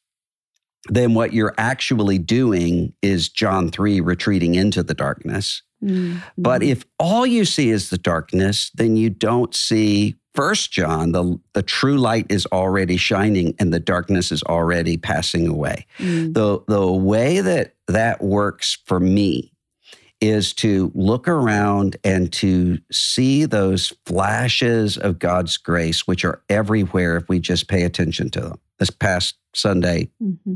then 0.89 1.15
what 1.15 1.33
you're 1.33 1.55
actually 1.59 2.19
doing 2.19 2.93
is 3.03 3.29
John 3.29 3.71
3 3.71 4.01
retreating 4.01 4.55
into 4.55 4.83
the 4.83 4.95
darkness. 4.95 5.63
Mm-hmm. 5.83 6.19
But 6.37 6.63
if 6.63 6.85
all 6.99 7.27
you 7.27 7.45
see 7.45 7.71
is 7.71 7.91
the 7.91 7.99
darkness, 7.99 8.71
then 8.75 8.97
you 8.97 9.11
don't 9.11 9.55
see 9.55 10.17
First 10.35 10.71
John, 10.71 11.13
the, 11.13 11.41
the 11.55 11.63
true 11.63 11.99
light 11.99 12.27
is 12.29 12.47
already 12.53 12.97
shining 12.97 13.57
and 13.59 13.73
the 13.73 13.81
darkness 13.81 14.31
is 14.31 14.43
already 14.45 14.97
passing 14.97 15.49
away. 15.49 15.85
Mm. 15.99 16.33
The, 16.35 16.61
the 16.69 16.93
way 16.93 17.41
that 17.41 17.75
that 17.89 18.23
works 18.23 18.79
for 18.85 19.01
me 19.01 19.53
is 20.21 20.53
to 20.53 20.93
look 20.95 21.27
around 21.27 21.97
and 22.05 22.33
to 22.35 22.79
see 22.93 23.47
those 23.47 23.93
flashes 24.05 24.97
of 24.97 25.19
God's 25.19 25.57
grace, 25.57 26.07
which 26.07 26.25
are 26.25 26.43
everywhere 26.49 27.17
if 27.17 27.29
we 27.29 27.41
just 27.41 27.69
pay 27.69 27.83
attention 27.83 28.31
to 28.31 28.41
them. 28.41 28.61
This 28.79 28.91
past 28.91 29.37
Sunday, 29.59 30.11
mm-hmm. 30.23 30.55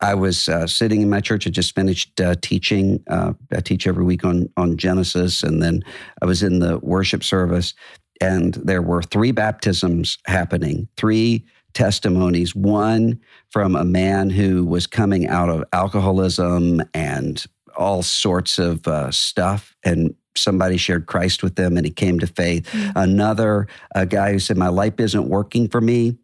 I 0.00 0.14
was 0.14 0.48
uh, 0.48 0.66
sitting 0.66 1.02
in 1.02 1.10
my 1.10 1.20
church. 1.20 1.46
I 1.46 1.50
just 1.50 1.74
finished 1.74 2.20
uh, 2.20 2.36
teaching. 2.40 3.02
Uh, 3.08 3.32
I 3.52 3.60
teach 3.60 3.86
every 3.86 4.04
week 4.04 4.24
on 4.24 4.48
on 4.56 4.76
Genesis, 4.76 5.42
and 5.42 5.62
then 5.62 5.82
I 6.22 6.26
was 6.26 6.42
in 6.42 6.60
the 6.60 6.78
worship 6.78 7.24
service, 7.24 7.74
and 8.20 8.54
there 8.54 8.82
were 8.82 9.02
three 9.02 9.32
baptisms 9.32 10.18
happening, 10.26 10.88
three 10.96 11.44
testimonies. 11.74 12.54
One 12.54 13.20
from 13.50 13.76
a 13.76 13.84
man 13.84 14.30
who 14.30 14.64
was 14.64 14.86
coming 14.86 15.28
out 15.28 15.48
of 15.48 15.64
alcoholism 15.72 16.82
and 16.94 17.44
all 17.76 18.02
sorts 18.02 18.58
of 18.58 18.86
uh, 18.88 19.10
stuff, 19.10 19.76
and 19.84 20.14
somebody 20.36 20.76
shared 20.76 21.06
Christ 21.06 21.42
with 21.42 21.56
them, 21.56 21.76
and 21.76 21.84
he 21.84 21.92
came 21.92 22.18
to 22.20 22.26
faith. 22.26 22.66
Mm-hmm. 22.70 22.98
Another, 22.98 23.68
a 23.94 24.06
guy 24.06 24.32
who 24.32 24.38
said, 24.38 24.56
"My 24.56 24.68
life 24.68 24.98
isn't 24.98 25.28
working 25.28 25.68
for 25.68 25.80
me." 25.80 26.16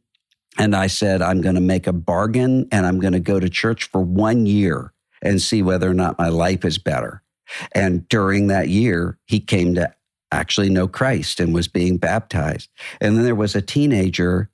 And 0.59 0.75
I 0.75 0.87
said, 0.87 1.23
I'm 1.23 1.41
going 1.41 1.57
to 1.57 1.61
make 1.61 1.87
a 1.87 1.93
bargain 1.93 2.69
and 2.71 2.87
I'm 2.87 3.01
going 3.01 3.13
to 3.13 3.21
go 3.21 3.41
to 3.41 3.49
church 3.49 3.85
for 3.85 4.01
one 4.01 4.47
year 4.47 4.93
and 5.23 5.41
see 5.41 5.63
whether 5.63 5.91
or 5.91 5.95
not 5.95 6.19
my 6.19 6.29
life 6.29 6.65
is 6.65 6.79
better. 6.79 7.23
And 7.73 8.09
during 8.09 8.47
that 8.49 8.69
year, 8.69 9.19
he 9.27 9.41
came 9.41 9.75
to 9.75 9.93
actually 10.33 10.71
know 10.71 10.89
Christ 10.89 11.41
and 11.41 11.55
was 11.55 11.69
being 11.69 11.97
baptized. 11.97 12.71
And 13.01 13.17
then 13.17 13.25
there 13.25 13.35
was 13.35 13.55
a 13.55 13.63
teenager 13.63 14.51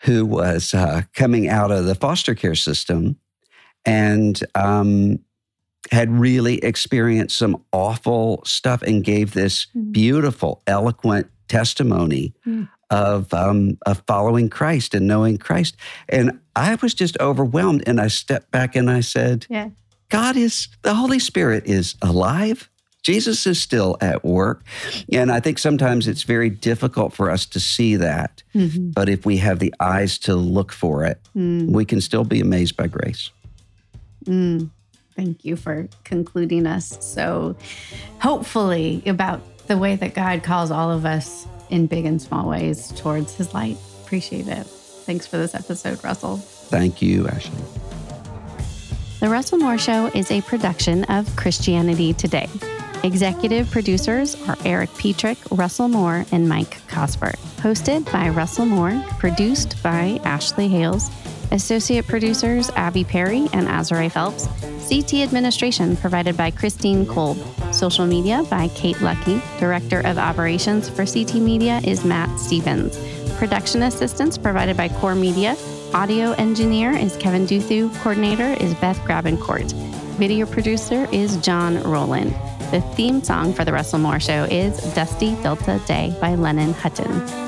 who 0.00 0.24
was 0.24 0.74
uh, 0.74 1.02
coming 1.14 1.48
out 1.48 1.70
of 1.70 1.86
the 1.86 1.94
foster 1.94 2.34
care 2.34 2.54
system 2.54 3.16
and 3.84 4.40
um, 4.54 5.18
had 5.90 6.10
really 6.10 6.58
experienced 6.58 7.36
some 7.36 7.62
awful 7.72 8.42
stuff 8.44 8.82
and 8.82 9.02
gave 9.02 9.32
this 9.32 9.66
hmm. 9.72 9.92
beautiful, 9.92 10.62
eloquent 10.66 11.28
testimony 11.48 12.34
mm 12.46 12.68
of 12.90 13.32
um, 13.34 13.78
of 13.86 14.02
following 14.06 14.48
Christ 14.48 14.94
and 14.94 15.06
knowing 15.06 15.38
Christ. 15.38 15.76
And 16.08 16.40
I 16.56 16.76
was 16.76 16.94
just 16.94 17.18
overwhelmed. 17.20 17.84
And 17.86 18.00
I 18.00 18.08
stepped 18.08 18.50
back 18.50 18.76
and 18.76 18.90
I 18.90 19.00
said, 19.00 19.46
yeah. 19.48 19.70
God 20.08 20.36
is 20.36 20.68
the 20.82 20.94
Holy 20.94 21.18
Spirit 21.18 21.66
is 21.66 21.94
alive. 22.00 22.70
Jesus 23.02 23.46
is 23.46 23.60
still 23.60 23.96
at 24.00 24.24
work. 24.24 24.62
And 25.12 25.30
I 25.30 25.40
think 25.40 25.58
sometimes 25.58 26.06
it's 26.06 26.24
very 26.24 26.50
difficult 26.50 27.12
for 27.12 27.30
us 27.30 27.46
to 27.46 27.60
see 27.60 27.96
that. 27.96 28.42
Mm-hmm. 28.54 28.90
But 28.90 29.08
if 29.08 29.24
we 29.24 29.38
have 29.38 29.60
the 29.60 29.72
eyes 29.80 30.18
to 30.20 30.34
look 30.34 30.72
for 30.72 31.04
it, 31.04 31.18
mm. 31.34 31.70
we 31.70 31.84
can 31.84 32.00
still 32.00 32.24
be 32.24 32.40
amazed 32.40 32.76
by 32.76 32.86
grace. 32.86 33.30
Mm. 34.24 34.70
Thank 35.16 35.44
you 35.44 35.56
for 35.56 35.88
concluding 36.04 36.66
us 36.66 36.98
so 37.04 37.56
hopefully 38.20 39.02
about 39.06 39.40
the 39.68 39.78
way 39.78 39.96
that 39.96 40.14
God 40.14 40.42
calls 40.42 40.70
all 40.70 40.90
of 40.90 41.04
us 41.04 41.46
in 41.70 41.86
big 41.86 42.04
and 42.04 42.20
small 42.20 42.48
ways 42.48 42.92
towards 42.96 43.34
his 43.34 43.54
light. 43.54 43.76
Appreciate 44.04 44.48
it. 44.48 44.66
Thanks 44.66 45.26
for 45.26 45.38
this 45.38 45.54
episode, 45.54 46.02
Russell. 46.04 46.36
Thank 46.36 47.00
you, 47.00 47.26
Ashley. 47.28 47.58
The 49.20 49.28
Russell 49.28 49.58
Moore 49.58 49.78
Show 49.78 50.06
is 50.14 50.30
a 50.30 50.42
production 50.42 51.04
of 51.04 51.34
Christianity 51.34 52.12
Today. 52.12 52.48
Executive 53.04 53.70
producers 53.70 54.36
are 54.48 54.56
Eric 54.64 54.90
Petrick, 54.98 55.38
Russell 55.50 55.88
Moore, 55.88 56.24
and 56.32 56.48
Mike 56.48 56.80
Cosper. 56.88 57.32
Hosted 57.58 58.10
by 58.12 58.28
Russell 58.28 58.66
Moore, 58.66 59.02
produced 59.18 59.82
by 59.82 60.20
Ashley 60.24 60.68
Hales, 60.68 61.10
associate 61.52 62.06
producers 62.06 62.70
Abby 62.76 63.04
Perry 63.04 63.48
and 63.52 63.66
Azurae 63.66 64.10
Phelps, 64.10 64.48
CT 64.88 65.22
administration 65.22 65.96
provided 65.96 66.36
by 66.36 66.50
Christine 66.50 67.06
Kolb. 67.06 67.38
Social 67.72 68.06
media 68.06 68.42
by 68.50 68.68
Kate 68.68 69.00
Lucky. 69.00 69.40
Director 69.58 70.00
of 70.00 70.18
Operations 70.18 70.88
for 70.88 71.04
CT 71.04 71.34
Media 71.36 71.80
is 71.84 72.04
Matt 72.04 72.38
Stevens. 72.38 72.98
Production 73.38 73.82
assistance 73.82 74.38
provided 74.38 74.76
by 74.76 74.88
Core 74.88 75.14
Media. 75.14 75.56
Audio 75.94 76.32
engineer 76.32 76.92
is 76.92 77.16
Kevin 77.16 77.46
Duthu. 77.46 77.94
Coordinator 78.02 78.60
is 78.62 78.74
Beth 78.74 78.98
Grabencourt. 79.00 79.72
Video 80.18 80.46
producer 80.46 81.06
is 81.12 81.36
John 81.38 81.82
Rowland. 81.82 82.34
The 82.70 82.80
theme 82.96 83.22
song 83.22 83.54
for 83.54 83.64
The 83.64 83.72
Russell 83.72 83.98
Moore 83.98 84.20
Show 84.20 84.44
is 84.44 84.76
Dusty 84.94 85.34
Delta 85.42 85.80
Day 85.86 86.14
by 86.20 86.34
Lennon 86.34 86.74
Hutton. 86.74 87.47